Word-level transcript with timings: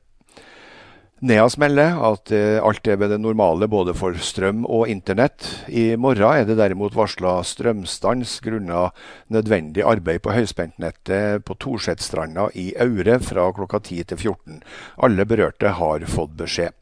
Neas 1.21 1.55
melder 1.57 1.95
at 2.05 2.31
eh, 2.33 2.57
alt 2.61 2.87
er 2.89 2.97
ved 3.01 3.09
det 3.09 3.19
normale 3.21 3.65
både 3.69 3.93
for 3.97 4.17
strøm 4.21 4.63
og 4.65 4.89
internett. 4.89 5.45
I 5.65 5.95
morgen 5.97 6.41
er 6.41 6.45
det 6.45 6.57
derimot 6.57 6.97
varsla 6.97 7.35
strømstans 7.45 8.35
grunna 8.45 8.87
nødvendig 9.33 9.85
arbeid 9.85 10.21
på 10.25 10.33
høyspentnettet 10.33 11.45
på 11.45 11.57
Torsetstranda 11.61 12.51
i 12.57 12.71
Aure 12.81 13.17
fra 13.21 13.47
klokka 13.53 13.81
10 13.81 14.09
til 14.13 14.21
14. 14.29 14.61
Alle 15.05 15.25
berørte 15.25 15.73
har 15.77 16.05
fått 16.05 16.37
beskjed. 16.37 16.77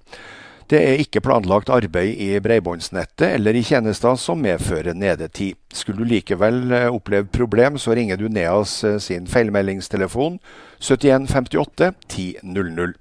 Det 0.66 0.80
er 0.82 0.98
ikke 0.98 1.22
planlagt 1.22 1.70
arbeid 1.70 2.18
i 2.26 2.40
bredbåndsnettet 2.42 3.36
eller 3.36 3.54
i 3.54 3.62
tjenester 3.62 4.16
som 4.18 4.40
medfører 4.42 4.98
nedetid. 4.98 5.60
Skulle 5.70 6.02
du 6.02 6.10
likevel 6.10 6.74
eh, 6.74 6.88
oppleve 6.90 7.30
problem, 7.30 7.78
så 7.78 7.94
ringer 7.94 8.18
du 8.18 8.26
Neas 8.34 8.80
eh, 8.84 8.98
sin 8.98 9.28
feilmeldingstelefon 9.30 10.40
71 10.82 11.30
58 11.30 11.92
10 12.08 12.42
00. 12.42 12.96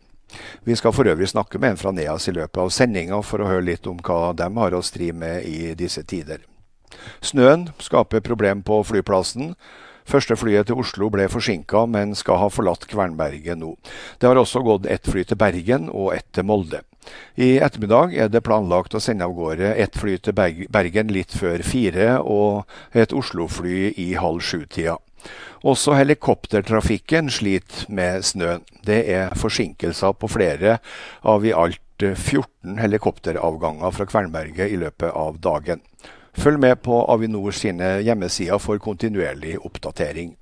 Vi 0.68 0.76
skal 0.76 0.92
for 0.92 1.08
øvrig 1.08 1.30
snakke 1.32 1.58
med 1.58 1.70
en 1.70 1.80
fra 1.80 1.94
Neas 1.96 2.28
i 2.28 2.36
løpet 2.36 2.60
av 2.60 2.68
sendinga 2.68 3.22
for 3.24 3.40
å 3.40 3.48
høre 3.48 3.64
litt 3.64 3.88
om 3.88 3.96
hva 3.96 4.34
de 4.36 4.50
har 4.60 4.76
å 4.76 4.84
stri 4.84 5.14
med 5.16 5.48
i 5.48 5.72
disse 5.78 6.04
tider. 6.04 6.44
Snøen 7.24 7.70
skaper 7.80 8.20
problem 8.20 8.60
på 8.62 8.82
flyplassen. 8.84 9.54
Første 10.04 10.36
flyet 10.36 10.68
til 10.68 10.82
Oslo 10.82 11.08
ble 11.08 11.30
forsinka, 11.32 11.86
men 11.88 12.12
skal 12.12 12.42
ha 12.42 12.50
forlatt 12.52 12.84
Kvernberget 12.90 13.56
nå. 13.56 13.72
Det 14.20 14.28
har 14.28 14.36
også 14.36 14.60
gått 14.66 14.84
ett 14.84 15.08
fly 15.08 15.24
til 15.24 15.40
Bergen 15.40 15.88
og 15.88 16.12
ett 16.12 16.28
til 16.36 16.44
Molde. 16.44 16.84
I 17.34 17.56
ettermiddag 17.58 18.14
er 18.14 18.30
det 18.30 18.44
planlagt 18.46 18.94
å 18.94 19.02
sende 19.02 19.26
av 19.26 19.34
gårde 19.36 19.74
ett 19.74 19.96
fly 19.98 20.16
til 20.22 20.36
Bergen 20.36 21.10
litt 21.12 21.34
før 21.34 21.64
fire, 21.66 22.18
og 22.20 22.64
et 22.96 23.12
Oslo-fly 23.12 23.90
i 24.00 24.12
halv 24.18 24.44
sju-tida. 24.44 24.98
Også 25.64 25.94
helikoptertrafikken 25.96 27.30
sliter 27.32 27.86
med 27.88 28.24
snøen. 28.28 28.64
Det 28.84 29.00
er 29.08 29.32
forsinkelser 29.40 30.12
på 30.20 30.28
flere 30.28 30.78
av 31.22 31.46
i 31.46 31.54
alt 31.56 31.80
14 32.04 32.76
helikopteravganger 32.82 33.94
fra 33.94 34.06
Kvernberget 34.10 34.72
i 34.74 34.76
løpet 34.76 35.14
av 35.14 35.38
dagen. 35.40 35.80
Følg 36.34 36.58
med 36.60 36.82
på 36.82 36.98
Avinor 37.08 37.54
sine 37.54 38.00
hjemmesider 38.02 38.58
for 38.58 38.82
kontinuerlig 38.82 39.54
oppdatering. 39.62 40.34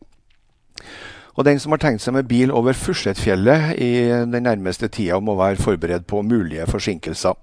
Og 1.32 1.46
den 1.48 1.60
som 1.62 1.72
har 1.72 1.80
tenkt 1.80 2.04
seg 2.04 2.16
med 2.16 2.28
bil 2.28 2.52
over 2.52 2.76
Fursetfjellet 2.76 3.78
i 3.80 3.92
den 4.28 4.44
nærmeste 4.44 4.90
tida, 4.92 5.20
må 5.20 5.36
være 5.38 5.60
forberedt 5.60 6.06
på 6.10 6.20
mulige 6.26 6.66
forsinkelser. 6.68 7.38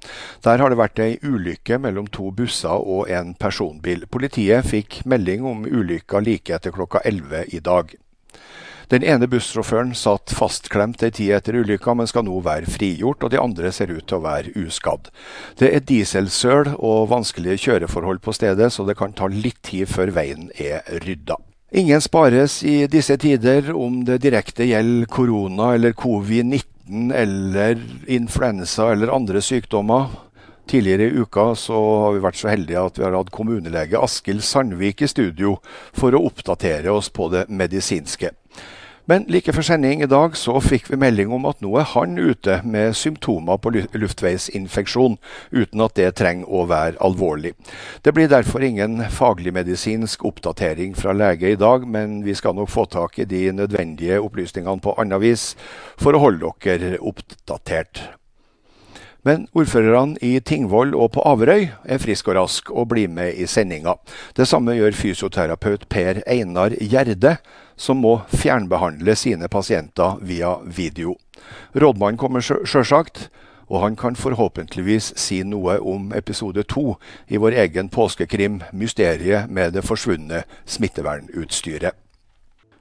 Der 0.46 0.62
har 0.62 0.70
det 0.70 0.78
vært 0.80 1.02
ei 1.02 1.16
ulykke 1.24 1.80
mellom 1.82 2.10
to 2.14 2.30
busser 2.36 2.78
og 2.78 3.10
en 3.10 3.34
personbil. 3.40 4.06
Politiet 4.12 4.68
fikk 4.70 5.02
melding 5.10 5.48
om 5.48 5.66
ulykka 5.66 6.22
like 6.22 6.54
etter 6.54 6.76
klokka 6.76 7.02
11 7.06 7.50
i 7.56 7.64
dag. 7.66 7.98
Den 8.90 9.04
ene 9.06 9.28
bussjåføren 9.30 9.92
satt 9.94 10.34
fastklemt 10.34 11.04
ei 11.06 11.12
tid 11.14 11.36
etter 11.38 11.60
ulykka, 11.62 11.94
men 11.94 12.10
skal 12.10 12.26
nå 12.26 12.40
være 12.46 12.72
frigjort, 12.74 13.22
og 13.22 13.30
de 13.30 13.42
andre 13.42 13.70
ser 13.74 13.94
ut 13.94 14.08
til 14.10 14.18
å 14.18 14.24
være 14.24 14.56
uskadd. 14.66 15.12
Det 15.62 15.70
er 15.70 15.86
dieselsøl 15.86 16.74
og 16.78 17.12
vanskelige 17.12 17.62
kjøreforhold 17.68 18.24
på 18.26 18.34
stedet, 18.34 18.72
så 18.74 18.88
det 18.90 18.98
kan 18.98 19.14
ta 19.14 19.30
litt 19.30 19.62
tid 19.70 19.86
før 19.94 20.16
veien 20.18 20.50
er 20.58 20.82
rydda. 21.06 21.38
Ingen 21.72 22.02
spares 22.02 22.64
i 22.66 22.88
disse 22.90 23.14
tider, 23.22 23.68
om 23.78 24.00
det 24.02 24.24
direkte 24.24 24.66
gjelder 24.66 25.06
korona 25.06 25.76
eller 25.76 25.94
covid-19 25.94 27.12
eller 27.14 27.78
influensa 28.10 28.88
eller 28.92 29.12
andre 29.14 29.42
sykdommer. 29.46 30.08
Tidligere 30.70 31.04
i 31.04 31.22
uka 31.22 31.52
så 31.54 31.78
har 32.04 32.16
vi 32.16 32.24
vært 32.24 32.40
så 32.42 32.50
heldige 32.50 32.82
at 32.82 32.98
vi 32.98 33.06
har 33.06 33.14
hatt 33.14 33.30
kommunelege 33.34 34.02
Askild 34.02 34.42
Sandvik 34.46 35.04
i 35.06 35.12
studio 35.14 35.60
for 35.94 36.18
å 36.18 36.24
oppdatere 36.32 36.90
oss 36.90 37.12
på 37.14 37.30
det 37.34 37.46
medisinske. 37.54 38.34
Men 39.10 39.24
like 39.26 39.50
før 39.56 39.66
sending 39.66 40.04
i 40.06 40.10
dag 40.10 40.36
så 40.38 40.60
fikk 40.62 40.92
vi 40.92 41.00
melding 41.02 41.32
om 41.34 41.48
at 41.50 41.64
nå 41.66 41.72
er 41.82 41.88
han 41.96 42.20
ute 42.20 42.60
med 42.62 42.94
symptomer 42.94 43.58
på 43.58 43.72
luftveisinfeksjon, 43.74 45.16
uten 45.50 45.82
at 45.82 45.96
det 45.98 46.12
trenger 46.20 46.46
å 46.46 46.68
være 46.70 47.02
alvorlig. 47.02 47.56
Det 48.06 48.14
blir 48.14 48.30
derfor 48.30 48.62
ingen 48.62 49.02
fagligmedisinsk 49.10 50.28
oppdatering 50.30 50.94
fra 50.94 51.18
lege 51.18 51.56
i 51.56 51.58
dag, 51.58 51.90
men 51.90 52.20
vi 52.28 52.38
skal 52.38 52.54
nok 52.60 52.70
få 52.70 52.86
tak 52.86 53.18
i 53.18 53.26
de 53.26 53.48
nødvendige 53.64 54.22
opplysningene 54.22 54.86
på 54.86 54.94
annet 55.02 55.26
vis 55.26 55.50
for 55.98 56.14
å 56.14 56.24
holde 56.28 56.54
dere 56.62 57.02
oppdatert. 57.02 58.19
Men 59.28 59.48
ordførerne 59.52 60.16
i 60.24 60.38
Tingvoll 60.40 60.94
og 60.96 61.12
på 61.18 61.24
Averøy 61.28 61.68
er 61.84 62.00
friske 62.00 62.32
og 62.32 62.38
raske 62.38 62.72
og 62.74 62.88
blir 62.94 63.12
med 63.12 63.36
i 63.36 63.48
sendinga. 63.52 63.98
Det 64.36 64.48
samme 64.48 64.78
gjør 64.78 64.96
fysioterapeut 64.96 65.90
Per 65.92 66.22
Einar 66.24 66.76
Gjerde, 66.80 67.36
som 67.76 68.00
må 68.04 68.22
fjernbehandle 68.32 69.16
sine 69.20 69.52
pasienter 69.52 70.22
via 70.24 70.56
video. 70.64 71.18
Rådmannen 71.76 72.20
kommer 72.20 72.44
sjølsagt, 72.44 73.28
og 73.70 73.84
han 73.84 73.96
kan 74.00 74.16
forhåpentligvis 74.18 75.14
si 75.20 75.44
noe 75.44 75.78
om 75.84 76.14
episode 76.18 76.64
to 76.72 76.96
i 77.28 77.38
vår 77.38 77.60
egen 77.68 77.92
påskekrim 77.94 78.64
Mysteriet 78.74 79.52
med 79.52 79.76
det 79.76 79.86
forsvunne 79.86 80.46
smittevernutstyret. 80.66 82.09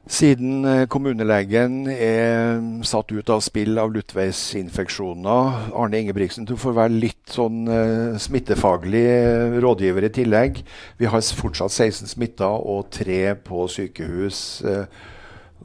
Siden 0.09 0.65
eh, 0.65 0.87
kommunelegen 0.89 1.83
er 1.93 2.63
satt 2.89 3.13
ut 3.13 3.29
av 3.29 3.43
spill 3.45 3.77
av 3.77 3.93
luftveisinfeksjoner, 3.93 5.69
Arne 5.77 6.01
Ingebrigtsen, 6.01 6.47
du 6.49 6.55
får 6.57 6.79
være 6.79 6.95
litt 6.97 7.35
sånn 7.35 7.69
uh, 7.69 8.17
smittefaglig 8.17 9.05
rådgiver 9.61 10.09
i 10.09 10.13
tillegg. 10.17 10.63
Vi 10.97 11.13
har 11.13 11.21
fortsatt 11.21 11.75
16 11.75 12.09
smitta 12.15 12.49
og 12.49 12.89
tre 12.95 13.35
på 13.37 13.69
sykehus. 13.69 14.41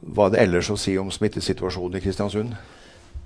Hva 0.04 0.28
er 0.28 0.36
det 0.36 0.44
ellers 0.44 0.68
å 0.68 0.76
si 0.76 0.98
om 1.00 1.08
smittesituasjonen 1.08 1.96
i 1.96 2.04
Kristiansund? 2.04 2.52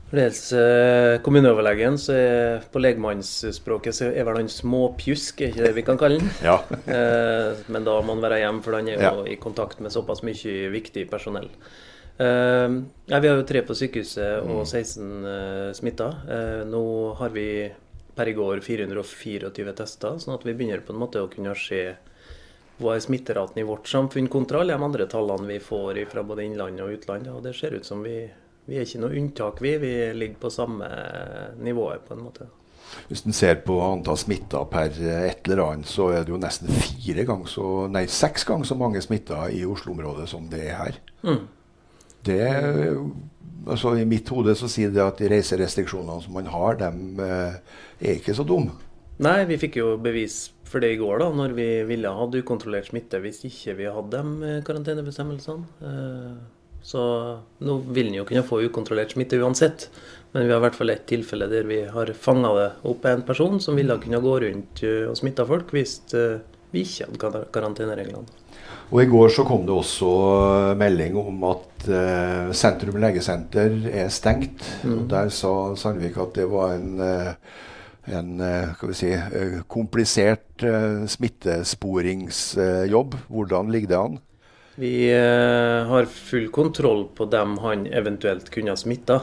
Når 0.09 0.17
det 0.17 0.27
gjelder 0.29 1.19
kommuneoverlegen, 1.21 1.99
så 2.01 2.15
er 2.17 2.63
på 2.73 2.81
legmannsspråket 2.81 3.97
så 3.99 4.07
er 4.09 4.25
vel 4.25 4.39
han 4.41 4.49
småpjusk, 4.49 5.43
er 5.45 5.51
ikke 5.53 5.67
det 5.67 5.75
vi 5.77 5.85
kan 5.85 6.01
kalle 6.01 6.23
han? 6.23 6.31
Ja. 6.41 6.55
Eh, 6.89 7.59
men 7.69 7.85
da 7.85 7.99
må 8.01 8.15
han 8.15 8.25
være 8.25 8.39
hjemme, 8.41 8.63
for 8.65 8.79
han 8.79 8.89
er 8.89 8.97
jo 8.97 9.05
Ja. 9.05 9.27
i 9.29 9.37
kontakt 9.37 9.81
med 9.85 9.93
såpass 9.93 10.23
mye 10.25 10.71
viktig 10.73 11.11
personell. 11.11 11.51
Eh, 12.19 12.69
ja, 13.07 13.21
vi 13.21 13.29
har 13.29 13.37
jo 13.37 13.45
tre 13.47 13.63
på 13.63 13.77
sykehuset 13.77 14.49
og 14.49 14.65
16 14.67 15.25
uh, 15.25 15.73
smitta. 15.77 16.09
Eh, 16.29 16.65
nå 16.67 17.15
har 17.21 17.31
vi 17.31 17.71
per 18.17 18.29
i 18.29 18.35
går 18.35 18.61
424 18.65 19.77
tester, 19.79 20.17
sånn 20.19 20.35
at 20.35 20.45
vi 20.47 20.55
begynner 20.55 20.81
på 20.83 20.97
en 20.97 20.99
måte 21.05 21.21
å 21.23 21.31
kunne 21.31 21.53
se 21.55 21.85
hva 22.79 22.95
er 22.95 23.03
smitteraten 23.03 23.61
i 23.61 23.67
vårt 23.67 23.87
samfunn 23.91 24.29
kontra 24.31 24.61
alle 24.63 24.75
de 24.75 24.85
andre 24.87 25.07
tallene 25.11 25.47
vi 25.47 25.59
får 25.63 26.01
fra 26.11 26.23
både 26.27 26.45
innland 26.47 26.81
og 26.81 26.97
utland. 26.97 27.29
Og 27.29 27.43
det 27.43 27.55
ser 27.59 27.75
ut 27.75 27.87
som 27.87 28.03
vi, 28.03 28.25
vi 28.69 28.77
er 28.77 28.85
ikke 28.85 29.01
noe 29.01 29.17
unntak, 29.17 29.61
vi. 29.65 29.75
Vi 29.81 29.93
ligger 30.13 30.41
på 30.43 30.53
samme 30.53 30.89
nivået, 31.65 32.05
på 32.05 32.17
en 32.17 32.25
måte. 32.27 32.49
Hvis 33.09 33.25
en 33.25 33.37
ser 33.37 33.61
på 33.65 33.77
antall 33.85 34.19
smitta 34.21 34.63
per 34.69 34.93
et 34.93 35.49
eller 35.49 35.63
annet, 35.65 35.89
så 35.89 36.11
er 36.13 36.25
det 36.25 36.33
jo 36.33 36.41
nesten 36.41 36.73
fire 36.73 37.25
ganger 37.29 37.51
så, 37.51 37.69
nei, 37.93 38.05
seks 38.13 38.45
ganger 38.49 38.69
så 38.69 38.77
mange 38.81 39.03
smitta 39.05 39.47
i 39.53 39.65
Oslo-området 39.69 40.29
som 40.31 40.49
det 40.53 40.67
er 40.67 40.77
her. 40.83 41.01
Mm. 41.25 41.47
Det, 42.29 42.43
altså 43.69 43.95
I 43.97 44.09
mitt 44.09 44.29
hode 44.33 44.57
så 44.59 44.69
sier 44.73 44.93
det 44.93 45.05
at 45.05 45.21
de 45.21 45.31
reiserestriksjonene 45.33 46.25
som 46.25 46.37
man 46.37 46.53
har, 46.53 46.79
dem 46.81 47.25
eh, 47.25 47.59
er 48.01 48.21
ikke 48.21 48.37
så 48.37 48.47
dumme. 48.49 48.77
Nei, 49.25 49.41
vi 49.49 49.59
fikk 49.59 49.81
jo 49.81 49.97
bevis 50.01 50.47
for 50.69 50.85
det 50.85 50.93
i 50.95 51.01
går, 51.01 51.25
da, 51.25 51.33
når 51.35 51.57
vi 51.57 51.69
ville 51.89 52.13
ha 52.13 52.29
ukontrollert 52.29 52.91
smitte 52.91 53.21
hvis 53.25 53.41
ikke 53.49 53.79
vi 53.81 53.89
hadde 53.91 54.21
de 54.21 54.53
eh, 54.53 54.63
karantenebestemmelsene. 54.67 55.89
Så 56.89 57.01
nå 57.61 57.75
vil 57.93 58.07
en 58.09 58.15
jo 58.23 58.25
kunne 58.29 58.47
få 58.49 58.63
ukontrollert 58.65 59.13
smitte 59.13 59.37
uansett. 59.43 59.91
Men 60.33 60.47
vi 60.47 60.53
har 60.53 60.61
i 60.61 60.65
hvert 60.67 60.77
fall 60.79 60.91
ett 60.93 61.07
tilfelle 61.09 61.47
der 61.51 61.65
vi 61.69 61.83
har 61.89 62.07
fanga 62.17 62.51
det 62.57 62.69
opp 62.89 63.05
en 63.09 63.23
person 63.29 63.61
som 63.61 63.77
ville 63.77 63.97
kunne 64.01 64.21
gå 64.25 64.35
rundt 64.45 64.83
eh, 64.85 65.05
og 65.09 65.17
smitte 65.21 65.45
folk 65.49 65.73
hvis 65.77 65.99
eh, 66.17 66.39
vi 66.73 66.81
ikke 66.85 67.05
hadde 67.07 67.21
kar- 67.21 67.49
karantenereglene. 67.53 68.25
Og 68.89 69.03
I 69.03 69.09
går 69.09 69.29
så 69.33 69.45
kom 69.49 69.67
det 69.69 69.75
også 69.77 70.11
eh, 70.37 70.75
melding 70.81 71.17
om 71.21 71.45
at 71.49 71.89
eh, 71.93 72.53
Sentrum 72.57 72.97
legesenter 73.05 73.73
er 73.93 74.09
stengt. 74.13 74.65
Og 74.89 75.05
Der 75.13 75.29
sa 75.33 75.53
Sandvik 75.81 76.17
at 76.25 76.33
det 76.41 76.47
var 76.53 76.69
en, 76.77 77.01
en 78.09 78.31
vi 78.85 78.95
si, 78.97 79.13
komplisert 79.69 80.65
smittesporingsjobb. 81.17 83.11
Hvordan 83.29 83.73
ligger 83.77 83.93
det 83.93 84.01
an? 84.07 84.19
Vi 84.79 85.11
eh, 85.11 85.87
har 85.87 86.05
full 86.05 86.49
kontroll 86.49 87.09
på 87.15 87.25
dem 87.25 87.59
han 87.59 87.87
eventuelt 87.87 88.51
kunne 88.51 88.71
ha 88.71 88.77
smitta. 88.77 89.21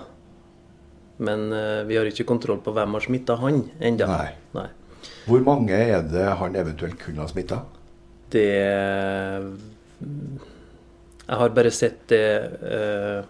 Men 1.17 1.53
eh, 1.53 1.83
vi 1.87 1.95
har 1.95 2.05
ikke 2.09 2.25
kontroll 2.27 2.59
på 2.59 2.73
hvem 2.75 2.97
har 2.97 3.05
smitta 3.05 3.37
han 3.39 3.61
ennå. 3.79 4.09
Nei. 4.09 4.33
Nei. 4.51 4.65
Hvor 5.29 5.45
mange 5.45 5.77
er 5.79 6.03
det 6.11 6.25
han 6.41 6.57
eventuelt 6.59 6.99
kunne 6.99 7.23
ha 7.23 7.27
smitta? 7.31 7.61
Det 8.35 8.43
Jeg 11.23 11.37
har 11.39 11.55
bare 11.55 11.71
sett 11.71 12.03
det 12.11 12.27
eh, 12.75 13.21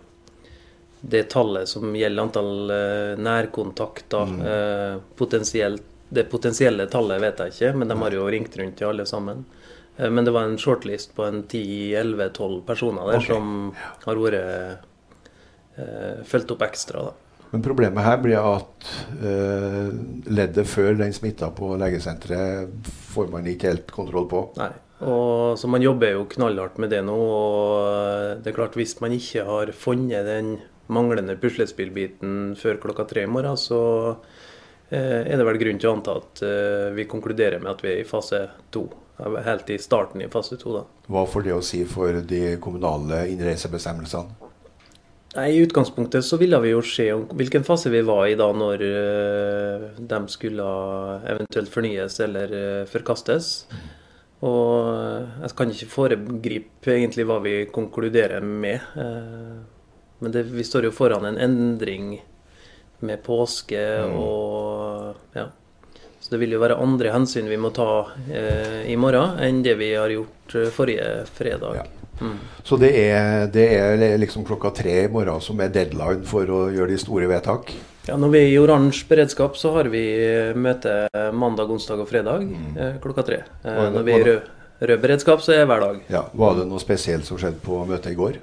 det 1.06 1.28
tallet 1.30 1.70
som 1.70 1.94
gjelder 1.94 2.24
antall 2.24 2.72
nærkontakter. 3.22 4.26
Mm. 4.26 5.02
potensielt, 5.16 5.84
det 6.10 6.24
potensielle 6.32 6.88
tallet 6.90 7.22
vet 7.22 7.44
jeg 7.44 7.54
ikke, 7.54 7.74
men 7.78 7.92
de 7.92 7.98
har 8.02 8.16
jo 8.18 8.26
ringt 8.34 8.58
rundt 8.58 8.80
til 8.80 8.90
alle 8.90 9.06
sammen. 9.06 9.46
Eh, 9.98 10.10
men 10.10 10.26
det 10.26 10.34
var 10.36 10.48
en 10.48 10.58
shortlist 10.62 11.16
på 11.16 11.28
en 11.28 11.44
10-11-12 11.44 12.62
personer 12.68 13.12
der 13.12 13.22
okay. 13.22 13.30
som 13.32 13.72
har 14.06 14.24
vært 14.24 14.42
eh, 15.80 16.24
fulgt 16.28 16.56
opp 16.56 16.66
ekstra. 16.68 17.10
da. 17.10 17.14
Men 17.52 17.64
problemet 17.64 18.04
her 18.04 18.18
blir 18.20 18.42
at 18.42 18.88
eh, 19.16 19.92
leddet 20.28 20.68
før 20.68 20.98
den 21.00 21.14
smitta 21.16 21.52
på 21.56 21.76
legesenteret 21.80 22.90
får 23.14 23.30
man 23.32 23.48
ikke 23.48 23.72
helt 23.72 23.94
kontroll 23.96 24.28
på. 24.32 24.48
Nei. 24.60 24.74
Og 25.06 25.60
så 25.60 25.68
Man 25.68 25.84
jobber 25.84 26.14
jo 26.14 26.26
knallhardt 26.32 26.78
med 26.80 26.90
det 26.90 27.02
nå. 27.04 27.16
og 27.16 28.44
det 28.44 28.52
er 28.52 28.56
klart 28.56 28.78
Hvis 28.80 28.96
man 29.02 29.12
ikke 29.12 29.44
har 29.44 29.72
funnet 29.76 30.26
den 30.26 30.58
manglende 30.88 31.36
puslespillbiten 31.36 32.56
før 32.56 32.80
klokka 32.80 33.08
tre 33.10 33.24
i 33.26 33.30
morgen, 33.30 33.58
så 33.58 33.80
eh, 34.90 35.24
er 35.26 35.36
det 35.38 35.48
vel 35.48 35.60
grunn 35.62 35.80
til 35.82 35.90
å 35.90 35.96
anta 35.98 36.20
at 36.22 36.44
eh, 36.46 36.92
vi 36.96 37.08
konkluderer 37.10 37.64
med 37.64 37.72
at 37.74 37.84
vi 37.84 37.92
er 37.92 38.04
i 38.04 38.08
fase 38.08 38.46
to. 38.72 38.86
Helt 39.18 39.70
i 39.72 39.78
starten 39.80 40.22
i 40.22 40.28
fase 40.32 40.58
to, 40.60 40.74
da. 40.76 40.82
Hva 41.08 41.24
får 41.30 41.46
det 41.46 41.54
å 41.56 41.64
si 41.64 41.86
for 41.88 42.20
de 42.28 42.58
kommunale 42.64 43.26
innreisebestemmelsene? 43.32 44.46
Nei, 45.36 45.50
I 45.52 45.64
utgangspunktet 45.66 46.24
så 46.24 46.38
ville 46.40 46.60
vi 46.64 46.72
jo 46.72 46.82
se 46.86 47.10
hvilken 47.12 47.66
fase 47.68 47.92
vi 47.92 48.00
var 48.08 48.24
i 48.32 48.38
da 48.40 48.48
når 48.56 48.84
eh, 48.88 49.88
de 50.00 50.20
skulle 50.32 50.68
eventuelt 51.28 51.72
fornyes 51.72 52.16
eller 52.24 52.54
eh, 52.56 52.86
forkastes. 52.88 53.50
Og 54.48 54.94
eh, 54.94 55.42
jeg 55.44 55.58
kan 55.60 55.74
ikke 55.74 55.92
foregripe 55.92 56.96
egentlig 56.96 57.28
hva 57.28 57.42
vi 57.44 57.58
konkluderer 57.68 58.48
med. 58.48 58.80
Men 60.24 60.32
det, 60.32 60.46
vi 60.56 60.64
står 60.64 60.88
jo 60.88 60.96
foran 60.96 61.28
en 61.28 61.42
endring 61.44 62.16
med 63.04 63.24
påske 63.26 63.84
og 64.08 65.36
ja. 65.36 65.50
Så 66.26 66.32
det 66.34 66.40
vil 66.42 66.56
jo 66.56 66.60
være 66.64 66.80
andre 66.82 67.12
hensyn 67.14 67.46
vi 67.52 67.58
må 67.62 67.70
ta 67.76 68.08
eh, 68.34 68.80
i 68.90 68.96
morgen 68.98 69.38
enn 69.46 69.60
det 69.62 69.76
vi 69.78 69.92
har 69.94 70.10
gjort 70.10 70.56
eh, 70.58 70.72
forrige 70.74 71.10
fredag. 71.38 71.76
Ja. 71.78 71.84
Mm. 72.18 72.40
Så 72.66 72.80
det 72.82 72.90
er, 72.98 73.46
det 73.54 73.66
er 73.76 74.18
liksom 74.18 74.46
klokka 74.48 74.72
tre 74.74 75.04
i 75.04 75.12
morgen 75.12 75.38
som 75.44 75.60
er 75.62 75.70
deadline 75.76 76.24
for 76.26 76.50
å 76.50 76.64
gjøre 76.74 76.96
de 76.96 76.98
store 76.98 77.28
vedtak? 77.30 77.70
Ja, 78.08 78.16
Når 78.18 78.34
vi 78.34 78.40
er 78.42 78.50
i 78.56 78.58
oransje 78.62 79.06
beredskap, 79.10 79.58
så 79.60 79.74
har 79.76 79.90
vi 79.94 80.02
møte 80.58 80.96
mandag, 81.36 81.70
onsdag 81.76 82.02
og 82.02 82.10
fredag 82.10 82.46
mm. 82.48 83.02
klokka 83.06 83.26
tre. 83.30 83.44
Eh, 83.62 83.70
Mm. 83.70 83.76
Var 83.76 83.86
det- 83.86 83.94
når 84.00 84.04
vi 84.10 84.14
er 84.14 84.20
i 84.20 84.30
rød, 84.32 84.42
rød 84.90 85.02
beredskap, 85.06 85.42
så 85.46 85.54
er 85.54 85.62
det 85.62 85.68
hver 85.70 85.86
dag. 85.86 86.02
Ja, 86.10 86.24
Var 86.34 86.56
det 86.56 86.68
noe 86.72 86.80
spesielt 86.82 87.26
som 87.30 87.38
skjedde 87.38 87.62
på 87.62 87.86
møtet 87.86 88.12
i 88.14 88.16
går? 88.18 88.42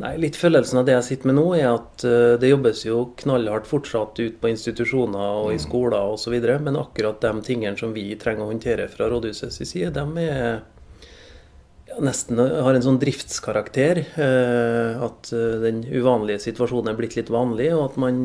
Nei, 0.00 0.14
Litt 0.16 0.36
følelsen 0.40 0.80
av 0.80 0.86
det 0.88 0.94
jeg 0.94 1.06
sitter 1.10 1.28
med 1.28 1.36
nå, 1.36 1.46
er 1.58 1.66
at 1.74 2.04
eh, 2.08 2.34
det 2.40 2.48
jobbes 2.48 2.84
jo 2.86 3.02
knallhardt 3.20 3.68
fortsatt 3.68 4.20
ut 4.22 4.38
på 4.40 4.48
institusjoner 4.48 5.40
og 5.42 5.52
i 5.52 5.60
skoler 5.60 6.14
osv. 6.14 6.36
Men 6.64 6.78
akkurat 6.80 7.20
de 7.20 7.32
tingene 7.44 7.76
som 7.76 7.92
vi 7.92 8.06
trenger 8.20 8.46
å 8.46 8.52
håndtere 8.52 8.88
fra 8.92 9.10
rådhusets 9.12 9.60
side, 9.60 9.92
de 9.92 10.24
er 10.24 10.62
ja, 11.90 11.98
nesten 12.06 12.40
har 12.40 12.72
en 12.72 12.86
sånn 12.86 13.00
driftskarakter. 13.02 14.00
Eh, 14.24 15.04
at 15.04 15.32
eh, 15.36 15.60
den 15.66 15.82
uvanlige 15.84 16.46
situasjonen 16.48 16.94
er 16.94 17.00
blitt 17.00 17.18
litt 17.20 17.32
vanlig, 17.34 17.68
og 17.76 17.90
at 17.90 18.00
man, 18.00 18.22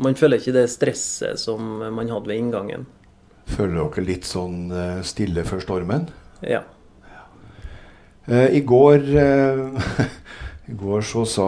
man 0.00 0.16
føler 0.16 0.40
ikke 0.40 0.56
det 0.56 0.68
stresset 0.72 1.44
som 1.44 1.82
man 1.84 2.08
hadde 2.08 2.30
ved 2.30 2.40
inngangen. 2.40 2.88
Føler 3.52 3.82
dere 3.82 4.06
litt 4.06 4.24
sånn 4.24 4.72
stille 5.04 5.44
før 5.44 5.60
stormen? 5.60 6.08
Ja. 6.40 6.62
I 8.24 8.62
går, 8.64 9.04
I 10.64 10.72
går 10.80 11.02
så 11.04 11.26
sa 11.28 11.46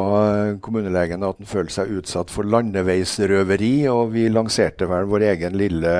kommunelegen 0.60 1.24
at 1.24 1.38
han 1.40 1.48
følte 1.48 1.78
seg 1.78 1.92
utsatt 1.98 2.32
for 2.32 2.48
landeveisrøveri, 2.52 3.88
og 3.88 4.10
vi 4.12 4.26
lanserte 4.28 4.88
vel 4.90 5.08
vår 5.08 5.24
egen 5.30 5.56
lille 5.56 5.94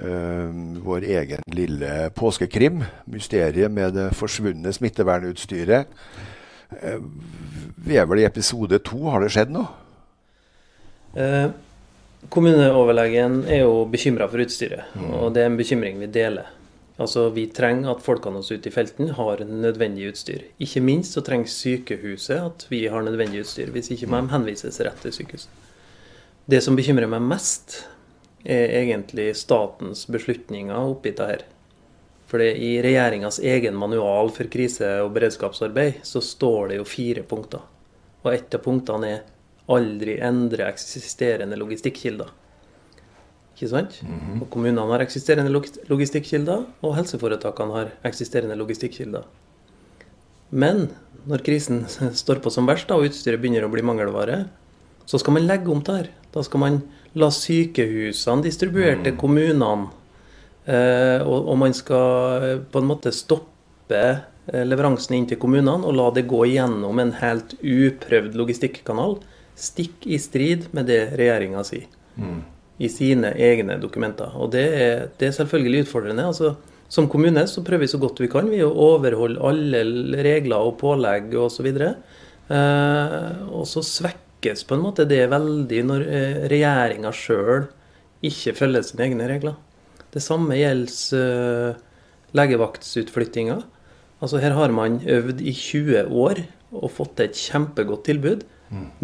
eh, 0.00 0.56
vår 0.82 1.06
egen 1.20 1.44
lille 1.54 2.10
påskekrim, 2.18 2.82
'Mysteriet 3.06 3.70
med 3.70 3.94
det 3.94 4.08
forsvunne 4.18 4.72
smittevernutstyret'. 4.74 5.86
Eh, 6.82 6.98
vi 7.86 7.96
er 7.96 8.10
vel 8.10 8.24
i 8.24 8.26
episode 8.26 8.78
to. 8.82 8.98
Har 9.14 9.22
det 9.22 9.30
skjedd 9.30 9.54
noe? 9.54 9.70
Eh, 11.14 11.46
kommuneoverlegen 12.28 13.44
er 13.46 13.62
jo 13.62 13.84
bekymra 13.86 14.26
for 14.26 14.42
utstyret, 14.42 14.90
og 15.12 15.30
det 15.34 15.44
er 15.44 15.52
en 15.52 15.62
bekymring 15.62 16.02
vi 16.02 16.10
deler. 16.10 16.50
Altså, 16.98 17.28
Vi 17.34 17.48
trenger 17.50 17.90
at 17.90 18.02
folkene 18.04 18.38
oss 18.38 18.52
ute 18.52 18.70
i 18.70 18.72
felten 18.74 19.10
har 19.16 19.42
nødvendig 19.44 20.12
utstyr. 20.12 20.44
Ikke 20.62 20.82
minst 20.84 21.16
så 21.16 21.24
trenger 21.26 21.50
sykehuset 21.50 22.38
at 22.38 22.66
vi 22.70 22.86
har 22.86 23.02
nødvendig 23.02 23.42
utstyr. 23.42 23.72
Hvis 23.74 23.90
ikke 23.90 24.06
de 24.06 24.20
henvises 24.30 24.80
rett 24.80 25.00
til 25.02 25.12
sykehuset. 25.12 25.50
Det 26.46 26.60
som 26.62 26.76
bekymrer 26.76 27.08
meg 27.08 27.24
mest, 27.24 27.80
er 28.44 28.68
egentlig 28.82 29.30
statens 29.40 30.04
beslutninger 30.06 30.76
oppi 30.76 31.10
dette 31.10 31.26
her. 31.26 31.44
For 32.28 32.42
i 32.42 32.76
regjeringas 32.84 33.40
egen 33.40 33.76
manual 33.78 34.30
for 34.34 34.48
krise- 34.52 35.00
og 35.02 35.12
beredskapsarbeid 35.16 36.02
så 36.06 36.20
står 36.20 36.68
det 36.68 36.78
jo 36.80 36.86
fire 36.88 37.22
punkter. 37.22 37.64
Og 38.24 38.32
ett 38.34 38.54
av 38.54 38.62
punktene 38.64 39.10
er 39.10 39.24
aldri 39.72 40.18
endre 40.20 40.68
eksisterende 40.68 41.56
logistikkilder. 41.56 42.28
Ikke 43.54 43.70
sant? 43.70 44.00
Og 44.40 44.48
kommunene 44.50 44.82
har 44.90 45.04
eksisterende 45.04 45.52
logistikkilder, 45.88 46.64
og 46.82 46.96
helseforetakene 46.96 47.76
har 47.76 47.92
eksisterende 48.08 48.56
logistikkilder. 48.58 49.28
Men 50.50 50.88
når 51.30 51.44
krisen 51.46 51.84
står 52.22 52.42
på 52.42 52.52
som 52.52 52.66
verst, 52.66 52.88
da, 52.90 52.98
og 52.98 53.08
utstyret 53.08 53.40
begynner 53.42 53.66
å 53.66 53.72
bli 53.72 53.84
mangelvare, 53.86 54.44
så 55.06 55.20
skal 55.20 55.36
man 55.36 55.46
legge 55.46 55.70
om 55.70 55.82
det 55.84 55.98
her. 55.98 56.10
Da 56.34 56.42
skal 56.42 56.62
man 56.62 56.80
la 57.14 57.30
sykehusene 57.30 58.42
distribuere 58.42 58.98
til 59.04 59.14
kommunene. 59.20 59.90
Eh, 60.64 61.20
og, 61.22 61.50
og 61.52 61.58
man 61.60 61.76
skal 61.76 62.46
eh, 62.46 62.62
på 62.72 62.80
en 62.80 62.88
måte 62.88 63.12
stoppe 63.14 64.00
eh, 64.00 64.64
leveransen 64.64 65.18
inn 65.18 65.26
til 65.28 65.38
kommunene 65.42 65.84
og 65.84 65.92
la 65.98 66.06
det 66.16 66.24
gå 66.30 66.40
gjennom 66.48 67.02
en 67.02 67.12
helt 67.20 67.52
uprøvd 67.60 68.38
logistikkanal 68.40 69.18
stikk 69.60 70.08
i 70.08 70.16
strid 70.18 70.70
med 70.72 70.88
det 70.88 71.02
regjeringa 71.20 71.66
sier 71.68 71.84
i 72.78 72.88
sine 72.90 73.30
egne 73.38 73.78
dokumenter. 73.82 74.34
Og 74.34 74.50
det 74.54 74.64
er, 74.74 75.04
det 75.18 75.28
er 75.28 75.36
selvfølgelig 75.38 75.84
utfordrende. 75.86 76.26
altså 76.26 76.54
som 76.94 77.08
kommune 77.10 77.42
så 77.50 77.62
prøver 77.64 77.86
vi 77.86 77.90
så 77.90 77.98
godt 77.98 78.20
vi 78.22 78.30
kan 78.30 78.50
vi 78.50 78.60
å 78.62 78.70
overholde 78.70 79.42
alle 79.42 80.20
regler 80.22 80.68
og 80.68 80.76
pålegg 80.82 81.32
osv. 81.40 81.66
Eh, 81.74 83.30
og 83.48 83.64
så 83.66 83.82
svekkes 83.82 84.66
på 84.68 84.76
en 84.76 84.84
måte 84.84 85.06
det 85.08 85.24
veldig 85.32 85.80
når 85.88 86.04
eh, 86.04 86.42
regjeringa 86.52 87.10
sjøl 87.16 87.66
ikke 88.24 88.54
følger 88.60 88.86
sine 88.86 89.08
egne 89.08 89.28
regler. 89.30 89.56
Det 90.14 90.22
samme 90.22 90.58
gjelder 90.60 91.24
eh, 91.24 91.82
legevaktsutflyttinga. 92.36 93.58
Altså 94.22 94.40
Her 94.44 94.54
har 94.56 94.72
man 94.74 95.00
øvd 95.02 95.42
i 95.42 95.52
20 95.56 96.12
år 96.14 96.44
og 96.74 96.92
fått 96.94 97.16
til 97.18 97.30
et 97.30 97.38
kjempegodt 97.48 98.06
tilbud. 98.06 98.44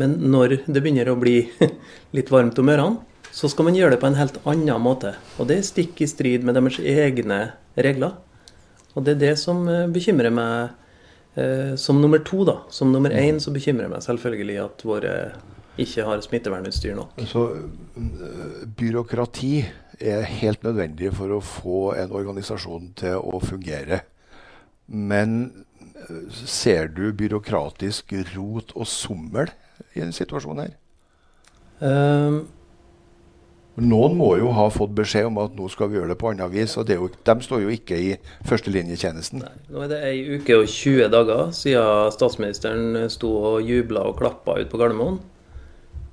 Men 0.01 0.17
når 0.33 0.57
det 0.67 0.81
begynner 0.81 1.13
å 1.13 1.19
bli 1.21 1.45
litt 2.17 2.31
varmt 2.33 2.59
om 2.59 2.71
ørene, 2.73 3.10
så 3.33 3.49
skal 3.51 3.69
man 3.69 3.77
gjøre 3.79 3.95
det 3.95 4.01
på 4.03 4.11
en 4.11 4.19
helt 4.19 4.41
annen 4.49 4.83
måte. 4.83 5.15
Og 5.39 5.49
det 5.51 5.61
er 5.61 5.69
stikk 5.69 6.03
i 6.03 6.09
strid 6.11 6.45
med 6.47 6.59
deres 6.59 6.81
egne 6.83 7.41
regler. 7.79 8.19
Og 8.97 9.07
det 9.07 9.17
er 9.17 9.23
det 9.23 9.35
som 9.39 9.63
eh, 9.71 9.87
bekymrer 9.93 10.35
meg 10.35 10.73
eh, 11.39 11.77
som 11.79 12.01
nummer 12.03 12.23
to. 12.27 12.43
da. 12.49 12.61
Som 12.75 12.93
nummer 12.93 13.15
én 13.15 13.39
så 13.43 13.55
bekymrer 13.55 13.87
jeg 13.87 13.95
meg 13.95 14.05
selvfølgelig 14.07 14.59
at 14.65 14.85
våre 14.87 15.15
ikke 15.81 16.05
har 16.05 16.21
smittevernutstyr 16.25 16.97
nok. 16.99 17.23
Så 17.31 17.47
øh, 17.55 18.69
byråkrati 18.77 19.55
er 20.01 20.23
helt 20.23 20.65
nødvendig 20.65 21.13
for 21.15 21.37
å 21.37 21.43
få 21.45 21.81
en 22.01 22.13
organisasjon 22.17 22.93
til 22.99 23.21
å 23.21 23.41
fungere. 23.45 24.03
Men 24.87 25.41
øh, 26.09 26.27
ser 26.33 26.91
du 26.91 27.13
byråkratisk 27.15 28.15
rot 28.35 28.75
og 28.75 28.89
sommel 28.91 29.53
i 29.95 30.03
en 30.05 30.13
situasjon 30.13 30.65
her? 30.65 30.75
Eh, 31.81 32.41
Noen 33.81 34.17
må 34.19 34.35
jo 34.37 34.51
ha 34.53 34.67
fått 34.73 34.93
beskjed 34.97 35.31
om 35.31 35.39
at 35.41 35.55
nå 35.57 35.69
skal 35.73 35.91
vi 35.91 35.99
gjøre 35.99 36.13
det 36.13 36.19
på 36.21 36.31
annet 36.31 36.53
vis. 36.53 36.77
og 36.77 36.91
jo, 36.91 37.09
De 37.25 37.35
står 37.47 37.63
jo 37.65 37.73
ikke 37.73 37.97
i 37.97 38.09
førstelinjetjenesten. 38.49 39.45
Nå 39.73 39.85
er 39.85 39.93
det 39.93 40.01
ei 40.05 40.37
uke 40.37 40.59
og 40.61 40.67
20 40.69 41.09
dager 41.13 41.53
siden 41.57 42.13
statsministeren 42.15 43.07
sto 43.13 43.31
og 43.55 43.63
jubla 43.65 44.05
og 44.11 44.19
klappa 44.21 44.59
ut 44.61 44.71
på 44.73 44.81
Gardermoen. 44.81 45.21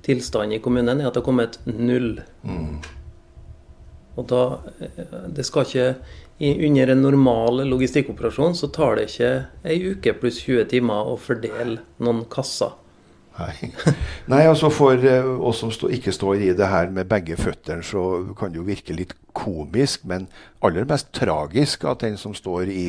Tilstanden 0.06 0.56
i 0.56 0.62
kommunen 0.64 1.02
er 1.02 1.10
at 1.10 1.16
det 1.16 1.20
har 1.20 1.26
kommet 1.26 1.58
null. 1.66 2.22
Og 4.18 4.26
da 4.26 4.42
eh, 4.80 5.28
Det 5.34 5.44
skal 5.46 5.66
ikke 5.66 5.94
Under 6.38 6.92
en 6.92 7.02
normal 7.02 7.64
logistikkoperasjon 7.66 8.54
så 8.54 8.68
tar 8.70 8.94
det 8.94 9.08
ikke 9.08 9.30
ei 9.66 9.78
uke 9.90 10.12
pluss 10.20 10.38
20 10.44 10.68
timer 10.70 11.10
å 11.10 11.16
fordele 11.18 11.80
noen 11.98 12.20
kasser. 12.30 12.76
Nei, 13.38 13.70
Nei 14.32 14.40
altså 14.48 14.70
For 14.74 15.04
eh, 15.06 15.26
oss 15.48 15.62
som 15.62 15.70
stå, 15.74 15.90
ikke 15.94 16.14
står 16.14 16.42
i 16.48 16.54
det 16.58 16.70
her 16.70 16.90
med 16.94 17.08
begge 17.10 17.38
føttene, 17.38 17.84
så 17.86 18.02
kan 18.38 18.52
det 18.52 18.60
jo 18.60 18.66
virke 18.66 18.96
litt 18.96 19.14
komisk, 19.36 20.06
men 20.10 20.26
aller 20.64 20.88
mest 20.88 21.12
tragisk 21.14 21.86
at 21.88 22.02
den 22.06 22.18
som 22.18 22.34
står 22.36 22.72
i 22.72 22.88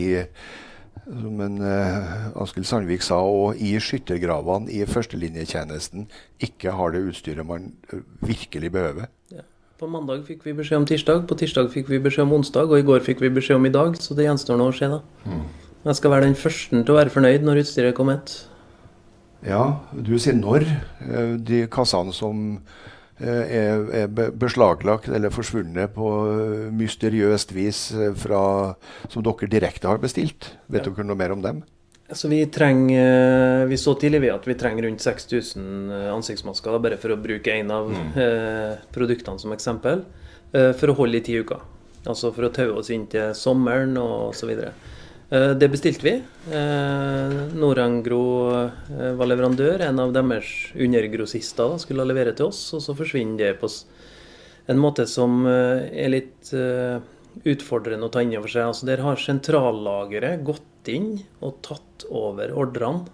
som 1.09 1.39
en 1.41 1.61
uh, 1.63 2.41
Askild 2.43 2.67
Sandvik 2.69 3.01
sa, 3.01 3.17
og 3.23 3.57
i 3.57 3.71
skyttergravene 3.81 4.69
i 4.73 4.83
førstelinjetjenesten 4.85 6.05
ikke 6.45 6.73
har 6.75 6.93
det 6.93 7.01
utstyret 7.09 7.47
man 7.47 7.71
uh, 7.93 8.03
virkelig 8.25 8.69
behøver. 8.73 9.09
Ja. 9.33 9.45
På 9.79 9.87
mandag 9.89 10.25
fikk 10.27 10.43
vi 10.45 10.53
beskjed 10.57 10.81
om 10.81 10.85
tirsdag, 10.89 11.23
på 11.29 11.37
tirsdag 11.39 11.71
fikk 11.73 11.89
vi 11.89 12.01
beskjed 12.03 12.27
om 12.27 12.35
onsdag, 12.41 12.69
og 12.69 12.81
i 12.81 12.85
går 12.85 13.01
fikk 13.05 13.23
vi 13.23 13.31
beskjed 13.39 13.57
om 13.57 13.65
i 13.69 13.73
dag, 13.73 13.97
så 13.97 14.17
det 14.17 14.27
gjenstår 14.27 14.59
nå 14.59 14.69
å 14.69 14.75
skje, 14.75 14.91
da. 14.97 15.33
Jeg 15.87 15.95
skal 15.95 16.11
være 16.11 16.27
den 16.27 16.35
første 16.35 16.83
til 16.83 16.93
å 16.93 16.99
være 16.99 17.13
fornøyd 17.13 17.45
når 17.47 17.63
utstyret 17.63 17.95
kommer 17.95 18.19
kommet. 18.19 18.48
Ja, 19.45 19.79
du 19.95 20.17
sier 20.19 20.35
når. 20.35 20.65
Eh, 21.05 21.33
De 21.39 21.63
kassene 21.71 22.11
som 22.15 22.59
eh, 23.19 23.55
er, 23.61 23.83
er 24.03 24.07
beslaglagt 24.35 25.07
eller 25.09 25.31
forsvunnet 25.31 25.93
på 25.95 26.09
eh, 26.27 26.69
mysteriøst 26.75 27.53
vis 27.55 27.81
fra, 28.19 28.41
som 29.07 29.23
dere 29.25 29.49
direkte 29.51 29.87
har 29.87 30.01
bestilt. 30.03 30.53
Vet 30.67 30.85
Ja. 30.85 30.91
dere 30.91 31.07
noe 31.07 31.15
mer 31.19 31.31
om 31.35 31.41
dem? 31.45 31.63
Så 32.11 32.25
vi 32.27 32.39
trenger 32.49 33.67
Vi 33.69 33.77
så 33.77 33.93
tidlig 34.01 34.21
ved 34.23 34.31
at 34.33 34.47
vi 34.49 34.55
trenger 34.57 34.87
rundt 34.87 34.99
6000 35.03 35.91
ansiktsmasker, 36.15 36.71
da, 36.73 36.79
bare 36.81 36.97
for 36.97 37.13
å 37.13 37.19
bruke 37.21 37.53
en 37.53 37.69
av 37.71 37.91
eh, 38.17 38.77
produktene 38.91 39.37
som 39.39 39.53
eksempel, 39.53 40.01
eh, 40.51 40.71
for 40.73 40.89
å 40.89 40.95
holde 40.97 41.21
i 41.21 41.25
ti 41.27 41.37
uker. 41.37 41.61
Altså 42.09 42.31
for 42.33 42.47
å 42.47 42.53
taue 42.55 42.79
oss 42.79 42.89
inn 42.89 43.05
til 43.11 43.33
sommeren 43.37 43.93
og 44.01 44.33
så 44.33 44.47
videre. 44.49 44.71
Eh, 45.29 45.51
det 45.51 45.69
bestilte 45.69 46.05
vi. 46.05 46.13
Eh, 46.51 47.33
Norangro 47.53 48.21
eh, 48.65 49.11
var 49.13 49.29
leverandør. 49.29 49.83
En 49.85 50.01
av 50.01 50.13
deres 50.15 50.71
undergrossister 50.73 51.75
skulle 51.83 52.07
levere 52.09 52.33
til 52.33 52.49
oss, 52.49 52.63
og 52.73 52.81
så 52.81 52.95
forsvinner 52.97 53.37
det 53.43 53.59
på 53.61 53.69
en 54.69 54.81
måte 54.81 55.05
som 55.09 55.45
er 55.49 56.11
litt 56.11 56.51
utfordrende 56.53 58.05
å 58.05 58.11
ta 58.13 58.21
inn 58.21 58.35
over 58.37 58.51
seg. 58.51 58.67
Altså, 58.69 58.85
der 58.85 59.01
har 59.01 59.17
sentrallageret 59.17 60.43
gått 60.45 60.91
inn 60.93 61.15
og 61.41 61.57
tatt 61.65 62.05
over 62.13 62.53
ordrene 62.53 63.09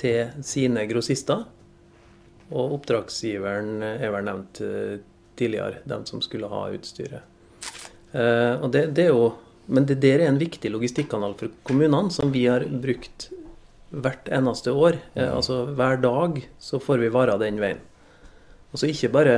til 0.00 0.32
sine 0.42 0.88
grossister. 0.90 1.44
Og 2.50 2.74
oppdragsgiveren 2.80 3.84
er 3.86 4.10
vel 4.10 4.26
nevnt 4.26 4.62
tidligere, 5.38 5.84
dem 5.86 6.02
som 6.10 6.24
skulle 6.26 6.50
ha 6.50 6.64
utstyret. 6.74 7.22
Og 8.18 8.66
det, 8.74 8.88
det 8.98 9.06
er 9.06 9.14
jo, 9.14 9.30
men 9.70 9.86
det 9.86 10.00
der 10.02 10.24
er 10.24 10.28
en 10.32 10.40
viktig 10.40 10.70
logistikkanal 10.74 11.36
for 11.38 11.52
kommunene, 11.68 12.10
som 12.12 12.32
vi 12.34 12.44
har 12.50 12.64
brukt 12.82 13.28
hvert 13.90 14.28
eneste 14.34 14.74
år. 14.74 14.98
Eh, 15.14 15.30
altså 15.30 15.62
Hver 15.78 16.00
dag 16.02 16.42
så 16.62 16.78
får 16.82 17.00
vi 17.04 17.08
varer 17.14 17.38
den 17.42 17.58
veien. 17.62 17.80
Altså 18.74 18.90
ikke 18.90 19.10
bare 19.14 19.36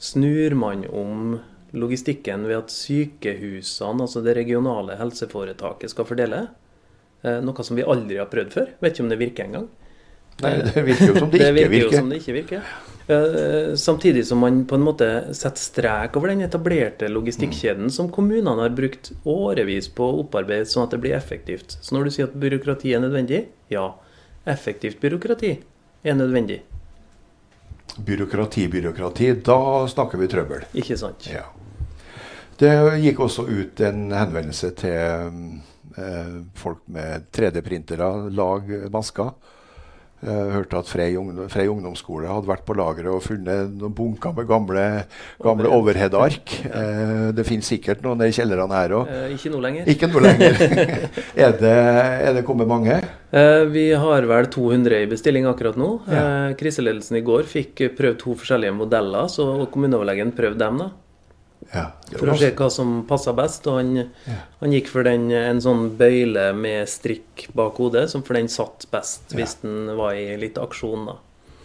snur 0.00 0.54
man 0.56 0.84
om 0.88 1.38
logistikken 1.76 2.46
ved 2.48 2.56
at 2.64 2.72
sykehusene, 2.74 4.02
altså 4.04 4.22
det 4.24 4.34
regionale 4.40 4.96
helseforetaket, 5.00 5.92
skal 5.92 6.08
fordele. 6.08 6.42
Eh, 7.22 7.38
noe 7.44 7.64
som 7.64 7.76
vi 7.78 7.84
aldri 7.84 8.18
har 8.20 8.28
prøvd 8.32 8.52
før. 8.56 8.72
Vet 8.80 8.96
ikke 8.96 9.04
om 9.06 9.12
det 9.12 9.20
virker 9.20 9.44
engang. 9.48 9.68
Nei, 10.40 10.54
Det 10.64 10.84
virker 10.86 11.10
jo 11.12 11.18
som 11.20 11.30
det, 11.30 11.40
ikke 11.44 11.52
virker. 11.52 11.68
jo 11.68 11.84
virker. 11.84 11.98
som 12.00 12.10
det 12.10 12.20
ikke 12.22 12.36
virker. 12.40 12.72
Eh, 13.06 13.74
Samtidig 13.74 14.26
som 14.26 14.38
man 14.38 14.64
på 14.66 14.74
en 14.74 14.84
måte 14.84 15.34
setter 15.34 15.60
strek 15.60 16.16
over 16.16 16.28
den 16.28 16.44
etablerte 16.46 17.08
logistikkjeden 17.08 17.90
som 17.90 18.10
kommunene 18.12 18.60
har 18.62 18.74
brukt 18.76 19.12
årevis 19.24 19.88
på 19.88 20.06
å 20.06 20.20
opparbeide 20.24 20.68
sånn 20.70 20.84
at 20.86 20.94
det 20.94 21.00
blir 21.02 21.16
effektivt. 21.16 21.78
Så 21.80 21.96
når 21.96 22.04
du 22.04 22.14
sier 22.14 22.28
at 22.28 22.36
byråkrati 22.38 22.92
er 22.94 23.02
nødvendig, 23.02 23.46
ja, 23.72 23.88
effektivt 24.46 25.00
byråkrati 25.00 25.56
er 26.02 26.14
nødvendig. 26.14 26.60
Byråkrati, 27.98 28.68
byråkrati. 28.68 29.32
Da 29.44 29.88
snakker 29.90 30.20
vi 30.20 30.28
trøbbel. 30.30 30.68
Ikke 30.78 30.96
sant? 30.98 31.26
Ja. 31.30 31.48
Det 32.60 32.70
gikk 33.00 33.22
også 33.24 33.46
ut 33.48 33.80
en 33.80 34.10
henvendelse 34.12 34.70
til 34.78 35.32
eh, 35.96 36.34
folk 36.60 36.84
med 36.92 37.26
3D-printere, 37.34 38.10
lag 38.36 38.68
masker. 38.92 39.32
Jeg 40.20 40.50
hørte 40.52 40.76
at 40.82 40.88
Frei, 40.90 41.06
ungdom, 41.16 41.46
Frei 41.48 41.64
ungdomsskole 41.72 42.28
hadde 42.28 42.48
vært 42.50 42.66
på 42.68 42.74
lageret 42.76 43.08
og 43.08 43.22
funnet 43.24 43.70
noen 43.80 43.94
bunker 43.96 44.34
med 44.36 44.48
gamle, 44.50 44.84
gamle 45.44 45.70
overhead-ark. 45.78 46.56
Eh, 46.80 47.30
det 47.34 47.42
finnes 47.48 47.66
sikkert 47.66 48.02
noen 48.04 48.20
i 48.24 48.30
kjellerne 48.34 48.76
her 48.76 48.92
òg. 49.00 49.08
Eh, 49.10 49.32
Ikke 49.34 49.50
nå 49.52 49.58
lenger. 49.64 49.88
Ikke 49.90 50.08
noe 50.12 50.22
lenger. 50.22 50.60
er, 51.46 51.56
det, 51.58 51.72
er 52.28 52.36
det 52.36 52.44
kommet 52.46 52.68
mange? 52.70 53.00
Eh, 53.32 53.64
Vi 53.72 53.86
har 53.98 54.28
vel 54.30 54.48
200 54.52 55.02
i 55.02 55.08
bestilling 55.10 55.48
akkurat 55.50 55.78
nå. 55.80 55.90
Ja. 56.10 56.22
Eh, 56.22 56.56
Kriseledelsen 56.60 57.18
i 57.18 57.24
går 57.26 57.48
fikk 57.50 57.82
prøvd 57.98 58.20
to 58.22 58.36
forskjellige 58.42 58.76
modeller, 58.76 59.26
så 59.32 59.48
kommuneoverlegen 59.72 60.34
prøvde 60.36 60.62
dem. 60.62 60.82
da. 60.84 60.90
Ja. 61.70 61.86
For 62.16 62.32
å 62.32 62.36
se 62.38 62.50
hva 62.58 62.68
som 62.72 63.00
passa 63.08 63.34
best. 63.36 63.66
Og 63.70 63.78
han, 63.78 64.12
han 64.60 64.74
gikk 64.74 64.90
for 64.92 65.06
den, 65.06 65.28
en 65.34 65.62
sånn 65.62 65.90
bøyle 65.98 66.50
med 66.58 66.88
strikk 66.90 67.48
bak 67.56 67.78
hodet, 67.80 68.08
som 68.12 68.26
for 68.26 68.38
den 68.38 68.50
satt 68.50 68.88
best 68.92 69.34
hvis 69.36 69.60
den 69.62 69.92
var 69.98 70.18
i 70.18 70.34
litt 70.40 70.58
aksjon. 70.60 71.10
da. 71.12 71.18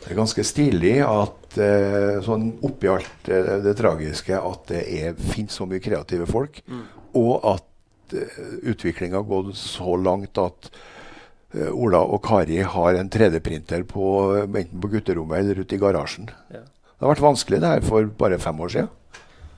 Det 0.06 0.12
er 0.14 0.20
ganske 0.20 0.44
stilig 0.46 0.98
at 1.02 1.56
eh, 1.58 2.20
sånn 2.22 2.52
oppi 2.68 2.90
alt 2.92 3.30
eh, 3.34 3.56
det 3.66 3.74
tragiske 3.80 4.38
at 4.38 4.68
det 4.70 4.84
er, 5.00 5.16
finnes 5.34 5.56
så 5.58 5.66
mye 5.66 5.82
kreative 5.82 6.28
folk, 6.30 6.60
og 7.18 7.48
at 7.56 8.14
uh, 8.14 8.44
utviklinga 8.70 9.18
har 9.18 9.26
gått 9.26 9.56
så 9.58 9.96
langt 9.98 10.38
at 10.38 10.70
eh, 11.56 11.72
Ola 11.72 12.04
og 12.04 12.22
Kari 12.28 12.60
har 12.62 13.00
en 13.00 13.10
3D-printer 13.10 13.82
eh, 13.82 14.44
enten 14.46 14.84
på 14.84 14.92
gutterommet 14.92 15.40
eller 15.40 15.64
ute 15.64 15.78
i 15.78 15.82
garasjen. 15.82 16.30
Ja. 16.54 16.62
Det 16.66 17.04
har 17.04 17.16
vært 17.16 17.26
vanskelig 17.26 17.62
det 17.64 17.72
her 17.72 17.88
for 17.88 18.12
bare 18.20 18.40
fem 18.40 18.62
år 18.62 18.76
siden. 18.76 18.92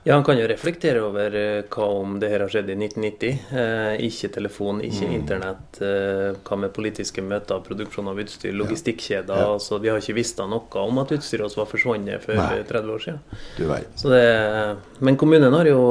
Ja, 0.08 0.14
Han 0.14 0.24
kan 0.24 0.38
jo 0.40 0.46
reflektere 0.48 1.02
over 1.04 1.34
eh, 1.36 1.64
hva 1.68 1.86
om 2.00 2.14
det 2.16 2.30
her 2.32 2.40
har 2.40 2.48
skjedd 2.48 2.70
i 2.72 2.76
1990. 2.78 3.42
Eh, 3.52 4.06
ikke 4.06 4.30
telefon, 4.38 4.78
ikke 4.80 5.04
internett. 5.12 5.80
Eh, 5.84 6.38
hva 6.48 6.56
med 6.62 6.72
politiske 6.72 7.20
møter, 7.20 7.60
produksjon 7.66 8.08
av 8.08 8.22
utstyr, 8.22 8.54
logistikkjeder. 8.56 9.42
Ja. 9.44 9.50
Altså, 9.58 9.76
vi 9.82 9.90
har 9.92 10.00
ikke 10.00 10.16
visst 10.16 10.40
noe 10.40 10.80
om 10.80 11.02
at 11.02 11.12
utstyret 11.12 11.44
vårt 11.44 11.60
var 11.60 11.68
forsvunnet 11.74 12.24
for 12.24 12.40
Nei. 12.40 12.46
eh, 12.56 12.64
30 12.70 12.94
år 12.94 13.04
siden. 13.04 13.20
Du 13.58 13.66
vet. 13.68 13.90
Så 14.00 14.14
det, 14.14 14.24
men 15.04 15.20
kommunen 15.20 15.52
har 15.52 15.68
jo 15.68 15.82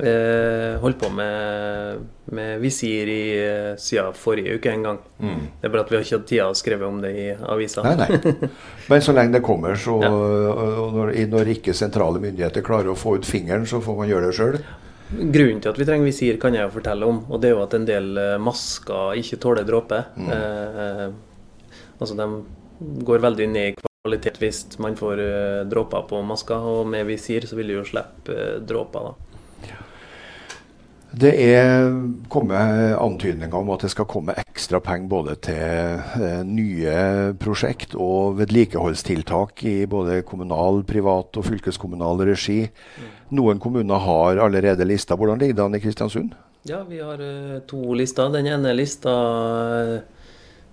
eh, 0.00 0.52
Eh, 0.72 0.80
holdt 0.80 1.00
på 1.00 1.08
med, 1.10 1.98
med 2.24 2.60
visir 2.60 3.08
i, 3.08 3.22
eh, 3.44 3.76
siden 3.76 4.14
forrige 4.16 4.56
uke 4.56 4.70
en 4.70 4.82
gang. 4.82 4.98
Mm. 5.18 5.40
Det 5.60 5.68
er 5.68 5.72
bare 5.72 5.84
at 5.84 5.90
vi 5.90 5.96
har 5.96 6.04
ikke 6.04 6.18
hatt 6.18 6.28
tida 6.30 6.48
å 6.50 6.56
skrive 6.58 6.88
om 6.88 7.00
det 7.02 7.12
i 7.12 7.26
avisa. 7.32 7.84
Nei, 7.86 7.96
nei. 8.00 8.48
Men 8.90 9.04
så 9.04 9.14
lenge 9.16 9.36
det 9.36 9.42
kommer, 9.46 9.76
så 9.78 9.98
ja. 10.02 10.12
og 10.12 10.96
når, 10.96 11.12
når, 11.32 11.52
ikke 11.56 11.76
sentrale 11.76 12.22
myndigheter 12.22 12.64
klarer 12.66 12.92
å 12.92 12.98
få 12.98 13.18
ut 13.18 13.28
fingeren, 13.28 13.66
så 13.68 13.82
får 13.84 14.00
man 14.00 14.10
gjøre 14.10 14.30
det 14.30 14.38
sjøl. 14.38 14.58
Grunnen 15.12 15.60
til 15.60 15.72
at 15.74 15.78
vi 15.80 15.86
trenger 15.88 16.08
visir, 16.08 16.40
kan 16.40 16.56
jeg 16.56 16.64
jo 16.64 16.74
fortelle 16.78 17.08
om. 17.08 17.22
Og 17.28 17.42
det 17.42 17.50
er 17.50 17.56
jo 17.56 17.64
at 17.66 17.76
en 17.76 17.88
del 17.88 18.12
eh, 18.16 18.38
masker 18.40 19.20
ikke 19.20 19.40
tåler 19.42 19.66
dråper. 19.68 20.08
Mm. 20.16 20.30
Eh, 20.38 21.08
altså 21.98 22.16
de 22.16 22.30
går 23.04 23.22
veldig 23.22 23.50
ned 23.52 23.74
i 23.74 23.76
kvalitet 23.76 24.40
hvis 24.40 24.64
man 24.82 24.96
får 24.98 25.20
eh, 25.26 25.58
dråper 25.68 26.08
på 26.08 26.22
masker. 26.26 26.64
Og 26.78 26.88
med 26.88 27.04
visir 27.10 27.44
så 27.48 27.60
vil 27.60 27.74
du 27.74 27.76
jo 27.76 27.84
slippe 27.92 28.32
eh, 28.32 28.56
dråper, 28.64 29.12
da. 29.12 29.31
Det 31.12 31.32
er 31.36 31.90
kommet 32.32 32.94
antydninger 32.96 33.52
om 33.52 33.70
at 33.74 33.82
det 33.84 33.90
skal 33.92 34.08
komme 34.08 34.32
ekstra 34.40 34.78
penger 34.80 35.10
både 35.10 35.34
til 35.44 35.58
eh, 36.24 36.38
nye 36.48 36.94
prosjekt 37.40 37.92
og 38.00 38.38
vedlikeholdstiltak 38.38 39.60
i 39.68 39.74
både 39.84 40.22
kommunal, 40.24 40.80
privat 40.88 41.36
og 41.36 41.44
fylkeskommunal 41.50 42.24
regi. 42.30 42.62
Mm. 42.64 43.12
Noen 43.36 43.60
kommuner 43.60 44.00
har 44.06 44.40
allerede 44.40 44.88
lista. 44.88 45.18
Hvordan 45.20 45.42
ligger 45.42 45.60
det 45.60 45.66
an 45.66 45.76
i 45.76 45.82
Kristiansund? 45.84 46.32
Ja, 46.64 46.80
vi 46.88 47.02
har 47.04 47.20
uh, 47.20 47.60
to 47.68 47.92
lister. 47.98 48.32
Den 48.32 48.48
ene 48.48 48.72
lista 48.72 49.12
uh, 49.12 50.00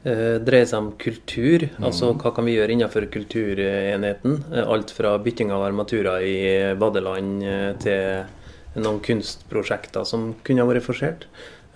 dreier 0.08 0.72
seg 0.72 0.79
om 0.79 0.91
kultur. 1.01 1.67
Mm. 1.67 1.84
Altså 1.91 2.13
hva 2.13 2.31
kan 2.31 2.48
vi 2.48 2.55
gjøre 2.55 2.77
innenfor 2.77 3.12
kulturenheten. 3.12 4.39
alt 4.63 4.96
fra 4.96 5.17
bytting 5.19 5.51
av 5.51 5.67
armaturer 5.67 6.24
i 6.24 6.38
badeland 6.79 7.43
til 7.84 8.38
noen 8.77 8.99
kunstprosjekter 9.05 10.05
som 10.07 10.33
kunne 10.45 10.63
ha 10.63 10.69
vært 10.69 10.85
forsert. 10.85 11.27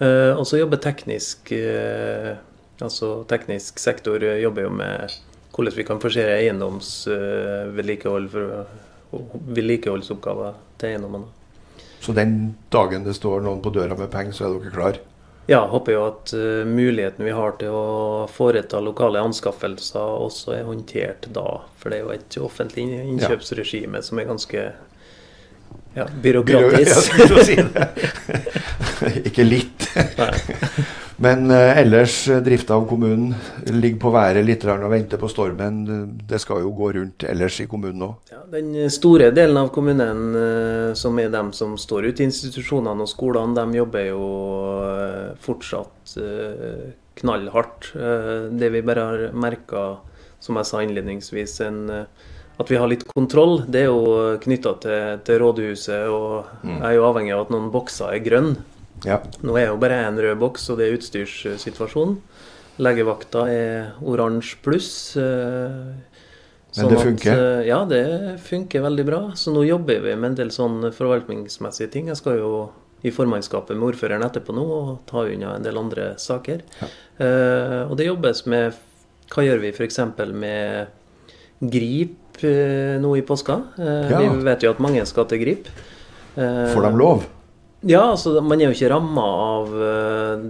Uh, 0.01 0.33
og 0.35 0.45
så 0.50 0.59
jobber 0.59 0.81
teknisk 0.81 1.53
uh, 1.53 2.33
altså 2.83 3.21
teknisk 3.29 3.77
sektor 3.79 4.23
jobber 4.23 4.65
jo 4.65 4.71
med 4.73 5.13
hvordan 5.53 5.75
vi 5.77 5.85
kan 5.85 6.01
forsere 6.01 6.39
eiendomsvedlikehold 6.41 8.27
vedlikeholdsoppgaver 9.53 10.55
til 10.81 10.95
eiendommene. 10.95 11.29
Så 12.03 12.15
den 12.17 12.55
dagen 12.73 13.05
det 13.05 13.13
står 13.15 13.45
noen 13.45 13.62
på 13.63 13.71
døra 13.71 13.95
med 13.95 14.09
penger, 14.12 14.33
så 14.35 14.47
er 14.47 14.55
dere 14.57 14.73
klar? 14.73 14.97
Ja, 15.47 15.62
håper 15.67 15.91
jo 15.93 16.01
at 16.07 16.31
uh, 16.35 16.63
muligheten 16.67 17.25
vi 17.27 17.35
har 17.35 17.57
til 17.59 17.75
å 17.75 18.25
foreta 18.31 18.79
lokale 18.83 19.21
anskaffelser 19.23 20.23
også 20.23 20.55
er 20.57 20.67
håndtert 20.67 21.27
da. 21.35 21.62
For 21.79 21.91
det 21.91 22.00
er 22.00 22.05
jo 22.05 22.13
et 22.15 22.38
offentlig 22.39 22.88
innkjøpsregime 22.95 24.01
som 24.03 24.19
er 24.19 24.29
ganske 24.31 24.65
ja, 25.93 26.07
byråkratisk. 26.23 27.17
Byrå, 27.17 27.43
si 27.43 27.57
Ikke 29.29 29.43
litt. 29.43 29.88
Men 31.23 31.51
uh, 31.51 31.77
ellers, 31.77 32.27
eh, 32.27 32.41
drifta 32.43 32.75
av 32.75 32.88
kommunen 32.89 33.35
ligger 33.65 34.00
på 34.00 34.12
været 34.12 34.45
litt 34.45 34.65
og 34.65 34.89
venter 34.91 35.21
på 35.21 35.29
stormen. 35.31 35.83
Det 36.27 36.39
skal 36.41 36.63
jo 36.65 36.73
gå 36.75 36.89
rundt 36.97 37.23
ellers 37.29 37.59
i 37.62 37.67
kommunen 37.69 38.07
òg? 38.07 38.33
Ja, 38.33 38.41
den 38.51 38.73
store 38.91 39.29
delen 39.31 39.59
av 39.62 39.69
kommunen, 39.75 40.23
uh, 40.35 40.93
som 40.97 41.19
er 41.21 41.29
dem 41.31 41.53
som 41.53 41.77
står 41.77 42.09
ute 42.09 42.23
i 42.23 42.27
institusjonene 42.27 43.05
og 43.05 43.12
skolene, 43.12 43.55
de 43.55 43.79
jobber 43.79 44.09
jo 44.09 44.23
uh, 44.83 45.35
fortsatt 45.43 46.17
knallhardt. 47.13 47.91
det 48.57 48.69
vi 48.73 48.81
bare 48.81 49.03
har 49.05 49.21
merka, 49.38 49.83
som 50.41 50.57
jeg 50.57 50.67
sa 50.67 50.81
innledningsvis, 50.81 51.59
en 51.62 52.07
at 52.63 52.72
vi 52.72 52.79
har 52.79 52.89
litt 52.89 53.05
kontroll, 53.12 53.60
det 53.67 53.84
er 53.84 53.91
jo 53.91 54.38
knytta 54.43 54.76
til, 54.84 55.19
til, 55.28 55.41
rådhuset. 55.43 56.08
Og 56.10 56.63
mm. 56.63 56.78
jeg 56.78 56.88
er 56.89 56.97
jo 56.97 57.10
avhengig 57.10 57.36
av 57.36 57.45
at 57.45 57.54
noen 57.54 57.69
bokser 57.73 58.15
er 58.15 58.23
grønne. 58.26 58.69
Ja. 59.04 59.19
Nå 59.43 59.58
er 59.60 59.67
jo 59.67 59.80
bare 59.82 59.99
én 60.08 60.19
rød 60.23 60.39
boks, 60.39 60.69
og 60.71 60.80
det 60.80 60.88
er 60.88 60.97
utstyrssituasjonen. 60.97 62.17
Legevakta 62.82 63.45
er 63.52 63.91
oransje 64.02 64.58
pluss. 64.65 64.93
Sånn 66.73 66.88
Men 66.88 66.95
det 66.95 67.02
funker? 67.04 67.34
At, 67.34 67.41
eh, 67.43 67.67
ja, 67.67 67.82
det 67.86 68.06
funker 68.47 68.82
veldig 68.82 69.06
bra. 69.06 69.19
Så 69.38 69.54
nå 69.54 69.62
jobber 69.67 69.99
vi 70.02 70.15
med 70.15 70.32
en 70.32 70.39
del 70.39 70.54
sånn 70.54 70.80
forvaltningsmessige 70.95 71.91
ting. 71.93 72.10
Jeg 72.10 72.17
skal 72.17 72.39
jo 72.39 72.54
i 73.06 73.12
formannskapet 73.13 73.78
med 73.78 73.91
ordføreren 73.91 74.26
etterpå 74.26 74.56
nå 74.56 74.63
og 74.63 74.89
ta 75.10 75.26
unna 75.28 75.58
en 75.58 75.65
del 75.65 75.78
andre 75.78 76.13
saker. 76.17 76.63
Ja. 76.80 76.89
Uh, 77.19 77.82
og 77.91 77.97
det 77.99 78.08
jobbes 78.08 78.45
med 78.49 78.82
Hva 79.34 79.43
gjør 79.45 79.62
vi 79.63 79.69
f.eks. 79.73 79.99
med 80.34 81.69
grip 81.73 82.17
Eh, 82.41 83.02
nå 83.02 83.17
i 83.17 83.22
påska. 83.22 83.62
Eh, 83.78 84.12
ja. 84.12 84.19
Vi 84.19 84.43
vet 84.43 84.63
jo 84.63 84.74
at 84.74 84.82
mange 84.84 85.06
skal 85.06 85.28
til 85.30 85.41
grip. 85.43 85.69
Eh, 86.36 86.67
Får 86.74 86.88
de 86.88 86.91
lov? 86.98 87.26
Ja, 87.84 88.13
altså 88.13 88.39
man 88.41 88.62
er 88.62 88.72
jo 88.72 88.78
ikke 88.78 88.91
ramma 88.93 89.24
av 89.43 89.74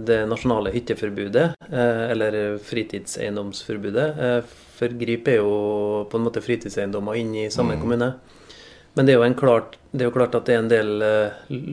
det 0.06 0.20
nasjonale 0.30 0.70
hytteforbudet, 0.70 1.56
eller 1.66 2.36
fritidseiendomsforbudet. 2.62 4.04
For 4.78 4.94
grip 5.00 5.26
er 5.32 5.40
jo 5.40 5.56
på 6.06 6.20
en 6.20 6.28
måte 6.28 6.44
fritidseiendommer 6.44 7.18
inne 7.18 7.48
i 7.48 7.50
samme 7.50 7.74
mm. 7.74 7.82
kommune. 7.82 8.12
Men 8.94 9.08
det 9.08 9.16
er, 9.16 9.24
jo 9.26 9.34
klart, 9.34 9.74
det 9.90 10.04
er, 10.04 10.12
jo 10.12 10.14
klart, 10.14 10.38
at 10.38 10.46
det 10.46 10.54
er 10.54 10.62
en 10.62 10.70
del 10.70 10.94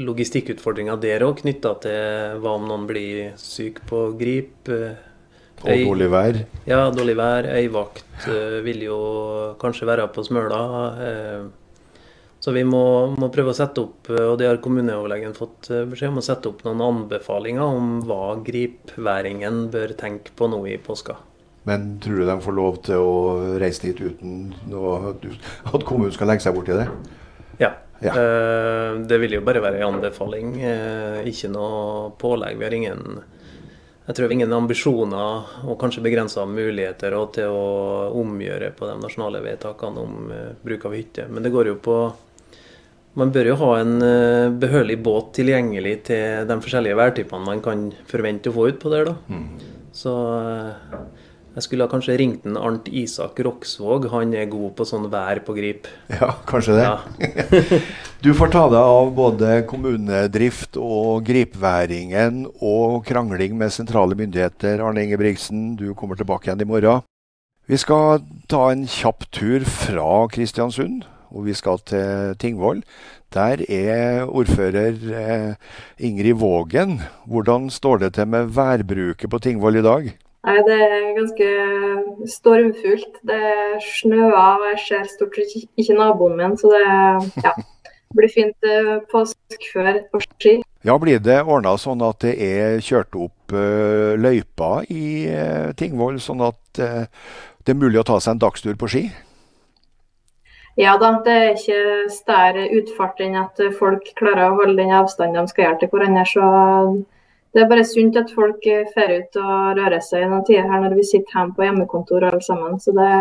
logistikkutfordringer 0.09 0.97
der 0.97 1.27
òg, 1.27 1.43
knytta 1.43 1.75
til 1.85 2.41
hva 2.41 2.57
om 2.57 2.65
noen 2.65 2.89
blir 2.89 3.37
syk 3.37 3.83
på 3.85 4.07
grip 4.17 4.65
og 5.61 5.85
dårlig 5.85 6.09
vær? 6.11 6.37
Ja, 6.69 6.83
dårlig 6.93 7.15
vær. 7.19 7.47
Øyvakt 7.59 8.27
uh, 8.27 8.59
vil 8.65 8.85
jo 8.87 8.99
kanskje 9.61 9.89
være 9.89 10.07
på 10.13 10.23
Smøla. 10.25 10.61
Uh, 10.97 11.49
så 12.41 12.53
vi 12.55 12.63
må, 12.65 12.83
må, 13.21 13.27
prøve 13.29 13.53
å 13.53 13.57
sette 13.57 13.83
opp, 13.83 14.09
og 14.09 14.39
det 14.41 14.47
har 14.49 14.57
kommuneoverlegen 14.63 15.35
fått 15.37 15.67
eh, 15.69 15.83
beskjed 15.85 16.09
om, 16.09 16.15
å 16.17 16.23
sette 16.25 16.49
opp 16.49 16.63
noen 16.65 16.79
anbefalinger 16.81 17.61
om 17.61 17.91
hva 18.09 18.31
gripværingen 18.41 19.67
bør 19.69 19.93
tenke 19.99 20.33
på 20.33 20.47
nå 20.49 20.63
i 20.71 20.79
påska. 20.81 21.19
Men 21.69 21.99
tror 22.01 22.17
du 22.17 22.25
de 22.25 22.37
får 22.41 22.55
lov 22.57 22.79
til 22.87 22.97
å 22.97 23.11
reise 23.61 23.85
dit 23.85 24.01
uten 24.01 24.55
noe, 24.71 25.13
at 25.13 25.85
kommunen 25.85 26.15
skal 26.15 26.33
legge 26.33 26.41
seg 26.47 26.57
borti 26.57 26.73
det? 26.79 26.87
Ja. 27.61 27.75
ja. 28.01 28.15
Det 29.05 29.21
vil 29.21 29.37
jo 29.37 29.43
bare 29.45 29.61
være 29.61 29.83
en 29.83 29.99
anbefaling, 29.99 30.55
ikke 31.29 31.53
noe 31.53 32.09
pålegg. 32.17 32.57
Vi 32.57 32.65
har 32.65 32.77
ingen 32.79 33.21
jeg 34.07 34.17
tror 34.17 34.33
ingen 34.33 34.53
ambisjoner 34.55 35.51
og 35.69 35.77
kanskje 35.81 36.03
begrensa 36.03 36.43
muligheter 36.49 37.13
til 37.35 37.53
å 37.53 37.67
omgjøre 38.17 38.71
på 38.77 38.89
de 38.89 38.97
nasjonale 38.97 39.43
vedtakene 39.45 40.01
om 40.01 40.33
uh, 40.33 40.51
bruk 40.65 40.87
av 40.89 40.95
hytte. 40.97 41.27
Men 41.29 41.45
det 41.45 41.53
går 41.53 41.73
jo 41.73 41.79
på 41.81 42.01
Man 43.11 43.27
bør 43.35 43.49
jo 43.49 43.55
ha 43.59 43.71
en 43.81 43.97
uh, 43.99 44.53
behørig 44.55 44.95
båt 45.03 45.33
tilgjengelig 45.35 45.97
til 46.07 46.47
de 46.47 46.55
forskjellige 46.63 46.95
værtypene 46.95 47.43
man 47.43 47.61
kan 47.63 47.89
forvente 48.07 48.49
å 48.49 48.55
få 48.55 48.69
ut 48.71 48.79
på 48.79 48.91
der. 48.93 49.11
da. 49.11 49.15
Mm. 49.27 49.91
Så 49.91 50.13
uh, 50.15 51.01
jeg 51.51 51.65
skulle 51.65 51.83
ha 51.83 51.91
kanskje 51.91 52.15
ringt 52.15 52.45
en 52.47 52.55
Arnt 52.55 52.85
Isak 52.87 53.39
Roksvåg. 53.43 54.05
Han 54.13 54.31
er 54.39 54.47
god 54.51 54.71
på 54.77 54.85
sånn 54.87 55.09
vær 55.11 55.41
på 55.43 55.55
grip. 55.57 55.89
Ja, 56.07 56.29
kanskje 56.47 56.77
det. 56.77 56.85
Ja. 56.87 57.41
du 58.23 58.31
får 58.37 58.53
ta 58.53 58.61
deg 58.71 58.79
av 58.79 59.11
både 59.17 59.57
kommunedrift 59.67 60.79
og 60.79 61.25
gripværingen 61.27 62.45
og 62.53 63.01
krangling 63.09 63.57
med 63.59 63.75
sentrale 63.75 64.15
myndigheter. 64.15 64.79
Arne 64.79 65.03
Ingebrigtsen, 65.03 65.73
du 65.75 65.91
kommer 65.91 66.15
tilbake 66.15 66.47
igjen 66.47 66.63
i 66.63 66.69
morgen. 66.71 67.03
Vi 67.67 67.77
skal 67.79 68.23
ta 68.51 68.69
en 68.71 68.87
kjapp 68.87 69.27
tur 69.35 69.67
fra 69.67 70.07
Kristiansund, 70.31 71.03
og 71.35 71.45
vi 71.51 71.55
skal 71.55 71.83
til 71.83 72.33
Tingvoll. 72.39 72.81
Der 73.35 73.61
er 73.67 74.23
ordfører 74.27 74.95
eh, 75.19 75.53
Ingrid 75.99 76.39
Vågen. 76.39 77.01
Hvordan 77.27 77.69
står 77.71 78.05
det 78.05 78.15
til 78.15 78.27
med 78.27 78.55
værbruket 78.55 79.31
på 79.31 79.39
Tingvoll 79.39 79.79
i 79.79 79.87
dag? 79.87 80.11
Nei, 80.41 80.57
Det 80.65 80.77
er 80.81 81.11
ganske 81.17 81.49
stormfullt. 82.37 83.21
Det 83.27 83.43
snøer, 83.85 84.33
og 84.33 84.65
jeg 84.71 84.81
ser 84.87 85.11
stort 85.11 85.37
sett 85.37 85.69
ikke 85.77 85.97
naboen 85.99 86.37
min. 86.39 86.57
Så 86.57 86.71
det 86.73 87.45
ja, 87.45 87.53
blir 88.17 88.31
fint 88.31 88.67
eh, 88.67 88.97
påskefør 89.11 90.01
på 90.11 90.21
ski. 90.25 90.57
Ja, 90.81 90.97
Blir 90.97 91.21
det 91.21 91.43
ordna 91.45 91.75
sånn 91.77 92.01
at 92.01 92.23
det 92.25 92.33
er 92.41 92.79
kjørt 92.81 93.13
opp 93.13 93.53
uh, 93.53 94.17
løyper 94.17 94.87
i 94.89 95.29
uh, 95.29 95.69
Tingvoll, 95.77 96.17
sånn 96.17 96.41
at 96.41 96.81
uh, 96.81 97.05
det 97.61 97.75
er 97.75 97.77
mulig 97.77 98.01
å 98.01 98.07
ta 98.07 98.17
seg 98.17 98.33
en 98.33 98.41
dagstur 98.41 98.79
på 98.81 98.89
ski? 98.89 99.03
Ja 100.79 100.95
da, 100.97 101.11
det 101.21 101.35
er 101.37 101.49
ikke 101.53 102.09
større 102.09 102.65
utfart 102.79 103.21
enn 103.21 103.37
at 103.37 103.59
folk 103.77 104.07
klarer 104.17 104.47
å 104.47 104.57
holde 104.57 104.79
den 104.79 104.93
avstanden 104.95 105.43
de 105.43 105.53
skal 105.53 105.67
gjøre 105.67 105.81
til 105.83 105.91
hverandre. 105.93 106.25
så 106.25 106.49
det 107.51 107.61
er 107.61 107.67
bare 107.67 107.83
sunt 107.87 108.15
at 108.19 108.31
folk 108.31 108.63
drar 108.63 109.11
ut 109.11 109.39
og 109.41 109.77
rører 109.79 110.03
seg 110.03 110.23
i 110.23 110.31
noen 110.31 110.45
tider 110.47 110.69
her 110.71 110.83
når 110.85 110.95
vi 110.95 111.07
sitter 111.07 111.35
hjemme 111.35 111.55
på 111.57 111.65
hjemmekontor 111.67 112.27
alle 112.29 112.43
sammen. 112.45 112.79
Så 112.79 112.95
det, 112.95 113.11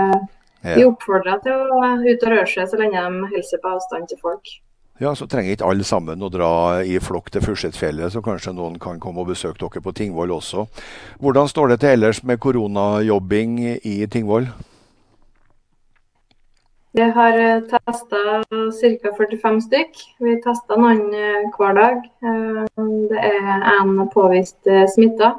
ja. 0.63 0.77
vi 0.77 0.87
oppfordrer 0.87 1.43
til 1.45 1.57
å 1.59 1.85
ut 2.07 2.27
og 2.27 2.35
røre 2.35 2.49
seg 2.51 2.71
så 2.71 2.79
lenge 2.79 3.03
de 3.03 3.31
hilser 3.35 3.63
på 3.63 3.75
avstand 3.75 4.11
til 4.11 4.21
folk. 4.23 4.59
Ja, 5.01 5.15
Så 5.17 5.25
trenger 5.27 5.55
ikke 5.55 5.65
alle 5.65 5.85
sammen 5.89 6.21
å 6.21 6.29
dra 6.29 6.53
i 6.85 6.99
flokk 7.01 7.31
til 7.33 7.41
Fursetfjellet, 7.41 8.13
så 8.13 8.21
kanskje 8.21 8.53
noen 8.53 8.75
kan 8.79 8.99
komme 9.01 9.23
og 9.23 9.31
besøke 9.31 9.57
dere 9.63 9.81
på 9.81 9.95
Tingvoll 9.97 10.35
også. 10.35 10.67
Hvordan 11.25 11.49
står 11.49 11.73
det 11.73 11.79
til 11.81 11.95
ellers 11.95 12.21
med 12.21 12.37
koronajobbing 12.45 13.55
i 13.81 13.95
Tingvoll? 14.13 14.51
Vi 16.93 17.03
har 17.03 17.61
testa 17.71 18.21
ca. 19.03 19.11
45 19.17 19.61
stykk. 19.63 20.01
Vi 20.19 20.33
testa 20.43 20.77
noen 20.77 21.05
hver 21.55 21.77
dag. 21.79 22.01
Det 23.11 23.21
er 23.29 23.63
en 23.77 23.93
påvist 24.11 24.67
smitta. 24.95 25.37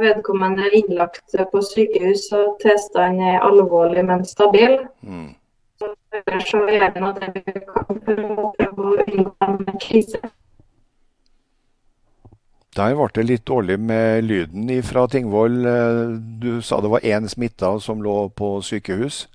Vedkommende 0.00 0.66
er 0.68 0.78
innlagt 0.80 1.36
på 1.52 1.60
sykehus, 1.64 2.30
og 2.32 2.56
tilstanden 2.64 3.28
er 3.34 3.44
alvorlig, 3.44 4.04
men 4.08 4.24
stabil. 4.24 4.78
Mm. 5.04 5.34
Så 5.80 6.64
gjør 6.64 6.90
vi 6.96 7.04
noe 7.04 7.30
vi 7.36 7.44
kan 7.68 8.02
prøve 8.08 8.40
å 8.40 8.96
unngå 9.04 9.30
en 9.44 9.80
krise. 9.84 10.20
Der 12.76 12.96
ble 12.96 13.12
det 13.16 13.24
litt 13.24 13.46
dårlig 13.48 13.78
med 13.80 14.24
lyden 14.24 14.68
fra 14.84 15.06
Tingvoll. 15.08 15.62
Du 16.40 16.60
sa 16.60 16.80
det 16.80 16.92
var 16.92 17.04
én 17.04 17.28
smitta 17.28 17.78
som 17.80 18.00
lå 18.04 18.28
på 18.36 18.58
sykehus? 18.64 19.26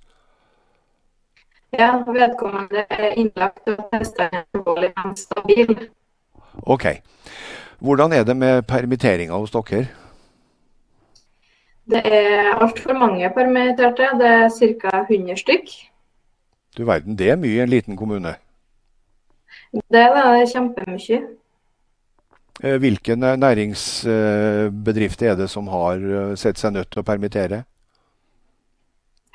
Ja, 1.79 2.03
vedkommende 2.07 2.85
er 2.89 3.13
innlagt 3.15 3.69
og 3.71 3.77
tilstanden 3.93 4.41
er 4.41 4.45
alvorlig, 4.53 4.91
men 4.97 5.17
stabil. 5.17 5.87
OK. 6.63 6.85
Hvordan 7.79 8.13
er 8.13 8.23
det 8.23 8.37
med 8.37 8.61
permitteringer 8.67 9.35
hos 9.35 9.51
dere? 9.51 9.87
Det 11.91 12.01
er 12.05 12.55
altfor 12.61 12.93
mange 12.93 13.29
permitterte. 13.33 14.07
Det 14.19 14.27
er 14.27 14.49
ca. 14.81 15.05
100 15.09 15.37
stykk. 15.37 15.65
Du 16.77 16.85
verden, 16.85 17.19
det 17.19 17.29
er 17.29 17.35
mye 17.35 17.55
i 17.57 17.59
en 17.59 17.69
liten 17.69 17.97
kommune? 17.97 18.35
Det 19.71 19.99
er 19.99 20.13
det, 20.15 20.49
kjempemye. 20.51 21.21
Eh, 22.63 22.77
hvilke 22.79 23.15
næringsbedrifter 23.15 25.29
er 25.31 25.35
det 25.35 25.49
som 25.49 25.67
har 25.67 25.95
eh, 25.95 26.35
sett 26.35 26.57
seg 26.59 26.73
nødt 26.73 26.91
til 26.91 26.99
å 27.01 27.03
permittere? 27.07 27.63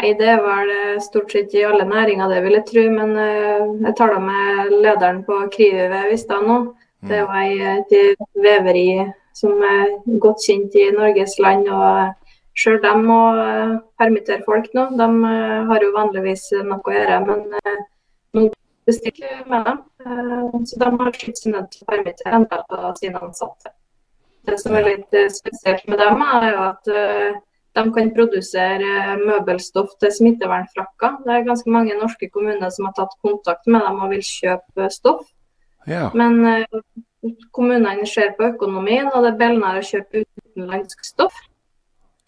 Nei, 0.00 0.12
Det 0.12 0.28
er 0.28 0.40
vel 0.44 0.70
stort 1.04 1.32
sett 1.32 1.54
i 1.54 1.64
alle 1.64 1.84
næringer, 1.88 2.28
det 2.28 2.42
vil 2.44 2.56
jeg 2.58 2.66
tro. 2.70 2.84
Men 2.92 3.14
eh, 3.20 3.64
jeg 3.86 3.94
taler 3.98 4.22
med 4.22 4.74
lederen 4.84 5.22
på 5.26 5.38
Krive 5.54 6.02
i 6.12 6.18
stad 6.20 6.46
nå. 6.46 6.58
Det 7.06 7.22
var 7.28 7.44
et 7.76 7.92
veveri 8.34 8.88
som 9.36 9.60
er 9.62 9.92
godt 10.22 10.42
kjent 10.46 10.74
i 10.74 10.88
Norges 10.96 11.36
land. 11.38 11.68
og 11.68 12.14
Sjøl 12.56 12.80
de 12.82 12.92
må 13.04 13.20
eh, 13.42 13.74
permittere 14.00 14.42
folk 14.46 14.68
nå. 14.74 14.88
De 14.98 15.08
eh, 15.30 15.64
har 15.70 15.84
jo 15.84 15.94
vanligvis 15.96 16.48
noe 16.64 16.80
å 16.80 16.94
gjøre, 16.96 17.20
men 17.28 17.44
nå 18.36 18.46
bestiller 18.86 19.42
med 19.50 19.66
dem. 19.70 19.82
Så 20.66 20.78
de 20.80 20.92
har 21.00 21.18
slitt 21.18 21.42
seg 21.42 21.56
nødt 21.56 21.72
til 21.74 21.84
å 21.84 21.90
permittere 21.90 22.38
en 22.38 22.48
del 22.50 22.80
av 22.80 22.94
sine 23.00 23.20
ansatte. 23.20 23.74
Det 24.46 24.60
som 24.62 24.76
er 24.78 24.86
litt 24.86 25.16
spesielt 25.34 25.88
med 25.90 25.98
dem, 25.98 26.22
er 26.22 26.48
jo 26.52 26.60
at 26.68 26.90
de 27.76 27.92
kan 27.92 28.10
produsere 28.16 29.16
møbelstoff 29.20 29.96
til 30.00 30.12
smittevernfrakker. 30.18 31.18
Det 31.26 31.32
er 31.34 31.48
ganske 31.48 31.70
mange 31.70 31.96
norske 31.98 32.28
kommuner 32.32 32.70
som 32.72 32.88
har 32.88 32.94
tatt 32.96 33.16
kontakt 33.24 33.68
med 33.68 33.84
dem 33.84 34.00
og 34.00 34.14
vil 34.14 34.24
kjøpe 34.24 34.88
stoff. 34.94 35.26
Ja. 35.86 36.08
Men 36.16 36.64
kommunene 37.52 38.06
ser 38.08 38.32
på 38.38 38.48
økonomien, 38.54 39.10
og 39.12 39.26
det 39.26 39.34
er 39.34 39.40
billigere 39.42 39.82
å 39.82 39.90
kjøpe 39.90 40.24
utenlandsk 40.24 41.04
stoff. 41.04 41.36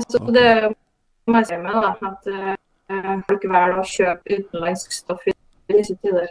Så 0.04 0.20
det 0.36 0.50
må 1.26 1.40
jeg 1.40 1.48
si 1.48 1.58
med, 1.62 1.80
da, 1.80 1.94
at 2.12 3.24
folk 3.28 3.48
velger 3.48 3.80
å 3.80 3.88
kjøpe 3.88 4.38
utenlandsk 4.42 4.94
stoff 5.00 5.24
i 5.28 5.34
disse 5.72 5.96
tider. 6.02 6.28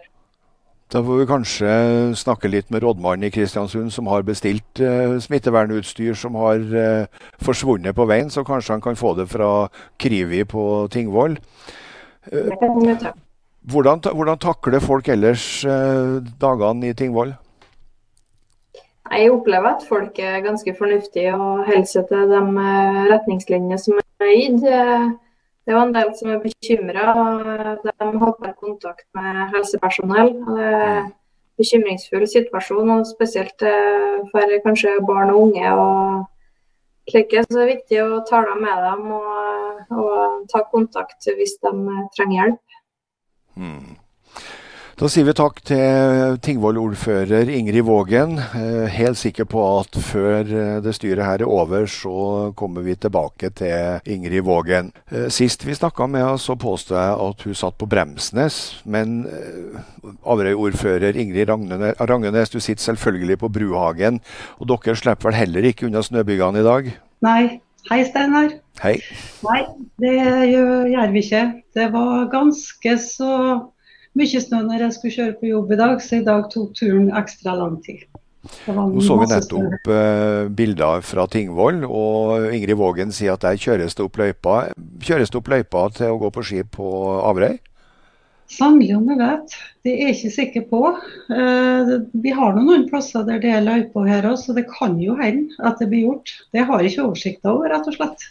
Da 0.91 1.01
får 1.03 1.17
vi 1.19 1.27
kanskje 1.27 1.71
snakke 2.15 2.47
litt 2.47 2.69
med 2.71 2.83
rådmannen 2.83 3.27
i 3.27 3.31
Kristiansund, 3.33 3.91
som 3.91 4.07
har 4.07 4.23
bestilt 4.27 4.79
eh, 4.79 5.17
smittevernutstyr 5.19 6.15
som 6.15 6.37
har 6.39 6.61
eh, 6.63 7.25
forsvunnet 7.43 7.95
på 7.95 8.05
veien, 8.07 8.31
så 8.31 8.45
kanskje 8.47 8.77
han 8.77 8.83
kan 8.85 8.95
få 8.95 9.11
det 9.17 9.27
fra 9.27 9.67
Krivi 9.99 10.45
på 10.47 10.87
Tingvoll. 10.93 11.35
Eh, 12.31 12.53
hvordan, 13.67 13.99
hvordan, 13.99 14.39
takler 14.39 14.79
folk 14.79 15.11
ellers 15.11 15.65
dagene 16.39 16.87
i 16.87 16.95
Tingvoll? 16.95 17.35
Jeg 19.11 19.31
opplever 19.31 19.75
at 19.75 19.85
folk 19.87 20.19
er 20.19 20.41
ganske 20.43 20.73
fornuftige 20.75 21.35
og 21.35 21.63
holder 21.67 21.87
seg 21.87 22.09
til 22.09 22.27
de 22.31 22.41
eh, 22.63 22.99
retningslinjene 23.13 23.79
som 23.79 23.99
er 23.99 24.33
gitt. 24.33 24.67
Det 25.67 25.75
er 25.75 25.81
en 25.81 25.91
del 25.91 26.13
som 26.15 26.29
er 26.31 26.39
bekymra. 26.39 27.13
De 27.83 28.09
håper 28.21 28.53
kontakt 28.55 29.03
med 29.17 29.41
helsepersonell. 29.51 30.31
Det 30.47 30.63
er 30.63 30.85
en 31.01 31.09
bekymringsfull 31.59 32.23
situasjon, 32.31 32.93
og 32.95 33.07
spesielt 33.09 33.65
eh, 33.67 34.21
for 34.31 34.53
kanskje 34.63 34.95
barn 35.09 35.33
og 35.33 35.41
unge. 35.49 35.73
og 35.73 36.25
slike, 37.11 37.43
så 37.43 37.53
det 37.55 37.63
er 37.63 37.73
viktig 37.73 37.99
å 38.03 38.21
tale 38.27 38.55
med 38.59 38.79
dem 38.83 39.11
og, 39.15 39.83
og 39.95 40.47
ta 40.51 40.63
kontakt 40.71 41.27
hvis 41.27 41.55
de 41.63 41.73
trenger 42.15 42.37
hjelp. 42.39 42.79
Mm. 43.57 43.95
Da 44.97 45.05
sier 45.13 45.27
vi 45.27 45.33
takk 45.37 45.59
til 45.61 46.39
Tingvoll-ordfører 46.41 47.51
Ingrid 47.53 47.85
Vågen. 47.85 48.31
Eh, 48.41 48.87
helt 48.89 49.19
sikker 49.19 49.45
på 49.45 49.61
at 49.75 49.93
før 50.01 50.39
eh, 50.41 50.79
det 50.81 50.95
styret 50.97 51.21
her 51.21 51.43
er 51.45 51.51
over, 51.53 51.85
så 51.85 52.49
kommer 52.57 52.81
vi 52.81 52.95
tilbake 52.97 53.51
til 53.59 54.09
Ingrid 54.09 54.41
Vågen. 54.47 54.89
Eh, 55.11 55.27
sist 55.29 55.67
vi 55.67 55.77
snakka 55.77 56.07
med 56.09 56.25
henne, 56.25 56.41
så 56.41 56.57
påstod 56.57 56.97
jeg 56.97 57.13
at 57.27 57.45
hun 57.45 57.59
satt 57.61 57.77
på 57.77 57.85
Bremsnes. 57.85 58.57
Men 58.89 59.21
Averøy-ordfører 60.25 61.13
Ingrid 61.13 61.53
Rangenes, 61.53 62.49
du 62.49 62.57
sitter 62.57 62.89
selvfølgelig 62.89 63.37
på 63.45 63.53
Bruhagen. 63.53 64.17
Og 64.57 64.73
dere 64.73 64.97
slipper 64.97 65.29
vel 65.29 65.41
heller 65.43 65.69
ikke 65.69 65.91
unna 65.91 66.01
snøbyggene 66.01 66.65
i 66.65 66.69
dag? 66.71 66.93
Nei. 67.29 67.41
Hei, 67.87 68.01
Steinar. 68.03 68.49
Hei. 68.81 68.97
Nei, 69.45 69.61
det 70.01 70.17
gjør 70.49 71.13
vi 71.13 71.21
ikke. 71.21 71.47
Det 71.77 71.91
var 71.93 72.31
ganske 72.33 72.97
så 73.05 73.35
mye 74.17 74.41
snø 74.43 74.63
når 74.65 74.87
jeg 74.87 74.95
skulle 74.97 75.17
kjøre 75.17 75.35
på 75.39 75.51
jobb 75.51 75.73
i 75.73 75.81
dag, 75.81 75.99
så 76.03 76.21
i 76.21 76.25
dag 76.25 76.47
tok 76.53 76.73
turen 76.77 77.11
ekstra 77.17 77.55
lang 77.57 77.77
tid. 77.85 78.05
Nå 78.67 79.01
så 79.03 79.17
vi 79.19 79.27
nettopp 79.27 79.89
uh, 79.91 80.47
bilder 80.55 81.01
fra 81.05 81.25
Tingvoll, 81.31 81.81
og 81.83 82.51
Ingrid 82.55 82.77
Vågen 82.79 83.11
sier 83.15 83.35
at 83.35 83.43
der 83.43 83.59
kjøres 83.59 83.97
det 83.97 84.05
opp 84.05 84.19
løypa. 84.21 84.57
Kjøres 85.03 85.33
det 85.33 85.39
opp 85.39 85.51
løypa 85.51 85.87
til 85.97 86.13
å 86.13 86.19
gå 86.21 86.31
på 86.35 86.45
ski 86.47 86.63
på 86.77 86.91
Averøy? 87.27 87.57
Sannelig 88.47 88.93
om 88.95 89.09
jeg 89.11 89.19
vet. 89.19 89.55
Det 89.83 89.91
er 89.91 90.05
jeg 90.05 90.15
ikke 90.15 90.33
sikker 90.37 90.65
på. 90.69 90.81
Uh, 91.33 91.93
vi 92.15 92.31
har 92.35 92.55
noen 92.55 92.87
plasser 92.87 93.27
der 93.27 93.43
det 93.43 93.51
er 93.57 93.65
løyper 93.65 94.07
her 94.07 94.29
òg, 94.29 94.39
så 94.39 94.55
det 94.55 94.67
kan 94.71 94.95
jo 95.03 95.17
hende 95.19 95.51
at 95.67 95.81
det 95.83 95.89
blir 95.91 96.07
gjort. 96.07 96.31
Det 96.55 96.63
har 96.69 96.83
jeg 96.83 96.93
ikke 96.93 97.09
oversikt 97.09 97.51
over, 97.51 97.67
rett 97.73 97.91
og 97.91 97.99
slett. 97.99 98.27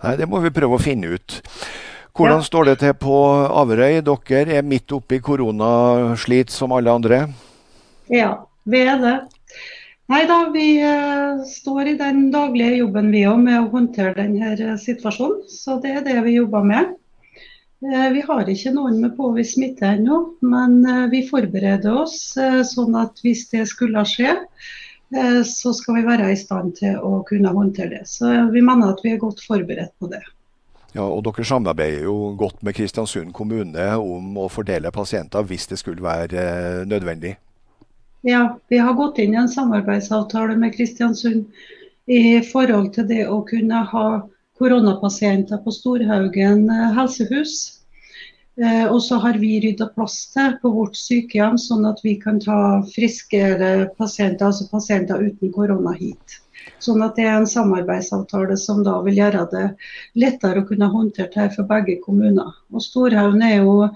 Nei, 0.00 0.16
Det 0.16 0.28
må 0.30 0.40
vi 0.40 0.54
prøve 0.56 0.78
å 0.78 0.82
finne 0.82 1.12
ut. 1.18 1.40
Hvordan 2.16 2.42
står 2.42 2.64
det 2.70 2.78
til 2.82 2.94
på 2.98 3.16
Averøy? 3.62 4.00
Dere 4.04 4.58
er 4.58 4.66
midt 4.66 4.92
oppi 4.92 5.20
koronaslit 5.22 6.50
som 6.52 6.72
alle 6.74 6.92
andre? 6.92 7.20
Ja, 8.10 8.32
vi 8.66 8.80
er 8.82 8.98
det. 9.00 9.18
Nei 10.10 10.24
da, 10.26 10.40
vi 10.50 10.80
uh, 10.82 11.38
står 11.46 11.92
i 11.92 11.98
den 11.98 12.32
daglige 12.34 12.80
jobben 12.80 13.12
vi 13.14 13.22
òg 13.30 13.44
med 13.44 13.60
å 13.60 13.68
håndtere 13.70 14.16
denne 14.16 14.56
eh, 14.56 14.72
situasjonen. 14.82 15.44
Så 15.46 15.78
det 15.84 15.92
er 16.00 16.02
det 16.06 16.16
vi 16.26 16.34
jobber 16.34 16.66
med. 16.66 16.96
Uh, 17.86 18.08
vi 18.16 18.24
har 18.26 18.50
ikke 18.50 18.74
noen 18.74 18.98
med 19.04 19.14
påvist 19.14 19.54
smitte 19.54 19.86
ennå, 19.94 20.18
men 20.42 20.82
vi 21.14 21.22
forbereder 21.28 22.02
oss 22.02 22.18
sånn 22.72 22.98
at 22.98 23.22
hvis 23.22 23.46
det 23.54 23.68
skulle 23.70 24.02
skje, 24.08 24.34
så 25.46 25.72
skal 25.74 25.96
vi 25.96 26.02
være 26.06 26.28
i 26.30 26.36
stand 26.38 26.76
til 26.78 26.98
å 27.02 27.24
kunne 27.26 27.50
håndtere 27.50 27.96
det. 27.96 28.04
Så 28.06 28.28
vi 28.54 28.62
mener 28.62 28.92
at 28.92 29.00
vi 29.02 29.14
er 29.14 29.22
godt 29.22 29.42
forberedt 29.42 29.94
på 29.98 30.10
det. 30.10 30.22
Ja, 30.96 31.04
og 31.06 31.22
Dere 31.22 31.44
samarbeider 31.46 32.02
jo 32.08 32.32
godt 32.38 32.64
med 32.66 32.74
Kristiansund 32.74 33.30
kommune 33.36 33.84
om 34.02 34.34
å 34.42 34.48
fordele 34.50 34.90
pasienter 34.90 35.46
hvis 35.46 35.68
det 35.70 35.78
skulle 35.78 36.02
være 36.02 36.40
eh, 36.42 36.80
nødvendig? 36.90 37.36
Ja, 38.26 38.58
vi 38.68 38.80
har 38.82 38.96
gått 38.98 39.20
inn 39.22 39.36
i 39.36 39.40
en 39.40 39.48
samarbeidsavtale 39.48 40.58
med 40.58 40.74
Kristiansund 40.74 41.46
i 42.10 42.40
forhold 42.44 42.90
til 42.96 43.06
det 43.08 43.22
å 43.30 43.38
kunne 43.46 43.84
ha 43.92 44.06
koronapasienter 44.58 45.62
på 45.64 45.72
Storhaugen 45.72 46.66
eh, 46.68 46.90
helsehus. 46.98 47.54
Eh, 48.60 48.84
og 48.90 48.98
så 49.06 49.20
har 49.22 49.38
vi 49.40 49.54
rydda 49.62 49.92
plass 49.94 50.24
til 50.34 50.58
på 50.60 50.74
vårt 50.74 50.98
sykehjem, 50.98 51.56
sånn 51.60 51.86
at 51.88 52.02
vi 52.04 52.18
kan 52.20 52.42
ta 52.42 52.82
friskere 52.90 53.88
pasienter, 53.96 54.50
altså 54.50 54.66
pasienter 54.74 55.22
uten 55.22 55.54
korona 55.54 55.94
hit. 55.96 56.40
Sånn 56.80 57.04
at 57.04 57.18
det 57.18 57.26
er 57.28 57.36
en 57.36 57.48
samarbeidsavtale 57.48 58.56
som 58.60 58.80
da 58.86 58.96
vil 59.04 59.20
gjøre 59.20 59.44
det 59.52 59.66
lettere 60.20 60.62
å 60.62 60.68
kunne 60.68 60.88
håndtere 60.92 61.42
her 61.42 61.52
for 61.52 61.68
begge 61.68 61.98
kommuner. 62.04 62.54
Og 62.72 62.84
Storhaugen 62.84 63.44
er 63.44 63.58
jo 63.60 63.90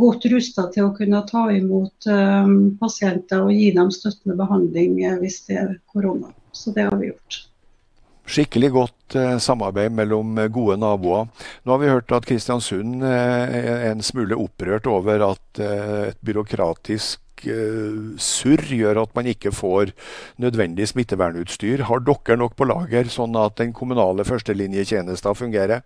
godt 0.00 0.24
rusta 0.32 0.66
til 0.72 0.88
å 0.88 0.94
kunne 0.96 1.20
ta 1.28 1.46
imot 1.52 2.08
um, 2.08 2.72
pasienter 2.80 3.44
og 3.44 3.52
gi 3.52 3.70
dem 3.76 3.92
støttende 3.92 4.38
behandling 4.40 5.00
eh, 5.04 5.18
hvis 5.20 5.42
det 5.48 5.58
er 5.60 5.74
korona. 5.92 6.32
Så 6.56 6.72
det 6.72 6.88
har 6.88 6.96
vi 7.00 7.10
gjort. 7.10 7.42
Skikkelig 8.32 8.70
godt 8.72 9.16
eh, 9.18 9.36
samarbeid 9.42 9.92
mellom 9.92 10.38
gode 10.54 10.78
naboer. 10.80 11.28
Nå 11.66 11.74
har 11.74 11.82
vi 11.82 11.92
hørt 11.92 12.16
at 12.16 12.28
Kristiansund 12.28 13.04
er 13.04 13.90
en 13.90 14.00
smule 14.04 14.38
opprørt 14.40 14.88
over 14.88 15.26
at 15.32 15.60
et 15.60 16.20
byråkratisk 16.24 17.21
surr 17.42 18.62
gjør 18.76 19.02
at 19.04 19.14
man 19.18 19.30
ikke 19.30 19.52
får 19.54 19.94
nødvendig 20.42 20.88
smittevernutstyr. 20.92 21.86
Har 21.88 22.04
dere 22.06 22.38
nok 22.40 22.56
på 22.56 22.68
lager, 22.70 23.10
sånn 23.12 23.36
at 23.40 23.58
den 23.60 23.72
kommunale 23.76 24.26
førstelinjetjenesten 24.28 25.38
fungerer? 25.38 25.82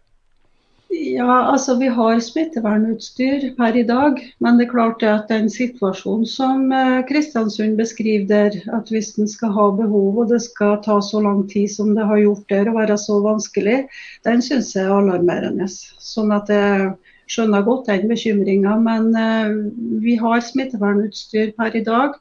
Ja, 0.97 1.51
altså 1.53 1.75
Vi 1.79 1.89
har 1.93 2.21
smittevernutstyr 2.23 3.43
per 3.57 3.77
i 3.77 3.83
dag, 3.87 4.21
men 4.41 4.59
det 4.59 4.67
er 4.67 4.71
klart 4.71 5.03
at 5.03 5.27
den 5.29 5.49
situasjonen 5.51 6.29
som 6.31 6.71
eh, 6.73 7.03
Kristiansund 7.09 7.77
beskriver 7.81 8.27
der, 8.31 8.57
at 8.77 8.93
hvis 8.95 9.13
en 9.19 9.29
skal 9.29 9.53
ha 9.57 9.67
behov 9.81 10.23
og 10.23 10.31
det 10.31 10.41
skal 10.47 10.79
ta 10.85 11.01
så 11.03 11.21
lang 11.25 11.43
tid 11.51 11.69
som 11.75 11.93
det 11.97 12.07
har 12.07 12.23
gjort 12.23 12.47
der 12.55 12.71
og 12.71 12.79
være 12.79 12.99
så 13.03 13.19
vanskelig, 13.25 13.81
den 14.25 14.45
syns 14.47 14.73
jeg 14.77 14.87
er 14.87 14.95
alarmerende. 14.95 15.69
Sånn 16.13 16.33
at 16.37 16.55
jeg 16.55 16.95
skjønner 17.31 17.65
godt 17.67 17.91
den 17.91 18.07
bekymringa, 18.11 18.77
men 18.83 19.11
uh, 19.17 19.57
vi 20.03 20.15
har 20.21 20.45
smittevernutstyr 20.45 21.53
per 21.59 21.75
i 21.77 21.85
dag. 21.87 22.17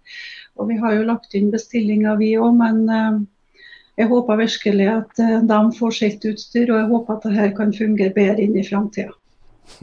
Og 0.55 0.69
vi 0.71 0.79
har 0.79 0.95
jo 0.95 1.07
lagt 1.07 1.35
inn 1.35 1.51
bestillinger 1.53 2.17
vi 2.19 2.33
òg, 2.39 2.53
men 2.57 2.83
uh, 2.89 3.23
jeg 3.95 4.09
håper 4.11 4.39
virkelig 4.39 4.87
at 4.91 5.21
eh, 5.23 5.37
de 5.47 5.59
får 5.77 5.93
sitt 5.95 6.25
utstyr, 6.27 6.71
og 6.71 6.81
jeg 6.81 6.89
håper 6.91 7.15
at 7.15 7.27
dette 7.29 7.51
kan 7.55 7.71
fungere 7.75 8.15
bedre 8.15 8.43
inn 8.43 8.57
i 8.59 8.65
framtida. 8.67 9.15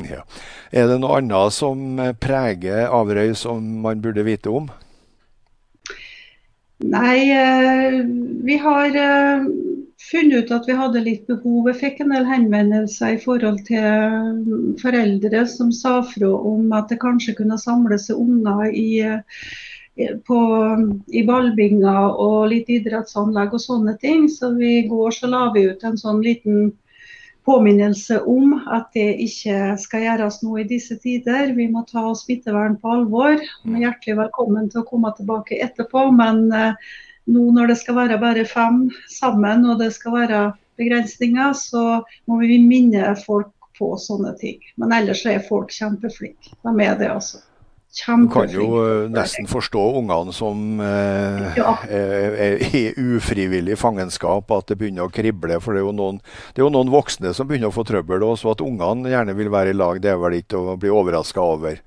Ja. 0.06 0.22
Er 0.70 0.86
det 0.88 1.00
noe 1.02 1.18
annet 1.18 1.56
som 1.56 1.98
eh, 2.00 2.12
preger 2.12 2.92
Averøy 2.92 3.32
som 3.38 3.64
man 3.84 4.02
burde 4.04 4.24
vite 4.28 4.52
om? 4.52 4.68
Nei, 6.82 7.16
eh, 7.32 8.02
vi 8.44 8.58
har 8.60 9.00
funnet 10.12 10.44
ut 10.44 10.54
at 10.54 10.68
vi 10.68 10.76
hadde 10.76 11.02
litt 11.04 11.26
behov. 11.30 11.68
Jeg 11.70 11.80
fikk 11.80 12.00
en 12.04 12.14
del 12.14 12.28
henvendelser 12.28 13.16
i 13.16 13.20
forhold 13.22 13.62
til 13.68 14.76
foreldre 14.82 15.44
som 15.50 15.72
sa 15.74 15.98
fra 16.06 16.32
om 16.52 16.72
at 16.76 16.92
det 16.92 17.00
kanskje 17.02 17.36
kunne 17.40 17.60
samle 17.60 17.98
seg 18.00 18.20
unger 18.20 18.68
i 18.70 18.88
på, 20.26 20.38
i 21.12 21.22
ballbinger 21.28 22.16
og 22.20 22.48
litt 22.52 22.70
idrettsanlegg 22.72 23.56
og 23.56 23.64
sånne 23.64 23.96
ting. 24.00 24.28
Så 24.28 24.54
vi 24.56 24.82
går 24.88 25.16
så 25.16 25.30
la 25.32 25.48
vi 25.54 25.66
ut 25.70 25.84
en 25.84 25.98
sånn 26.00 26.22
liten 26.24 26.72
påminnelse 27.44 28.20
om 28.30 28.54
at 28.70 28.92
det 28.94 29.08
ikke 29.24 29.74
skal 29.82 30.04
gjøres 30.06 30.42
noe 30.44 30.62
i 30.62 30.68
disse 30.68 30.96
tider. 31.02 31.54
Vi 31.56 31.66
må 31.70 31.82
ta 31.88 32.12
smittevern 32.14 32.78
på 32.80 32.92
alvor. 32.96 33.40
Er 33.40 33.80
hjertelig 33.86 34.20
velkommen 34.20 34.68
til 34.70 34.82
å 34.82 34.88
komme 34.88 35.10
tilbake 35.16 35.58
etterpå. 35.64 36.06
Men 36.14 36.46
eh, 36.54 36.92
nå 37.30 37.44
når 37.54 37.72
det 37.72 37.78
skal 37.82 37.98
være 38.00 38.18
bare 38.22 38.44
fem 38.48 38.84
sammen 39.12 39.66
og 39.68 39.78
det 39.82 39.92
skal 39.94 40.16
være 40.16 40.42
begrensninger, 40.80 41.54
så 41.54 42.02
må 42.26 42.40
vi 42.42 42.58
minne 42.62 43.14
folk 43.22 43.52
på 43.78 43.94
sånne 44.00 44.34
ting. 44.40 44.60
Men 44.80 44.94
ellers 44.96 45.24
er 45.28 45.42
folk 45.46 45.72
kjempeflinke. 45.74 46.54
De 46.62 46.74
er 46.84 46.98
det, 46.98 47.10
altså. 47.12 47.42
Du 47.92 48.28
kan 48.32 48.48
jo 48.48 48.66
eh, 48.80 49.10
nesten 49.12 49.44
forstå 49.44 49.80
ungene 49.98 50.32
som 50.32 50.80
eh, 50.80 51.58
ja. 51.58 51.74
er 51.92 52.62
i 52.72 52.86
ufrivillig 52.96 53.76
fangenskap, 53.76 54.48
at 54.56 54.70
det 54.70 54.78
begynner 54.80 55.04
å 55.04 55.12
krible. 55.12 55.58
For 55.60 55.76
det 55.76 55.82
er 55.82 55.90
jo 55.90 55.92
noen, 55.98 56.22
er 56.56 56.64
jo 56.64 56.70
noen 56.72 56.92
voksne 56.92 57.34
som 57.36 57.50
begynner 57.50 57.68
å 57.68 57.76
få 57.76 57.84
trøbbel. 57.84 58.24
Så 58.40 58.54
at 58.54 58.64
ungene 58.64 59.12
gjerne 59.12 59.36
vil 59.36 59.52
være 59.52 59.74
i 59.74 59.76
lag, 59.76 60.00
det 60.00 60.14
er 60.14 60.22
vel 60.24 60.38
ikke 60.40 60.56
å 60.56 60.78
bli 60.80 60.88
overraska 60.88 61.44
over. 61.44 61.82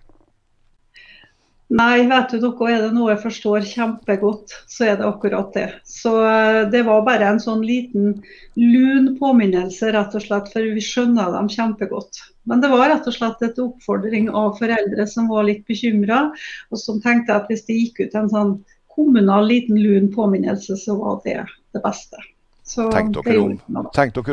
Nei, 1.74 2.06
vet 2.06 2.30
du 2.30 2.38
dere, 2.44 2.68
er 2.70 2.84
det 2.84 2.92
noe 2.94 3.10
jeg 3.10 3.24
forstår 3.24 3.64
kjempegodt, 3.66 4.54
så 4.70 4.86
er 4.86 5.00
det 5.00 5.08
akkurat 5.08 5.50
det. 5.56 5.66
Så 5.90 6.12
eh, 6.22 6.60
det 6.70 6.84
var 6.86 7.02
bare 7.08 7.26
en 7.26 7.42
sånn 7.42 7.64
liten 7.66 8.20
lun 8.54 9.16
påminnelse, 9.18 9.90
rett 9.96 10.14
og 10.14 10.22
slett, 10.22 10.52
for 10.54 10.76
vi 10.76 10.84
skjønner 10.86 11.34
dem 11.34 11.50
kjempegodt. 11.50 12.22
Men 12.46 12.62
det 12.62 12.70
var 12.70 12.92
rett 12.94 13.10
og 13.10 13.16
slett 13.18 13.42
et 13.42 13.58
oppfordring 13.62 14.30
av 14.30 14.60
foreldre 14.60 15.08
som 15.10 15.32
var 15.32 15.48
litt 15.50 15.66
bekymra, 15.66 16.28
og 16.70 16.82
som 16.82 17.02
tenkte 17.02 17.34
at 17.34 17.50
hvis 17.50 17.66
det 17.66 17.80
gikk 17.80 18.04
ut 18.06 18.20
en 18.22 18.30
sånn 18.30 18.54
kommunal 18.96 19.50
liten 19.50 19.82
lun 19.82 20.12
påminnelse, 20.14 20.78
så 20.78 21.00
var 21.02 21.18
det 21.26 21.42
det 21.74 21.82
beste. 21.82 22.22
Så 22.66 22.92
tenk, 22.94 23.18
dere 23.18 23.42
om, 23.42 23.58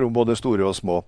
om 0.04 0.12
både 0.20 0.36
store 0.36 0.68
og 0.68 0.76
små. 0.76 1.00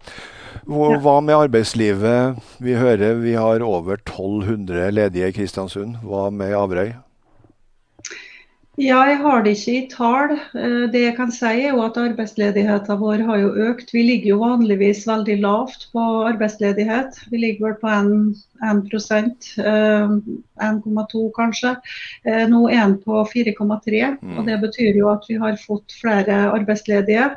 Hva 0.67 1.21
med 1.21 1.35
arbeidslivet? 1.37 2.43
Vi 2.63 2.77
hører 2.79 3.19
vi 3.21 3.35
har 3.39 3.65
over 3.65 3.99
1200 4.01 4.91
ledige 4.95 5.29
i 5.29 5.37
Kristiansund. 5.37 5.99
Hva 6.05 6.31
med 6.31 6.55
Averøy? 6.57 6.95
Ja, 8.75 9.05
jeg 9.07 9.21
har 9.23 9.45
det 9.45 9.53
ikke 9.55 9.73
i 9.79 9.83
tall. 9.87 10.33
Eh, 10.35 10.87
det 10.91 11.03
jeg 11.05 11.15
kan 11.15 11.31
si 11.31 11.47
er 11.47 11.77
jo 11.77 11.83
at 11.85 11.99
arbeidsledigheten 12.01 12.99
vår 12.99 13.23
har 13.29 13.39
jo 13.39 13.53
økt. 13.69 13.93
Vi 13.95 14.03
ligger 14.03 14.33
jo 14.33 14.39
vanligvis 14.41 15.05
veldig 15.07 15.37
lavt 15.45 15.87
på 15.93 16.07
arbeidsledighet. 16.33 17.21
Vi 17.31 17.39
ligger 17.39 17.69
vel 17.69 17.77
på 17.79 17.93
1, 17.93 18.43
1% 18.67 19.53
1,2 19.63 21.23
kanskje. 21.39 21.77
Nå 22.51 22.65
er 22.67 22.83
1 22.89 22.99
på 23.07 23.23
4,3. 23.31 24.03
Og 24.35 24.43
det 24.51 24.59
betyr 24.67 24.99
jo 24.99 25.13
at 25.13 25.31
vi 25.31 25.39
har 25.39 25.61
fått 25.63 25.95
flere 26.01 26.43
arbeidsledige. 26.51 27.31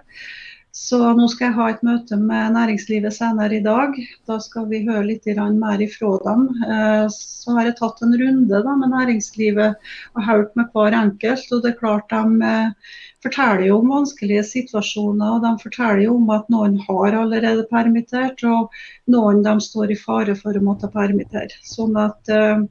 Så 0.78 0.98
nå 1.18 1.26
skal 1.32 1.48
jeg 1.48 1.56
ha 1.58 1.66
et 1.72 1.80
møte 1.86 2.18
med 2.22 2.54
næringslivet 2.54 3.16
senere 3.16 3.58
i 3.58 3.64
dag. 3.66 3.96
Da 4.30 4.36
skal 4.44 4.68
vi 4.70 4.84
høre 4.86 5.08
litt 5.08 5.26
mer 5.58 5.82
ifra 5.82 6.12
dem. 6.22 6.44
Eh, 6.76 7.08
så 7.14 7.56
har 7.56 7.68
jeg 7.68 7.78
tatt 7.80 8.04
en 8.06 8.14
runde 8.22 8.62
med 8.84 8.94
næringslivet 8.94 9.90
og 10.14 10.28
hørt 10.30 10.54
med 10.60 10.70
hver 10.76 10.98
enkelt. 11.00 11.52
og 11.52 11.64
det 11.66 11.72
er 11.72 11.80
klart 11.82 12.14
De 12.14 12.52
eh, 12.52 12.94
forteller 13.26 13.66
jo 13.72 13.80
om 13.82 13.92
vanskelige 13.96 14.46
situasjoner. 14.54 15.36
og 15.36 15.44
De 15.48 15.54
forteller 15.66 16.06
jo 16.06 16.16
om 16.22 16.30
at 16.38 16.50
noen 16.54 16.80
har 16.86 17.22
allerede 17.24 17.68
permittert, 17.74 18.44
og 18.46 18.70
noen 19.10 19.42
de 19.44 19.60
står 19.70 19.92
i 19.92 20.02
fare 20.08 20.38
for 20.38 20.54
å 20.54 20.66
måtte 20.70 20.94
permittere. 20.94 21.58
Sånn 21.66 21.98
at 21.98 22.30
eh, 22.30 22.68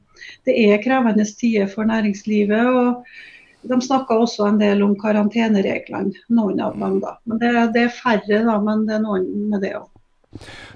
det 0.47 0.61
er 0.63 0.85
krevende 0.85 1.27
tider 1.27 1.67
for 1.75 1.91
næringslivet. 1.91 2.71
og 2.71 3.03
de 3.61 3.77
snakka 3.81 4.17
også 4.21 4.47
en 4.47 4.59
del 4.61 4.83
om 4.85 4.95
karantenereglene, 4.99 6.13
noen 6.29 6.59
av 6.63 6.77
dem. 6.79 6.99
da. 7.03 7.17
Men 7.25 7.41
Det, 7.41 7.53
det 7.75 7.85
er 7.87 7.95
færre, 7.95 8.43
da, 8.45 8.57
men 8.63 8.85
det 8.87 8.97
er 8.97 9.05
noen 9.05 9.29
med 9.51 9.63
det 9.65 9.75
òg. 9.79 9.87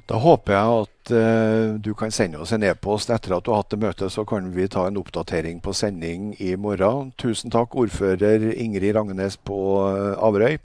Da 0.09 0.17
håper 0.17 0.55
jeg 0.55 0.81
at 0.81 1.11
uh, 1.13 1.75
du 1.83 1.91
kan 1.97 2.11
sende 2.11 2.39
oss 2.41 2.53
en 2.55 2.63
e-post 2.65 3.11
etter 3.13 3.35
at 3.35 3.45
du 3.45 3.51
har 3.51 3.61
hatt 3.61 3.73
det 3.73 3.81
møtet, 3.83 4.13
så 4.13 4.25
kan 4.27 4.49
vi 4.55 4.67
ta 4.71 4.87
en 4.87 4.97
oppdatering 5.01 5.61
på 5.61 5.73
sending 5.75 6.31
i 6.39 6.55
morgen. 6.55 7.11
Tusen 7.21 7.53
takk, 7.53 7.75
ordfører 7.77 8.51
Ingrid 8.55 8.95
Rangnes 8.97 9.37
på 9.37 9.59
uh, 9.85 10.17
Averøy. 10.23 10.57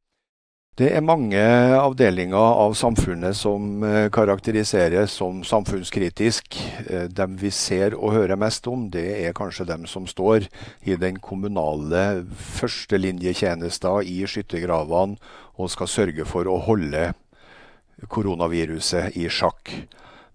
Det 0.77 0.91
er 0.93 1.01
mange 1.01 1.41
avdelinger 1.73 2.37
av 2.37 2.75
samfunnet 2.77 3.33
som 3.39 3.81
eh, 3.81 4.11
karakteriseres 4.13 5.15
som 5.17 5.39
samfunnskritisk. 5.41 6.59
De 6.85 7.07
dem 7.17 7.39
vi 7.41 7.49
ser 7.51 7.97
og 7.97 8.13
hører 8.13 8.37
mest 8.37 8.69
om, 8.69 8.91
det 8.93 9.07
er 9.25 9.33
kanskje 9.37 9.65
dem 9.71 9.87
som 9.89 10.05
står 10.05 10.45
i 10.85 10.99
den 11.01 11.17
kommunale 11.17 12.27
førstelinjetjenesten 12.59 14.05
i 14.05 14.19
skyttergravene 14.29 15.17
og 15.57 15.73
skal 15.73 15.89
sørge 15.89 16.29
for 16.29 16.45
å 16.45 16.59
holde 16.69 17.09
koronaviruset 18.13 19.17
i 19.17 19.31
sjakk. 19.33 19.73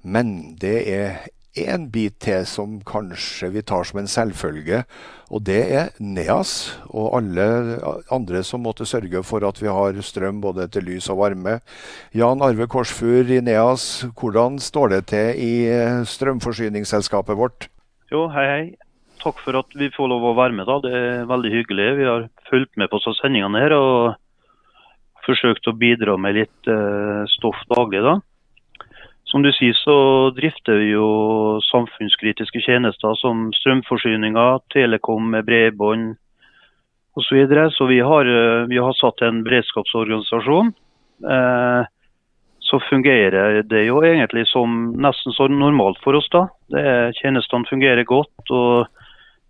Men 0.02 0.56
det 0.58 0.78
er 0.90 1.22
en 1.58 1.88
bit 1.92 2.16
til 2.24 2.46
som 2.48 2.78
kanskje 2.88 3.50
vi 3.52 3.64
tar 3.66 3.84
som 3.88 4.00
en 4.00 4.10
selvfølge, 4.10 4.84
og 5.32 5.44
det 5.48 5.62
er 5.76 5.90
NEAS 6.00 6.54
og 6.90 7.16
alle 7.18 7.48
andre 8.12 8.44
som 8.48 8.64
måtte 8.64 8.88
sørge 8.88 9.24
for 9.28 9.44
at 9.48 9.60
vi 9.62 9.68
har 9.72 10.00
strøm 10.04 10.42
både 10.44 10.68
til 10.72 10.88
lys 10.88 11.10
og 11.12 11.22
varme. 11.24 11.60
Jan 12.16 12.44
Arve 12.44 12.68
Korsfur 12.72 13.28
i 13.28 13.42
NEAS, 13.44 14.06
hvordan 14.16 14.60
står 14.60 14.96
det 14.96 15.04
til 15.12 15.44
i 15.44 15.54
eh, 15.72 16.02
strømforsyningsselskapet 16.08 17.38
vårt? 17.38 17.68
Jo, 18.12 18.28
hei 18.32 18.48
hei. 18.48 18.64
Takk 19.22 19.38
for 19.44 19.60
at 19.60 19.76
vi 19.78 19.92
får 19.94 20.10
lov 20.10 20.32
å 20.32 20.38
være 20.38 20.56
med. 20.58 20.66
da. 20.66 20.80
Det 20.82 20.92
er 20.98 21.30
veldig 21.30 21.52
hyggelig. 21.54 21.88
Vi 22.00 22.10
har 22.10 22.28
fulgt 22.50 22.78
med 22.80 22.90
på 22.90 23.00
sendingene 23.06 23.62
her 23.62 23.76
og 23.78 24.18
forsøkt 25.28 25.68
å 25.70 25.78
bidra 25.78 26.16
med 26.18 26.40
litt 26.40 26.70
uh, 26.72 27.22
stoff 27.30 27.60
daglig. 27.70 28.02
da. 28.02 28.18
Som 29.30 29.46
du 29.46 29.52
sier, 29.56 29.76
så 29.78 30.32
drifter 30.36 30.82
vi 30.82 30.92
jo 30.92 31.60
samfunnskritiske 31.70 32.64
tjenester 32.66 33.16
som 33.20 33.50
strømforsyninger, 33.56 34.60
telekom 34.74 35.30
med 35.36 35.48
bredbånd 35.48 36.16
osv. 37.16 37.28
Så, 37.28 37.36
videre. 37.36 37.70
så 37.72 37.86
vi 37.86 38.00
har, 38.00 38.26
eh, 38.26 38.68
vi 38.68 38.78
har 38.78 38.94
satt 38.94 39.22
en 39.22 39.44
beredskapsorganisasjon. 39.44 40.74
Eh, 41.30 41.86
så 42.60 42.80
fungerer 42.90 43.64
det 43.68 43.86
jo 43.88 44.00
egentlig 44.00 44.46
som 44.48 44.94
nesten 44.96 45.36
så 45.36 45.48
normalt 45.52 46.00
for 46.04 46.16
oss. 46.16 46.30
da. 46.32 46.48
Det, 46.70 47.16
tjenestene 47.20 47.68
fungerer 47.68 48.04
godt. 48.04 48.52
og 48.52 48.88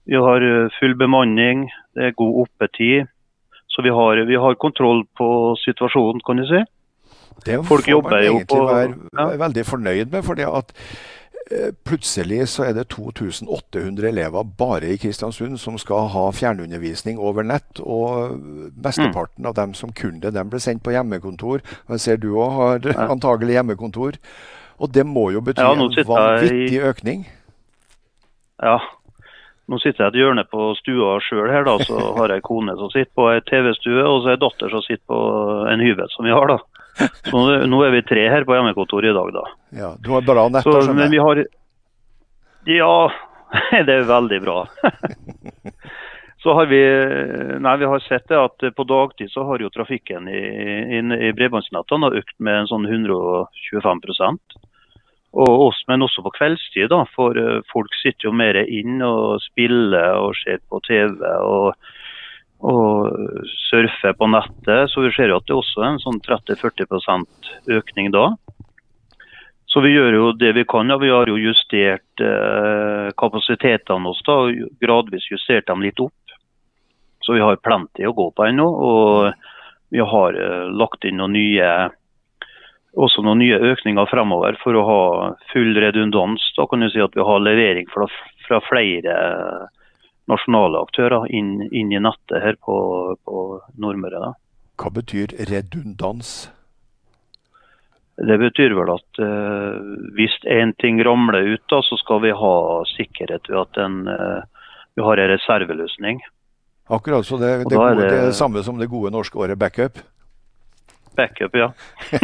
Vi 0.05 0.15
har 0.15 0.41
eh, 0.41 0.69
full 0.79 0.95
bemanning, 0.95 1.69
det 1.95 2.03
er 2.03 2.17
god 2.17 2.47
oppetid. 2.47 3.07
Så 3.69 3.81
vi 3.81 3.89
har, 3.89 4.25
vi 4.25 4.35
har 4.35 4.55
kontroll 4.55 5.05
på 5.17 5.55
situasjonen, 5.63 6.21
kan 6.25 6.37
du 6.37 6.45
si. 6.45 6.63
Det 7.45 7.57
Folk 7.65 7.87
man 7.87 8.13
egentlig 8.19 8.47
på 8.47 8.61
være 8.67 8.93
ja. 9.17 9.25
veldig 9.37 9.65
fornøyd 9.65 10.11
med. 10.11 10.23
fordi 10.23 10.41
at 10.41 10.73
eh, 11.51 11.71
Plutselig 11.85 12.47
så 12.47 12.63
er 12.69 12.73
det 12.77 12.87
2800 12.89 14.07
elever 14.09 14.43
bare 14.43 14.93
i 14.93 14.97
Kristiansund 14.97 15.57
som 15.57 15.77
skal 15.77 16.07
ha 16.13 16.29
fjernundervisning 16.31 17.19
over 17.19 17.43
nett. 17.43 17.81
Og 17.81 18.37
mesteparten 18.83 19.45
av 19.45 19.57
dem 19.57 19.73
som 19.73 19.91
kunne 19.91 20.31
det, 20.31 20.47
ble 20.49 20.59
sendt 20.59 20.83
på 20.83 20.93
hjemmekontor. 20.95 21.61
Jeg 21.89 21.99
ser 21.99 22.17
du 22.17 22.33
òg 22.35 22.57
har 22.59 22.89
antagelig 23.15 23.59
hjemmekontor. 23.59 24.21
Og 24.81 24.89
det 24.93 25.05
må 25.05 25.29
jo 25.31 25.43
bety 25.45 25.61
ja, 25.61 25.75
en 25.75 26.07
vanvittig 26.07 26.79
i... 26.79 26.81
økning? 26.81 27.29
Ja. 28.61 28.79
Nå 29.69 29.77
sitter 29.79 30.03
jeg 30.03 30.09
i 30.09 30.11
et 30.15 30.19
hjørne 30.23 30.43
på 30.51 30.71
stua 30.79 31.15
sjøl 31.23 31.47
her, 31.51 31.63
da. 31.67 31.77
Så 31.85 31.99
har 32.17 32.33
jeg 32.33 32.43
kone 32.43 32.73
som 32.79 32.89
sitter 32.91 33.11
på 33.15 33.27
ei 33.31 33.39
TV-stue, 33.47 34.01
og 34.03 34.23
så 34.23 34.33
ei 34.33 34.41
datter 34.41 34.73
som 34.73 34.83
sitter 34.83 35.03
på 35.07 35.19
en 35.71 35.83
hybel 35.83 36.09
som 36.11 36.27
vi 36.27 36.33
har, 36.33 36.49
da. 36.51 36.57
Så 37.29 37.43
nå 37.69 37.81
er 37.85 37.95
vi 37.95 38.03
tre 38.07 38.27
her 38.31 38.45
på 38.47 38.55
hjemmekontoret 38.57 39.11
i 39.11 39.17
dag, 39.17 39.33
da. 39.35 39.43
Ja, 39.81 39.91
Du 40.03 40.11
har 40.15 40.25
bra 40.27 40.47
nett, 40.49 40.63
Så, 40.63 40.93
men 40.93 41.11
vi 41.11 41.21
har 41.21 41.43
Ja, 42.69 42.95
det 43.87 43.93
er 43.99 44.09
veldig 44.09 44.41
bra. 44.45 44.63
Så 46.41 46.55
har 46.57 46.65
vi, 46.65 46.79
nei, 47.61 47.75
vi 47.77 47.85
har 47.85 48.01
sett 48.01 48.25
det 48.31 48.37
at 48.39 48.63
på 48.73 48.83
dagtid 48.89 49.29
så 49.29 49.43
har 49.45 49.61
jo 49.61 49.69
trafikken 49.69 50.25
i, 50.25 50.39
i, 50.97 51.01
i 51.27 51.29
bredbåndsnettene 51.37 52.09
økt 52.17 52.33
med 52.41 52.63
en 52.63 52.69
sånn 52.71 52.87
125 52.89 53.99
og 55.31 55.61
oss, 55.67 55.83
Men 55.87 56.03
også 56.03 56.23
på 56.25 56.33
kveldstid, 56.35 56.89
da, 56.91 57.05
for 57.15 57.37
eh, 57.39 57.61
folk 57.71 57.93
sitter 58.01 58.27
jo 58.27 58.33
mer 58.35 58.57
inn 58.65 58.99
og 59.05 59.39
spiller 59.45 60.17
og 60.19 60.35
ser 60.41 60.59
på 60.67 60.81
TV 60.87 61.21
og, 61.23 61.71
og 62.61 63.45
surfer 63.69 64.13
på 64.17 64.29
nettet. 64.29 64.89
Så 64.91 65.03
vi 65.05 65.11
ser 65.15 65.31
jo 65.31 65.39
at 65.41 65.47
det 65.49 65.57
også 65.57 65.83
er 65.83 65.93
en 65.93 66.01
sånn 66.03 66.21
30-40% 66.25 67.51
økning 67.77 68.11
da. 68.13 68.29
Så 69.71 69.79
vi 69.81 69.93
gjør 69.93 70.17
jo 70.17 70.31
det 70.35 70.51
vi 70.57 70.65
kan. 70.67 70.89
Ja. 70.91 70.99
Vi 70.99 71.09
har 71.09 71.29
jo 71.31 71.39
justert 71.39 72.23
eh, 72.23 73.07
kapasitetene 73.17 74.11
oss 74.11 74.19
da, 74.27 74.35
og 74.43 74.81
gradvis 74.83 75.29
justert 75.31 75.69
dem 75.69 75.83
litt 75.85 75.99
opp. 76.03 76.35
Så 77.21 77.37
vi 77.37 77.43
har 77.43 77.61
plenty 77.63 78.05
å 78.07 78.15
gå 78.17 78.27
på 78.35 78.47
ennå. 78.49 78.67
Og 78.67 79.95
vi 79.95 80.03
har 80.03 80.35
eh, 80.35 80.67
lagt 80.75 81.07
inn 81.07 81.21
noen 81.21 81.37
nye, 81.37 81.69
også 82.99 83.23
noen 83.23 83.39
nye 83.45 83.61
økninger 83.71 84.11
fremover 84.11 84.59
for 84.59 84.75
å 84.75 84.87
ha 84.89 85.03
full 85.53 85.71
redundans. 85.79 86.51
Da 86.57 86.67
kan 86.67 86.83
du 86.83 86.91
si 86.91 87.03
at 87.03 87.15
vi 87.15 87.23
har 87.23 87.45
levering 87.45 87.87
fra, 87.93 88.09
fra 88.47 88.59
flere 88.67 89.15
nasjonale 90.31 90.81
aktører 90.81 91.27
inn, 91.29 91.59
inn 91.69 91.91
i 91.91 91.99
nettet 92.01 92.41
her 92.43 92.57
på, 92.63 92.77
på 93.27 93.43
Nordmøre. 93.81 94.23
da. 94.23 94.33
Hva 94.81 94.91
betyr 94.95 95.35
redundans? 95.51 96.49
Det 98.21 98.37
betyr 98.37 98.75
vel 98.77 98.91
at 98.93 99.21
uh, 99.23 99.77
hvis 100.17 100.33
én 100.49 100.75
ting 100.81 100.99
ramler 101.05 101.55
ut, 101.55 101.63
da, 101.71 101.81
så 101.85 101.97
skal 102.01 102.21
vi 102.25 102.33
ha 102.37 102.55
sikkerhet 102.91 103.49
ved 103.49 103.59
at 103.63 103.77
den, 103.79 104.01
uh, 104.09 104.67
vi 104.97 105.05
har 105.05 105.21
en 105.21 105.31
reserveløsning. 105.31 106.21
Akkurat 106.91 107.25
så 107.25 107.39
det, 107.41 107.51
det, 107.69 107.77
gode, 107.77 108.01
det... 108.01 108.09
det 108.27 108.35
samme 108.37 108.63
som 108.65 108.77
det 108.77 108.91
gode 108.91 109.13
norske 109.13 109.39
året 109.39 109.57
backup. 109.57 110.01
Backup, 111.17 111.55
ja. 111.59 111.71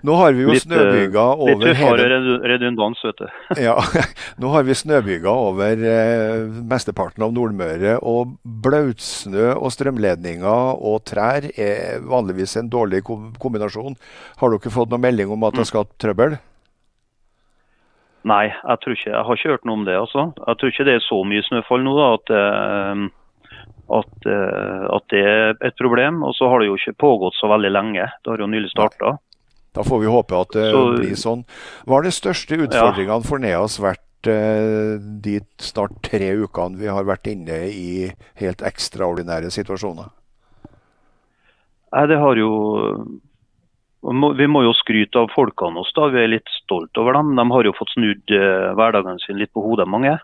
Nå 0.00 0.14
har 0.16 0.32
vi 0.32 0.46
jo 0.46 0.52
Litt, 0.54 0.64
eh, 0.64 0.70
snøbyger 0.70 1.10
Litt 1.12 1.42
over 1.44 1.66
tøffere 1.68 2.04
hele 2.08 2.36
redundans, 2.48 3.02
vet 3.04 3.18
du. 3.20 3.26
Ja, 3.66 3.74
nå 4.40 4.48
har 4.54 4.64
vi 4.64 4.76
snøbyger 4.80 5.28
over 5.28 5.82
eh, 5.90 6.46
mesteparten 6.72 7.26
av 7.26 7.34
Nordmøre, 7.36 7.98
og 8.00 8.32
blautsnø 8.64 9.50
og 9.58 9.68
strømledninger 9.76 10.80
og 10.80 11.02
trær 11.10 11.50
er 11.52 12.00
vanligvis 12.08 12.56
en 12.62 12.70
dårlig 12.72 13.02
ko- 13.04 13.18
kombinasjon. 13.42 13.98
Har 14.40 14.56
dere 14.56 14.72
fått 14.72 14.88
noen 14.94 15.04
melding 15.04 15.34
om 15.36 15.44
at 15.50 15.60
det 15.60 15.68
skal 15.68 15.84
trøbbel? 16.00 16.38
Nei, 18.30 18.46
jeg 18.52 18.80
tror 18.82 18.96
ikke, 18.96 19.12
jeg 19.12 19.24
har 19.28 19.36
ikke 19.38 19.52
hørt 19.54 19.68
noe 19.68 19.78
om 19.80 19.84
det. 19.88 19.94
altså. 19.96 20.26
Jeg 20.46 20.58
tror 20.60 20.72
ikke 20.72 20.84
det 20.88 20.96
er 20.98 21.04
så 21.06 21.20
mye 21.28 21.44
snøfall 21.46 21.84
nå 21.84 21.94
da, 21.96 22.08
at, 22.18 22.32
eh, 22.40 23.04
at, 23.90 24.26
eh, 24.26 24.84
at 24.96 25.04
det 25.10 25.22
er 25.26 25.56
et 25.66 25.76
problem. 25.78 26.22
Og 26.22 26.34
så 26.38 26.48
har 26.48 26.60
det 26.60 26.68
jo 26.70 26.76
ikke 26.78 26.96
pågått 27.00 27.34
så 27.40 27.48
veldig 27.50 27.72
lenge. 27.72 28.06
Det 28.24 28.30
har 28.32 28.38
jo 28.38 28.46
nylig 28.50 28.70
starta. 28.70 29.16
Da 29.74 29.82
får 29.86 30.00
vi 30.02 30.06
håpe 30.10 30.40
at 30.40 30.50
det 30.56 30.70
Så- 30.72 30.96
blir 30.98 31.16
sånn. 31.18 31.44
Hva 31.86 31.94
har 31.98 32.02
de 32.02 32.10
største 32.10 32.58
utfordringene 32.58 33.24
for 33.24 33.38
Neas 33.38 33.78
vært 33.78 33.98
eh, 34.26 34.98
de 35.00 35.40
snart 35.58 36.02
tre 36.02 36.32
ukene 36.36 36.76
vi 36.76 36.86
har 36.86 37.04
vært 37.04 37.26
inne 37.30 37.70
i 37.70 38.12
helt 38.36 38.58
ekstraordinære 38.60 39.48
situasjoner? 39.50 40.10
Nei, 41.92 42.06
det 42.06 42.18
har 42.18 42.36
jo 42.36 42.50
vi 44.02 44.46
må- 44.46 44.62
jo 44.64 44.72
skryte 44.72 45.16
av 45.16 45.28
folkene 45.34 45.78
oss 45.78 45.92
da. 45.94 46.08
Vi 46.08 46.18
er 46.22 46.28
litt 46.28 46.48
stolt 46.64 46.96
over 46.96 47.12
dem. 47.12 47.34
De 47.36 47.44
har 47.50 47.64
jo 47.64 47.72
fått 47.72 47.92
snudd 47.94 48.30
eh, 48.30 48.74
hverdagen 48.74 49.18
sin 49.20 49.36
litt 49.36 49.52
på 49.52 49.62
hodet, 49.62 49.86
mange. 49.86 50.18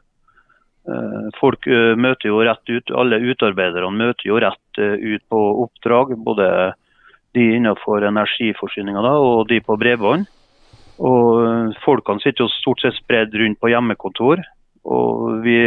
Eh, 0.86 1.28
folk 1.40 1.66
eh, 1.66 1.94
møter 1.98 2.30
jo 2.30 2.42
rett 2.46 2.70
ut, 2.70 2.92
alle 2.94 3.18
utarbeiderne 3.18 3.90
møter 3.98 4.28
jo 4.28 4.38
rett 4.42 4.80
eh, 4.82 4.94
ut 4.94 5.24
på 5.32 5.40
oppdrag. 5.64 6.14
Både 6.22 6.48
de 7.36 7.46
innenfor 7.58 8.06
energiforsyninga 8.06 9.02
og 9.02 9.48
de 9.50 9.60
på 9.64 9.76
bredbånd. 9.80 10.28
Og 10.96 11.74
Folkene 11.82 12.22
sitter 12.22 12.46
jo 12.46 12.54
stort 12.54 12.80
sett 12.80 12.96
spredd 12.96 13.34
rundt 13.36 13.60
på 13.60 13.68
hjemmekontor. 13.72 14.40
og 14.88 15.42
Vi 15.44 15.66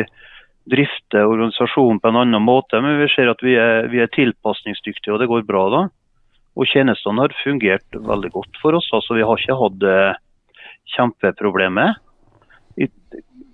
drifter 0.70 1.28
organisasjonen 1.28 2.00
på 2.02 2.10
en 2.10 2.22
annen 2.24 2.42
måte, 2.46 2.80
men 2.82 2.98
vi 3.02 3.10
ser 3.14 3.30
at 3.30 3.42
vi 3.46 3.56
er, 3.58 3.88
vi 3.90 4.02
er 4.02 4.10
tilpasningsdyktige 4.14 5.14
og 5.14 5.22
det 5.22 5.30
går 5.30 5.46
bra 5.46 5.64
da. 5.74 5.84
Og 6.58 6.66
tjenestene 6.70 7.26
har 7.26 7.38
fungert 7.44 7.94
veldig 7.94 8.32
godt 8.34 8.58
for 8.62 8.78
oss. 8.80 8.90
altså 8.94 9.20
Vi 9.20 9.26
har 9.26 9.38
ikke 9.38 9.60
hatt 9.60 9.86
kjempeproblemer. 10.96 12.00
I- 12.82 12.90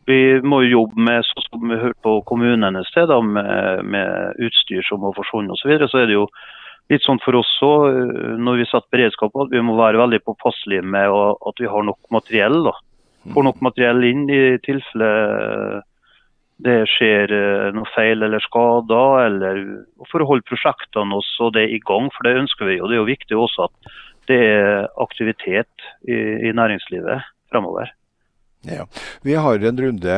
Vi 0.06 0.20
må 0.46 0.62
jo 0.66 0.82
jobbe 0.82 1.06
med 1.08 1.26
sånn 1.26 1.48
som 1.48 1.72
vi 1.72 1.80
hørte 1.82 2.02
på 2.06 2.20
kommunene 2.30 2.84
sted, 2.90 3.10
da, 3.10 3.18
med, 3.26 3.86
med 3.90 4.44
utstyr 4.46 4.86
som 4.86 5.06
har 5.08 5.16
forsvunnet 5.18 5.56
osv. 5.56 5.64
Så, 5.64 5.72
videre, 5.72 5.90
så 5.90 6.04
er 6.04 6.12
det 6.12 6.20
jo 6.20 6.28
litt 6.94 7.06
sånn 7.06 7.22
for 7.24 7.40
oss 7.40 7.54
òg, 7.66 7.98
når 8.38 8.62
vi 8.62 8.68
setter 8.70 8.94
beredskap, 8.94 9.34
at 9.42 9.54
vi 9.54 9.64
må 9.66 9.78
være 9.80 10.04
veldig 10.04 10.22
påpasselige 10.28 10.86
med 10.86 11.10
at 11.50 11.64
vi 11.64 11.72
har 11.72 11.88
nok 11.88 12.00
materiell. 12.14 12.62
da. 12.70 12.76
Får 13.34 13.48
nok 13.48 13.66
materiell 13.66 14.06
inn 14.06 14.28
i 14.30 14.42
tilfelle 14.66 15.10
det 16.64 16.86
skjer 16.88 17.32
eh, 17.36 17.70
noe 17.76 17.90
feil 17.92 18.24
eller 18.24 18.44
skader, 18.44 19.26
eller 19.28 19.62
for 20.08 20.24
å 20.24 20.30
holde 20.30 20.48
prosjektene 20.48 21.18
også 21.18 21.50
det 21.56 21.66
i 21.74 21.82
gang. 21.84 22.08
For 22.16 22.28
det 22.28 22.38
ønsker 22.46 22.70
vi 22.70 22.78
jo. 22.78 22.88
Det 22.88 22.96
er 22.96 23.02
jo 23.02 23.10
viktig 23.10 23.40
også 23.40 23.68
at 23.68 23.94
det 24.30 24.40
er 24.46 24.88
aktivitet 25.04 25.90
i, 26.08 26.16
i 26.48 26.54
næringslivet 26.56 27.28
fremover. 27.52 27.92
Ja. 28.66 28.88
Vi 29.22 29.36
har 29.38 29.62
en 29.62 29.78
runde 29.78 30.14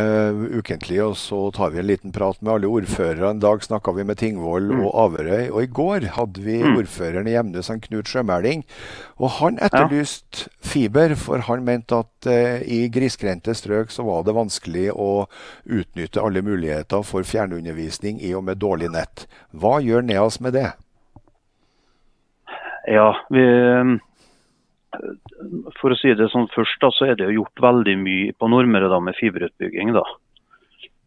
ukentlig, 0.56 1.02
og 1.04 1.18
så 1.20 1.40
tar 1.52 1.74
vi 1.74 1.82
en 1.82 1.88
liten 1.90 2.14
prat 2.16 2.40
med 2.42 2.54
alle 2.54 2.70
ordførere. 2.72 3.30
En 3.34 3.42
dag 3.44 3.60
snakka 3.66 3.92
vi 3.98 4.06
med 4.08 4.18
Tingvoll 4.22 4.70
og 4.78 4.94
Averøy, 5.04 5.50
og 5.52 5.62
i 5.64 5.68
går 5.68 6.08
hadde 6.16 6.40
vi 6.46 6.62
Mm. 6.64 6.78
ordføreren 6.80 7.28
i 7.28 7.34
Gjemnes, 7.36 7.68
Knut 7.88 8.08
Sjømæling. 8.08 8.64
Og 9.20 9.30
han 9.42 9.60
etterlyste 9.60 10.48
fiber, 10.64 11.16
for 11.16 11.44
han 11.50 11.66
mente 11.66 11.96
at 12.00 12.28
eh, 12.32 12.64
i 12.64 12.88
grisgrendte 12.88 13.52
strøk 13.54 13.92
så 13.92 14.04
var 14.08 14.24
det 14.24 14.36
vanskelig 14.36 14.92
å 14.96 15.28
utnytte 15.68 16.24
alle 16.24 16.42
muligheter 16.42 17.04
for 17.04 17.24
fjernundervisning 17.24 18.22
i 18.24 18.34
og 18.34 18.44
med 18.48 18.60
dårlig 18.64 18.92
nett. 18.92 19.28
Hva 19.54 19.82
gjør 19.84 20.02
Neas 20.08 20.40
med 20.40 20.54
det? 20.54 20.72
Ja, 22.88 23.12
vi, 23.30 23.44
For 25.80 25.94
å 25.94 25.98
si 26.00 26.14
det 26.18 26.30
sånn 26.34 26.48
først, 26.54 26.80
da, 26.84 26.92
så 26.94 27.10
er 27.10 27.18
det 27.18 27.28
jo 27.28 27.42
gjort 27.42 27.64
veldig 27.68 27.98
mye 28.02 28.36
på 28.38 28.50
Nordmøre 28.52 28.90
da, 28.92 29.02
med 29.04 29.18
fiberutbygging. 29.20 29.94
da. 29.96 30.06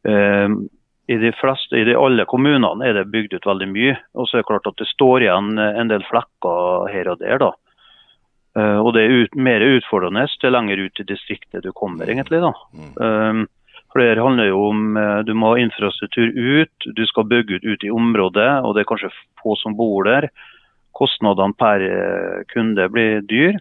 Um, 0.09 0.63
I 1.11 1.19
de 1.21 1.33
fleste, 1.37 1.77
i 1.77 1.87
de 1.89 1.97
alle 1.99 2.25
kommunene 2.31 2.87
er 2.87 2.97
det 2.97 3.11
bygd 3.13 3.39
ut 3.39 3.49
veldig 3.51 3.71
mye. 3.73 3.97
Og 4.15 4.29
så 4.29 4.39
er 4.39 4.45
det 4.45 4.51
klart 4.53 4.69
at 4.71 4.79
det 4.81 4.89
står 4.93 5.27
igjen 5.27 5.59
en 5.59 5.91
del 5.91 6.07
flekker 6.09 6.91
her 6.93 7.13
og 7.13 7.23
der. 7.23 7.41
da. 7.43 7.53
Uh, 8.59 8.79
og 8.83 8.93
det 8.97 9.07
er 9.07 9.17
ut, 9.25 9.39
mer 9.39 9.63
utfordrende 9.63 10.27
til 10.43 10.55
lenger 10.55 10.87
ut 10.87 11.03
i 11.03 11.09
distriktet 11.09 11.67
du 11.67 11.73
kommer, 11.73 12.11
egentlig. 12.11 12.43
da. 12.43 12.55
Um, 12.99 13.49
for 13.93 13.99
Det 14.01 14.23
handler 14.23 14.51
jo 14.51 14.61
om 14.71 14.97
eh, 14.97 15.19
du 15.27 15.35
må 15.35 15.55
ha 15.55 15.59
infrastruktur 15.59 16.31
ut, 16.31 16.87
du 16.95 17.03
skal 17.07 17.27
bygge 17.27 17.59
ut 17.59 17.65
ut 17.65 17.85
i 17.85 17.91
området, 17.91 18.51
og 18.63 18.75
det 18.75 18.85
er 18.85 18.91
kanskje 18.91 19.11
få 19.43 19.57
som 19.59 19.75
bor 19.79 20.07
der. 20.07 20.29
Kostnadene 20.95 21.57
per 21.59 21.83
eh, 21.83 22.45
kunde 22.55 22.87
blir 22.93 23.25
dyr. 23.27 23.59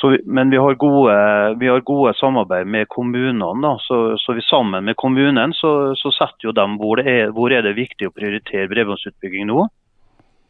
Så 0.00 0.16
men 0.24 0.50
vi 0.50 0.56
har, 0.56 0.74
gode, 0.74 1.14
vi 1.60 1.68
har 1.68 1.80
gode 1.80 2.14
samarbeid 2.16 2.66
med 2.66 2.88
kommunene. 2.88 3.74
Så, 3.84 4.16
så 4.16 4.32
vi 4.32 4.42
sammen 4.42 4.84
med 4.84 4.96
kommunen 4.96 5.52
så, 5.52 5.92
så 5.96 6.12
setter 6.16 6.48
jo 6.48 6.54
dem 6.56 6.78
hvor 6.80 6.96
det, 6.96 7.04
er, 7.04 7.32
hvor 7.36 7.52
er 7.52 7.66
det 7.66 7.76
viktig 7.76 8.08
å 8.08 8.14
prioritere 8.16 8.70
bredbåndsutbygging 8.70 9.50
nå. 9.50 9.66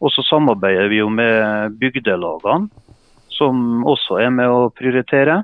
Og 0.01 0.13
så 0.15 0.23
samarbeider 0.29 0.87
vi 0.93 1.01
jo 1.01 1.09
med 1.11 1.75
bygdelagene, 1.81 2.71
som 3.35 3.83
også 3.91 4.21
er 4.23 4.31
med 4.37 4.55
å 4.55 4.69
prioritere. 4.71 5.41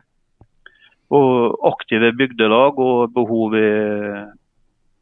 Og 1.11 1.59
aktive 1.67 2.13
bygdelag 2.15 2.79
og 2.79 3.11
behov, 3.17 3.59
i, 3.59 4.23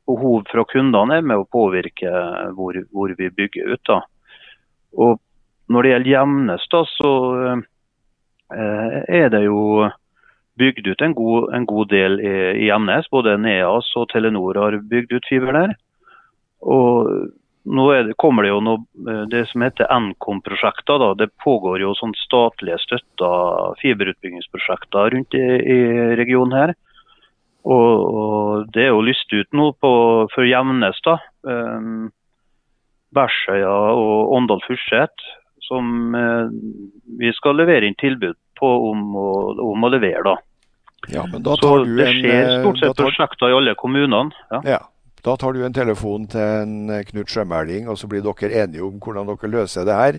behov 0.09 0.49
fra 0.49 0.65
kundene 0.73 1.21
er 1.21 1.29
med 1.29 1.45
å 1.45 1.49
påvirke 1.59 2.09
hvor, 2.57 2.81
hvor 2.89 3.13
vi 3.21 3.29
bygger 3.29 3.77
ut. 3.77 3.85
Da. 3.93 4.01
Og 4.97 5.21
når 5.69 5.83
det 5.85 5.95
gjelder 5.95 6.15
Gjemnes, 6.15 6.67
så 6.97 7.15
er 8.53 9.31
det 9.33 9.45
jo 9.47 9.89
bygd 10.59 10.87
ut 10.87 11.03
en 11.03 11.15
god, 11.15 11.55
en 11.55 11.67
god 11.67 11.89
del 11.91 12.21
i, 12.23 12.35
i 12.65 12.69
Gjemnes. 12.69 13.09
Både 13.13 13.37
Neas 13.41 13.91
og 13.99 14.09
Telenor 14.13 14.59
har 14.61 14.77
bygd 14.91 15.17
ut 15.17 15.29
fiber 15.31 15.57
der. 15.57 15.75
Og 16.65 17.11
nå 17.65 17.85
det, 18.07 18.17
kommer 18.21 18.45
det 18.45 18.53
jo 18.53 18.61
noe, 18.65 18.83
eh, 19.09 19.25
det 19.33 19.47
som 19.51 19.65
heter 19.65 19.91
Nkom-prosjekter. 19.91 21.07
Det 21.19 21.31
pågår 21.43 21.83
jo 21.85 21.95
sånn 21.99 22.15
statlige 22.21 22.81
støtta 22.85 23.31
fiberutbyggingsprosjekter 23.83 25.15
rundt 25.17 25.39
i, 25.39 25.45
i 25.45 25.79
regionen 26.21 26.59
her. 26.59 26.75
Og, 27.65 27.93
og 28.05 28.67
Det 28.75 28.85
er 28.85 28.93
jo 28.93 29.07
lyst 29.07 29.33
ut 29.33 29.57
nå 29.57 29.73
på, 29.81 29.95
for 30.35 30.45
Jevnes. 30.45 31.01
da. 31.07 31.19
Um, 31.43 32.13
Bæsjøya 33.15 33.73
og 33.95 34.35
Åndal 34.37 34.61
Furseth 34.67 35.35
som 35.69 36.15
eh, 36.15 36.49
vi 37.19 37.33
skal 37.37 37.57
levere 37.61 37.87
inn 37.89 37.99
tilbud 38.01 38.37
på 38.59 38.73
om 38.91 39.05
å, 39.17 39.29
om 39.73 39.85
å 39.89 39.93
levere. 39.93 40.23
da. 40.25 40.37
Ja, 41.13 41.27
men 41.31 41.43
da 41.45 41.57
Så 41.59 41.67
tar 41.69 41.85
du 41.85 41.97
det 41.99 42.09
skjer 42.17 42.41
eh, 42.49 42.59
stort 42.63 42.79
sett 42.81 42.97
tar- 42.97 43.05
prosjekter 43.05 43.53
i 43.53 43.57
alle 43.61 43.75
kommunene. 43.77 44.31
Ja. 44.51 44.63
Ja. 44.77 44.83
Da 45.25 45.39
tar 45.41 45.55
du 45.57 45.63
en 45.65 45.73
telefon 45.73 46.27
til 46.29 46.41
en 46.41 46.91
eh, 46.93 47.01
Knut 47.09 47.31
Sjømæling, 47.33 47.87
og 47.89 47.97
så 47.97 48.05
blir 48.13 48.21
dere 48.21 48.59
enige 48.67 48.83
om 48.85 48.99
hvordan 49.01 49.25
dere 49.31 49.49
løser 49.55 49.87
det 49.89 49.95
her. 49.97 50.19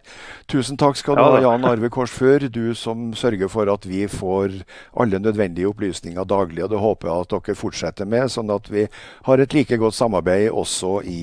Tusen 0.50 0.80
takk 0.82 0.98
skal 0.98 1.20
du 1.20 1.22
ha. 1.22 1.42
Jan 1.44 1.66
Arve 1.70 1.92
Korsfør, 1.94 2.48
du 2.50 2.74
som 2.74 3.12
sørger 3.14 3.50
for 3.54 3.70
at 3.70 3.86
vi 3.86 4.08
får 4.10 4.64
alle 4.98 5.20
nødvendige 5.22 5.70
opplysninger 5.70 6.26
daglig. 6.26 6.64
og 6.66 6.72
Det 6.74 6.82
håper 6.82 7.12
jeg 7.12 7.28
at 7.28 7.36
dere 7.38 7.58
fortsetter 7.60 8.10
med, 8.10 8.34
sånn 8.34 8.50
at 8.54 8.66
vi 8.74 8.88
har 9.30 9.38
et 9.46 9.54
like 9.54 9.78
godt 9.78 9.94
samarbeid 9.94 10.50
også 10.50 10.96
i 11.06 11.22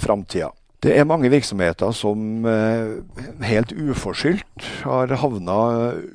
framtida. 0.00 0.48
Det 0.80 0.94
er 0.96 1.04
mange 1.04 1.28
virksomheter 1.28 1.90
som 1.92 2.46
eh, 2.48 3.02
helt 3.44 3.72
uforskyldt 3.76 4.68
har 4.86 5.10
havna 5.20 5.56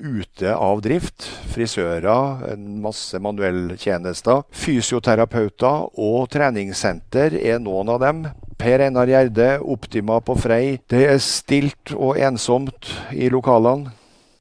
ute 0.01 0.55
av 0.57 0.79
drift. 0.81 1.27
Frisører, 1.53 2.47
en 2.49 2.79
masse 2.81 3.19
manuelltjenester, 3.21 4.41
fysioterapeuter 4.49 5.85
og 6.01 6.31
treningssenter 6.33 7.37
er 7.37 7.61
noen 7.61 7.91
av 7.93 8.01
dem. 8.01 8.23
Per 8.57 8.81
Einar 8.87 9.11
Gjerde, 9.11 9.59
Optima 9.61 10.17
på 10.25 10.33
Frei. 10.41 10.79
Det 10.89 11.03
er 11.11 11.21
stilt 11.21 11.93
og 11.93 12.17
ensomt 12.17 12.89
i 13.13 13.29
lokalene. 13.29 13.93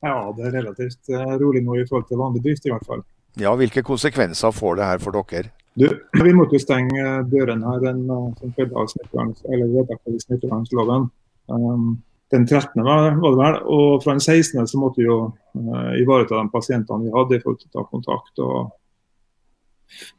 Ja, 0.04 0.30
det 0.36 0.48
er 0.48 0.56
relativt 0.62 1.12
eh, 1.12 1.34
rolig 1.40 1.60
nå 1.66 1.76
i 1.82 1.84
forhold 1.84 2.08
til 2.08 2.20
vanlig 2.24 2.46
drift, 2.48 2.64
i 2.64 2.72
hvert 2.72 2.88
fall. 2.88 3.04
Ja, 3.40 3.52
Hvilke 3.60 3.84
konsekvenser 3.84 4.56
får 4.56 4.80
det 4.80 4.88
her 4.88 5.04
for 5.04 5.20
dere? 5.20 5.52
Du, 5.74 5.88
vi 6.22 6.32
måtte 6.34 6.54
jo 6.54 6.62
stenge 6.62 7.04
dørene 7.26 7.66
her 7.66 7.80
den, 7.82 8.04
eh, 8.06 8.26
som 8.38 8.52
følge 8.54 8.78
av 8.78 8.90
smitteverns- 8.92 9.46
eller 9.50 10.20
smittevernloven. 10.22 11.08
Um, 11.50 11.96
den 12.30 12.46
13. 12.46 12.84
Var, 12.84 13.10
det 13.10 13.20
vel, 13.20 13.54
og 13.66 14.02
fra 14.02 14.12
den 14.12 14.20
16. 14.20 14.66
så 14.66 14.78
måtte 14.78 15.00
vi 15.02 15.06
jo 15.06 15.34
uh, 15.34 16.00
ivareta 16.00 16.34
de 16.38 16.48
pasientene 16.52 17.04
vi 17.04 17.10
hadde 17.14 17.38
til 17.42 17.50
å 17.52 17.56
ta 17.74 17.82
kontakt 17.90 18.38
og 18.42 18.56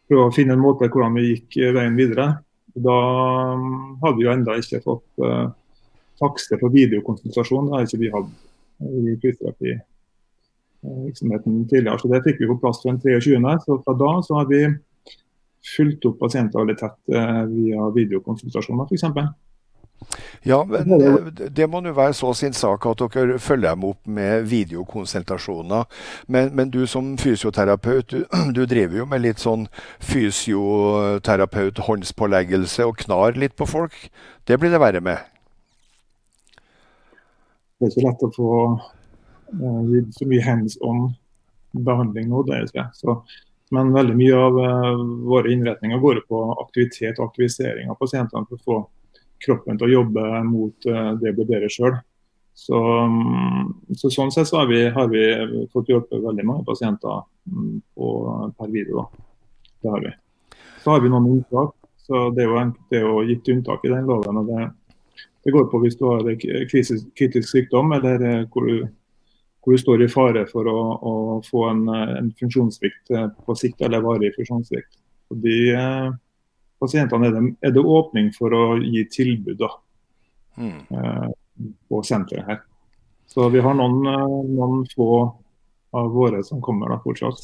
prøve 0.08 0.26
å 0.28 0.36
finne 0.36 0.54
en 0.56 0.64
måte 0.64 0.92
hvordan 0.92 1.16
vi 1.18 1.30
gikk 1.32 1.50
eh, 1.60 1.76
veien 1.76 1.98
videre. 1.98 2.28
Da 2.76 2.98
um, 3.56 3.98
hadde 4.04 4.18
vi 4.20 4.26
jo 4.28 4.36
enda 4.36 4.52
ikke 4.60 4.84
fått 4.84 5.10
uh, 5.24 5.48
takster 6.22 6.58
for 6.62 6.70
videokonsultasjon. 6.76 7.68
Det 7.68 7.74
har 7.76 7.84
ikke 7.88 8.04
vi 8.04 8.14
hatt 8.14 8.32
i 8.86 8.88
fysioterapivirksomheten 9.24 11.52
tidligere. 11.72 12.00
Så 12.00 12.06
det 12.12 12.26
fikk 12.28 12.38
vi 12.44 12.52
på 12.52 12.60
plass 12.60 12.78
for 12.84 12.90
den 12.92 13.02
23. 13.02 13.36
Så 13.66 13.72
fra 13.88 13.94
da 14.04 14.12
så 14.28 14.32
har 14.42 14.48
vi 14.52 14.62
fulgt 15.66 16.06
opp 16.06 16.20
pasienter 16.22 16.62
veldig 16.62 16.78
tett 16.80 17.16
eh, 17.16 17.44
via 17.50 17.90
videokonsultasjoner 17.96 18.86
f.eks. 18.90 19.06
Ja, 20.46 20.60
men 20.68 20.84
Det 21.56 21.70
må 21.70 21.80
nå 21.82 21.92
være 21.96 22.14
så 22.14 22.34
sin 22.38 22.54
sak 22.54 22.86
at 22.86 23.00
dere 23.02 23.40
følger 23.42 23.70
dem 23.72 23.84
opp 23.90 24.08
med 24.08 24.44
videokonsultasjoner. 24.52 25.84
Men, 26.28 26.56
men 26.56 26.70
du 26.70 26.88
som 26.88 27.18
fysioterapeut, 27.18 28.12
du, 28.12 28.26
du 28.58 28.66
driver 28.70 28.98
jo 29.02 29.06
med 29.10 29.22
litt 29.24 29.40
sånn 29.42 29.68
fysioterapeut-håndspåleggelse 30.06 32.86
og 32.86 32.98
knar 33.06 33.32
litt 33.42 33.56
på 33.58 33.66
folk. 33.70 33.94
Det 34.46 34.60
blir 34.62 34.72
det 34.74 34.84
verre 34.84 35.02
med. 35.02 35.18
Det 37.80 37.86
er 37.88 37.92
ikke 37.92 38.06
lett 38.06 38.24
å 38.24 38.36
få 38.36 38.50
uh, 38.78 39.84
så 40.16 40.24
mye 40.30 40.44
hands 40.46 40.74
on 40.86 41.00
behandling 41.76 42.28
nå. 42.30 42.38
det 42.48 42.54
er 42.56 42.64
ikke. 42.70 42.86
Så, 42.96 43.10
men 43.74 43.94
veldig 43.94 44.16
mye 44.18 44.36
av 44.38 44.60
eh, 44.62 45.06
våre 45.26 45.54
innretninger 45.54 46.02
går 46.02 46.22
på 46.30 46.42
aktivitet 46.62 47.20
og 47.20 47.30
aktivisering 47.30 47.90
av 47.90 47.98
pasientene 48.02 48.46
for 48.50 48.58
å 48.58 48.66
få 48.66 48.82
kroppen 49.46 49.80
til 49.80 49.88
å 49.88 49.96
jobbe 50.00 50.26
mot 50.50 50.90
eh, 50.90 51.10
det 51.22 51.34
å 51.34 51.38
bli 51.40 51.48
bedre 51.50 51.72
sjøl. 51.74 51.98
Så, 52.56 52.78
mm, 52.80 53.96
så 54.00 54.10
sånn 54.14 54.32
sett 54.32 54.48
så 54.48 54.62
har 54.62 54.70
vi, 54.70 54.86
har 54.96 55.10
vi 55.12 55.24
fått 55.74 55.90
hjulpet 55.92 56.24
veldig 56.24 56.46
mange 56.48 56.64
pasienter 56.68 57.26
mm, 57.52 57.82
på, 57.98 58.12
per 58.60 58.72
video. 58.72 59.10
Det 59.84 59.92
har 59.92 60.06
vi. 60.06 60.14
Så 60.84 60.94
har 60.94 61.04
vi 61.04 61.12
noen 61.12 61.28
unntak. 61.34 61.76
Så 62.06 62.30
det 62.38 62.46
er 62.46 62.52
jo, 62.52 62.62
det 62.92 63.00
er 63.00 63.08
jo 63.08 63.24
gitt 63.26 63.50
unntak 63.52 63.84
i 63.84 63.92
den 63.92 64.08
loven. 64.08 64.40
og 64.40 64.52
det, 64.52 64.70
det 65.44 65.54
går 65.54 65.68
på 65.72 65.82
hvis 65.82 65.98
du 66.00 66.06
har 66.08 66.24
kritisk, 66.40 67.10
kritisk 67.18 67.50
sykdom 67.50 67.92
eller 67.98 68.24
eh, 68.30 68.46
hvor 68.54 68.70
du, 68.70 68.86
hvor 69.66 69.74
du 69.74 69.82
står 69.82 70.04
i 70.06 70.08
fare 70.14 70.46
for 70.46 70.68
å, 70.70 70.80
å 71.02 71.14
få 71.46 71.64
en, 71.72 71.82
en 71.90 72.30
funksjonssvikt 72.40 73.10
eh, 73.18 73.26
på 73.46 73.56
sikt 73.58 73.82
eller 73.82 74.04
varig 74.06 74.30
funksjonssvikt. 74.38 75.00
Og 75.34 75.42
de 75.42 75.56
eh, 75.74 76.12
pasientene 76.82 77.32
er 77.32 77.34
det, 77.34 77.44
er 77.66 77.74
det 77.74 77.82
åpning 77.82 78.30
for 78.36 78.54
å 78.54 78.64
gi 78.84 79.04
tilbud 79.10 79.58
da, 79.64 79.72
Mm. 80.56 80.86
eh, 80.88 81.26
på 81.90 81.98
senteret 82.08 82.46
her. 82.48 82.60
Så 83.28 83.50
vi 83.52 83.60
har 83.60 83.74
noen, 83.76 84.06
eh, 84.08 84.36
noen 84.56 84.86
få 84.94 85.08
av 85.92 86.14
våre 86.14 86.40
som 86.48 86.62
kommer 86.64 86.94
da 86.94 87.00
fortsatt. 87.04 87.42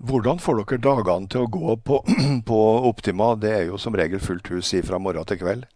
Hvordan 0.00 0.38
får 0.38 0.60
dere 0.62 0.78
dagene 0.84 1.28
til 1.28 1.42
å 1.42 1.50
gå 1.50 1.74
på, 1.82 1.98
på 2.52 2.60
Optima? 2.88 3.32
Det 3.34 3.50
er 3.50 3.64
jo 3.66 3.80
som 3.82 3.98
regel 3.98 4.22
fullt 4.22 4.46
hus 4.54 4.70
fra 4.86 5.00
morgen 5.02 5.26
til 5.26 5.40
kveld. 5.42 5.66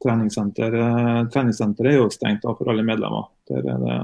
Ja, 0.00 0.08
treningssenter, 0.08 0.74
eh, 0.74 1.28
treningssenteret 1.28 1.92
er 1.92 1.98
jo 1.98 2.10
stengt 2.10 2.42
da 2.42 2.54
for 2.56 2.70
alle 2.70 2.82
medlemmer. 2.82 3.28
Der 3.48 3.66
er 3.68 3.78
det, 3.78 3.96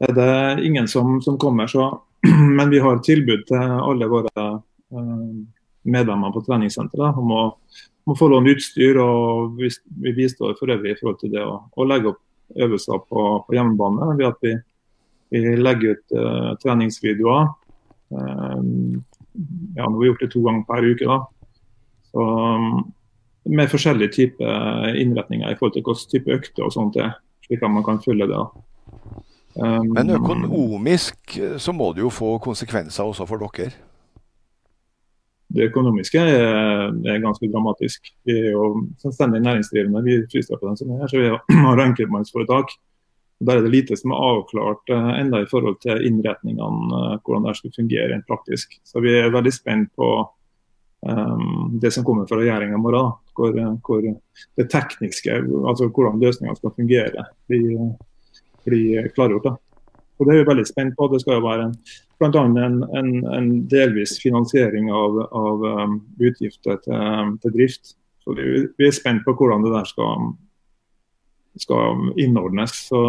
er 0.00 0.14
det 0.14 0.64
ingen 0.64 0.88
som, 0.88 1.20
som 1.22 1.38
kommer. 1.38 1.66
Så, 1.66 2.00
men 2.58 2.70
vi 2.70 2.78
har 2.78 2.98
tilbud 2.98 3.46
til 3.46 3.56
alle 3.56 4.08
våre 4.08 4.46
eh, 4.92 5.34
medlemmer 5.82 6.32
på 6.32 6.44
treningssenteret 6.46 7.16
om 7.16 7.32
å, 7.32 7.42
om 8.04 8.14
å 8.14 8.18
få 8.18 8.28
låne 8.28 8.52
utstyr. 8.52 8.98
og 9.00 9.56
Vi, 9.60 9.70
vi 10.02 10.14
bistår 10.16 10.56
for 10.58 10.72
øvrig 10.72 10.94
i 10.94 10.98
forhold 11.00 11.20
til 11.20 11.32
det 11.34 11.44
å, 11.44 11.60
å 11.72 11.88
legge 11.88 12.12
opp 12.12 12.22
øvelser 12.56 13.00
på, 13.08 13.22
på 13.46 13.56
hjemmebane 13.56 14.12
ved 14.18 14.28
at 14.28 14.44
vi, 14.44 14.52
vi 15.34 15.56
legger 15.58 15.96
ut 15.96 16.14
uh, 16.14 16.52
treningsvideoer. 16.62 17.48
Eh, 18.14 18.60
ja, 19.74 19.82
nå 19.82 19.96
har 19.96 19.98
vi 19.98 20.06
gjort 20.12 20.22
det 20.22 20.30
to 20.30 20.44
ganger 20.44 20.62
per 20.68 20.86
uke. 20.86 21.08
da. 21.10 21.18
Så, 22.12 22.28
med 23.46 23.70
forskjellige 23.70 24.12
typer 24.12 24.94
innretninger 24.98 25.50
i 25.50 25.58
forhold 25.58 25.76
til 25.76 25.84
hvilken 25.86 26.12
type 26.12 26.38
økter 26.38 26.66
og 26.66 26.72
sånt 26.74 26.96
det 26.96 27.04
er, 27.06 27.12
slik 27.46 27.62
at 27.62 27.72
man 27.72 27.84
kan 27.86 28.00
følge 28.02 28.28
det. 28.30 28.40
Um, 29.56 29.92
Men 29.96 30.10
økonomisk 30.12 31.38
eh, 31.40 31.56
så 31.56 31.72
må 31.72 31.92
det 31.96 32.04
jo 32.04 32.12
få 32.12 32.36
konsekvenser 32.44 33.08
også 33.08 33.24
for 33.28 33.40
dere. 33.40 33.70
Det 35.56 35.70
økonomiske 35.70 36.20
er, 36.20 36.90
er 37.06 37.22
ganske 37.22 37.48
dramatisk. 37.52 38.10
Vi 38.26 38.34
er 38.34 38.50
jo 38.52 38.66
selvstendig 39.00 39.40
næringsdrivende, 39.40 40.02
vi 40.04 40.18
frister 40.32 40.58
på 40.58 40.68
den 40.68 40.76
som 40.76 40.90
er 40.90 41.04
her, 41.04 41.08
så 41.12 41.22
vi 41.22 41.30
har 41.62 41.82
enkeltmannsforetak. 41.86 42.74
Der 43.46 43.58
er 43.58 43.64
det 43.64 43.72
lite 43.72 43.96
som 43.96 44.12
er 44.12 44.24
avklart 44.32 44.92
eh, 44.92 45.12
enda 45.20 45.40
i 45.40 45.48
forhold 45.48 45.78
til 45.84 46.04
innretningene, 46.08 47.00
eh, 47.00 47.16
hvordan 47.24 47.48
det 47.48 47.56
skal 47.56 47.76
fungere 47.78 48.10
rent 48.12 48.28
praktisk. 48.28 48.76
Så 48.84 49.00
vi 49.04 49.14
er 49.16 49.32
veldig 49.32 49.54
spent 49.54 49.92
på 49.96 50.10
um, 51.08 51.78
det 51.80 51.90
som 51.94 52.04
kommer 52.04 52.26
fra 52.26 52.38
regjeringa 52.40 52.78
morgen. 52.80 53.12
Hvor, 53.36 53.52
hvor 53.84 54.00
det 54.56 54.70
tekniske, 54.72 55.34
altså 55.68 55.90
hvordan 55.92 56.20
løsningene 56.22 56.56
skal 56.56 56.72
fungere, 56.76 57.26
blir, 57.50 57.90
blir 58.64 59.10
klargjort. 59.12 59.44
da. 59.44 59.56
Og 60.16 60.26
Det 60.26 60.32
er 60.32 60.40
vi 60.40 60.48
veldig 60.48 60.66
spent 60.66 60.96
på. 60.96 61.08
Det 61.12 61.20
skal 61.20 61.36
jo 61.36 61.44
være 61.44 61.68
en, 61.68 61.74
blant 62.18 62.38
en, 62.40 62.80
en, 62.96 63.10
en 63.36 63.50
delvis 63.68 64.16
finansiering 64.22 64.88
av, 64.88 65.20
av 65.36 65.66
um, 65.84 66.00
utgifter 66.16 66.80
til, 66.86 67.36
til 67.42 67.56
drift. 67.58 67.96
Så 68.24 68.34
vi, 68.38 68.66
Vi 68.78 68.88
er 68.88 68.96
spent 68.96 69.26
på 69.26 69.36
hvordan 69.36 69.66
det 69.66 69.74
der 69.74 69.84
skal, 69.84 70.32
skal 71.60 72.16
innordnes. 72.16 72.88
Så, 72.88 73.02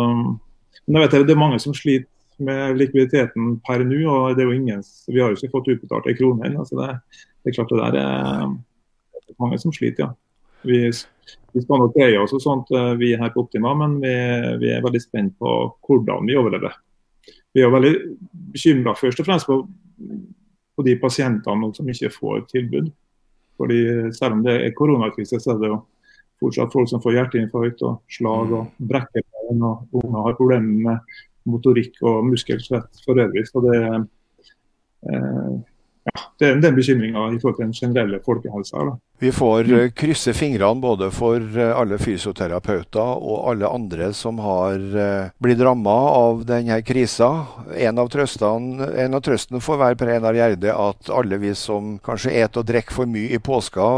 men 0.86 1.02
jeg 1.02 1.08
vet 1.08 1.28
Det 1.28 1.36
er 1.38 1.46
mange 1.46 1.60
som 1.64 1.74
sliter 1.74 2.12
med 2.44 2.78
likviditeten 2.78 3.58
per 3.66 3.84
nå. 3.86 4.00
og 4.12 4.38
det 4.38 4.44
er 4.44 4.52
jo 4.52 4.58
ingen, 4.58 4.84
Vi 5.08 5.20
har 5.20 5.32
jo 5.32 5.38
ikke 5.38 5.56
fått 5.56 5.70
utbetalt 5.74 6.08
en 6.08 6.18
krone 6.18 6.48
ennå. 6.48 6.66
så 6.66 6.80
det, 6.80 7.00
det 7.44 7.52
er 7.52 7.58
klart 7.58 7.74
det 7.74 7.80
der 7.82 8.00
er 8.02 8.58
det 9.28 9.36
er 9.36 9.44
mange 9.44 9.60
som 9.60 9.74
sliter, 9.76 10.08
ja. 10.08 10.14
Vi, 10.68 10.78
vi 11.54 11.62
skal 11.62 11.82
nok 11.82 11.96
greie 11.96 12.20
oss 12.20 12.34
og 12.34 12.42
sånt, 12.42 12.72
eh, 12.74 12.94
vi 13.00 13.12
er 13.14 13.22
her 13.22 13.34
på 13.34 13.44
Optima, 13.44 13.74
men 13.78 14.00
vi, 14.02 14.14
vi 14.62 14.72
er 14.74 14.84
veldig 14.84 15.02
spent 15.04 15.36
på 15.40 15.58
hvordan 15.86 16.30
vi 16.30 16.38
overlever. 16.40 16.78
Vi 17.54 17.64
er 17.64 17.74
veldig 17.74 17.94
bekymra 18.54 18.96
først 18.98 19.22
og 19.22 19.28
fremst 19.28 19.50
på, 19.50 19.60
på 20.78 20.88
de 20.88 20.96
pasientene 21.02 21.70
som 21.76 21.92
ikke 21.92 22.14
får 22.16 22.48
tilbud. 22.54 22.90
Fordi 23.58 23.80
Selv 24.14 24.38
om 24.38 24.44
det 24.46 24.56
er 24.62 24.76
koronakrise, 24.78 25.40
så 25.42 25.56
er 25.56 25.62
det 25.62 25.72
jo 25.72 25.80
fortsatt 26.42 26.74
folk 26.74 26.90
som 26.90 27.02
får 27.02 27.16
hjerteinfarkt 27.18 27.82
og 27.88 28.04
slag 28.14 28.54
og 28.54 28.76
brekker 28.78 29.26
bein. 29.26 29.64
Og 29.66 29.98
unger 30.04 30.28
har 30.28 30.38
problemer 30.38 30.84
med 30.86 31.18
motorikk 31.48 32.00
og 32.06 32.26
muskelsvett 32.28 33.04
for 33.06 33.24
øvrig. 33.24 33.46
Så 33.50 33.64
det, 33.66 33.82
eh, 35.08 35.58
ja, 36.08 36.22
det 36.40 36.48
er 36.48 36.56
en 36.56 36.76
bekymring 36.76 37.16
i 37.16 37.40
forhold 37.42 37.58
til 37.58 37.66
den 37.66 37.74
generelle 37.76 38.20
folkehelsa. 38.26 38.86
da. 38.92 38.96
Vi 39.20 39.32
får 39.34 39.72
eh, 39.74 39.90
krysse 39.98 40.34
fingrene 40.38 40.82
både 40.82 41.10
for 41.12 41.42
eh, 41.42 41.74
alle 41.74 41.98
fysioterapeuter 41.98 43.18
og 43.18 43.50
alle 43.50 43.70
andre 43.70 44.12
som 44.14 44.38
har 44.44 44.78
eh, 44.78 45.32
blitt 45.42 45.64
ramma 45.66 45.96
av 46.14 46.46
denne 46.46 46.78
krisa. 46.86 47.32
En 47.74 47.98
av, 47.98 48.12
trøstene, 48.14 48.92
en 48.94 49.18
av 49.18 49.26
trøstene 49.26 49.62
får 49.64 49.82
være 49.82 50.00
Per 50.00 50.14
Einar 50.14 50.38
Gjerde 50.38 50.76
at 50.76 51.10
alle 51.10 51.42
vi 51.42 51.56
som 51.58 51.98
kanskje 52.06 52.36
et 52.44 52.62
og 52.62 52.70
drikker 52.70 53.00
for 53.00 53.10
mye 53.10 53.34
i 53.34 53.42
påska, 53.42 53.90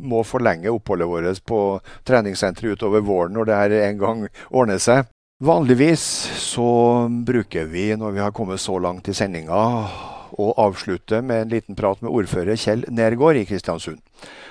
må 0.00 0.22
forlenge 0.24 0.72
oppholdet 0.72 1.08
vårt 1.08 1.42
på 1.44 1.62
treningssenteret 2.08 2.78
utover 2.80 3.04
våren 3.04 3.36
når 3.36 3.48
det 3.48 3.58
her 3.58 3.74
en 3.84 3.98
gang 4.00 4.28
ordner 4.48 4.80
seg. 4.80 5.06
Vanligvis 5.40 6.02
så 6.36 7.08
bruker 7.24 7.64
vi, 7.64 7.86
når 7.96 8.10
vi 8.12 8.20
har 8.20 8.32
kommet 8.36 8.60
så 8.60 8.74
langt 8.76 9.06
i 9.08 9.14
sendinga, 9.16 9.60
å 10.36 10.48
avslutte 10.60 11.22
med 11.24 11.46
en 11.46 11.52
liten 11.54 11.76
prat 11.78 12.02
med 12.04 12.12
ordfører 12.12 12.58
Kjell 12.60 12.82
Nergård 12.92 13.38
i 13.40 13.46
Kristiansund. 13.48 14.02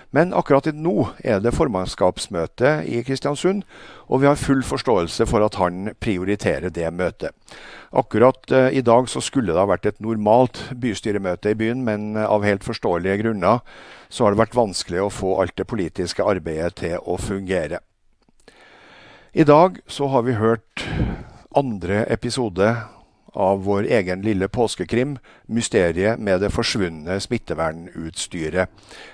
Men 0.10 0.34
akkurat 0.34 0.66
nå 0.74 1.12
er 1.22 1.44
det 1.46 1.54
formannskapsmøte 1.54 2.72
i 2.90 3.04
Kristiansund, 3.06 3.62
og 4.10 4.24
vi 4.24 4.30
har 4.32 4.42
full 4.42 4.64
forståelse 4.66 5.28
for 5.30 5.46
at 5.46 5.60
han 5.62 5.92
prioriterer 6.02 6.74
det 6.74 6.90
møtet. 6.90 7.38
Akkurat 7.94 8.50
eh, 8.50 8.72
i 8.82 8.82
dag 8.82 9.12
så 9.14 9.22
skulle 9.22 9.54
det 9.54 9.62
ha 9.62 9.68
vært 9.70 9.86
et 9.92 10.02
normalt 10.02 10.64
bystyremøte 10.74 11.54
i 11.54 11.60
byen, 11.60 11.86
men 11.86 12.16
eh, 12.18 12.26
av 12.26 12.48
helt 12.50 12.66
forståelige 12.66 13.22
grunner 13.22 13.62
så 14.10 14.26
har 14.26 14.34
det 14.34 14.42
vært 14.42 14.58
vanskelig 14.58 15.06
å 15.06 15.14
få 15.14 15.38
alt 15.44 15.54
det 15.62 15.70
politiske 15.70 16.26
arbeidet 16.26 16.80
til 16.82 16.98
å 16.98 17.22
fungere. 17.22 17.84
I 19.34 19.44
dag 19.44 19.78
så 19.88 20.08
har 20.08 20.22
vi 20.22 20.34
hørt 20.34 20.86
andre 21.56 22.06
episode 22.10 22.76
av 23.34 23.60
vår 23.64 23.84
egen 23.84 24.22
lille 24.22 24.48
påskekrim, 24.48 25.18
'Mysteriet 25.46 26.18
med 26.20 26.42
det 26.42 26.50
forsvunne 26.50 27.20
smittevernutstyret'. 27.22 28.68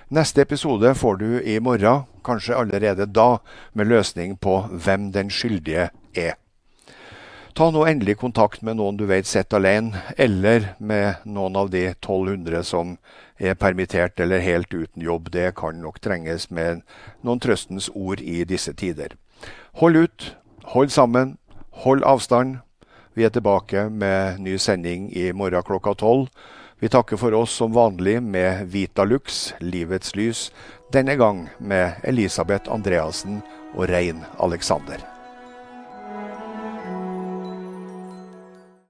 Neste 0.07 0.41
episode 0.41 0.95
får 0.95 1.16
du 1.16 1.41
i 1.41 1.59
morgen, 1.59 2.07
kanskje 2.24 2.55
allerede 2.55 3.05
da, 3.05 3.38
med 3.74 3.88
løsning 3.88 4.38
på 4.39 4.61
hvem 4.72 5.11
den 5.11 5.30
skyldige 5.30 5.89
er. 6.16 6.34
Ta 7.55 7.70
nå 7.72 7.84
endelig 7.86 8.18
kontakt 8.18 8.61
med 8.61 8.76
noen 8.80 8.95
du 8.97 9.05
vet 9.05 9.28
sitter 9.28 9.57
alene, 9.57 9.99
eller 10.18 10.76
med 10.80 11.16
noen 11.26 11.55
av 11.55 11.70
de 11.70 11.89
1200 11.91 12.63
som 12.63 12.97
er 13.38 13.53
permittert 13.53 14.20
eller 14.20 14.39
helt 14.39 14.74
uten 14.74 15.01
jobb. 15.01 15.30
Det 15.32 15.55
kan 15.55 15.76
nok 15.76 15.99
trenges 15.99 16.51
med 16.51 16.82
noen 17.22 17.39
trøstens 17.39 17.89
ord 17.93 18.22
i 18.22 18.43
disse 18.43 18.74
tider. 18.74 19.16
Hold 19.76 19.95
ut, 19.95 20.36
hold 20.63 20.89
sammen, 20.89 21.34
hold 21.84 22.03
avstand. 22.07 22.61
Vi 23.13 23.26
er 23.28 23.32
tilbake 23.36 23.89
med 23.91 24.39
ny 24.39 24.53
sending 24.55 25.09
i 25.11 25.34
morgen 25.36 25.65
klokka 25.67 25.91
tolv. 25.99 26.30
Vi 26.80 26.88
takker 26.88 27.19
for 27.19 27.36
oss 27.36 27.57
som 27.59 27.73
vanlig 27.76 28.21
med 28.23 28.69
Vitalux, 28.71 29.51
Livets 29.59 30.15
lys, 30.15 30.45
denne 30.95 31.17
gang 31.19 31.49
med 31.59 31.99
Elisabeth 32.07 32.71
Andreassen 32.71 33.41
og 33.76 33.89
Rein 33.91 34.23
Alexander. 34.39 35.14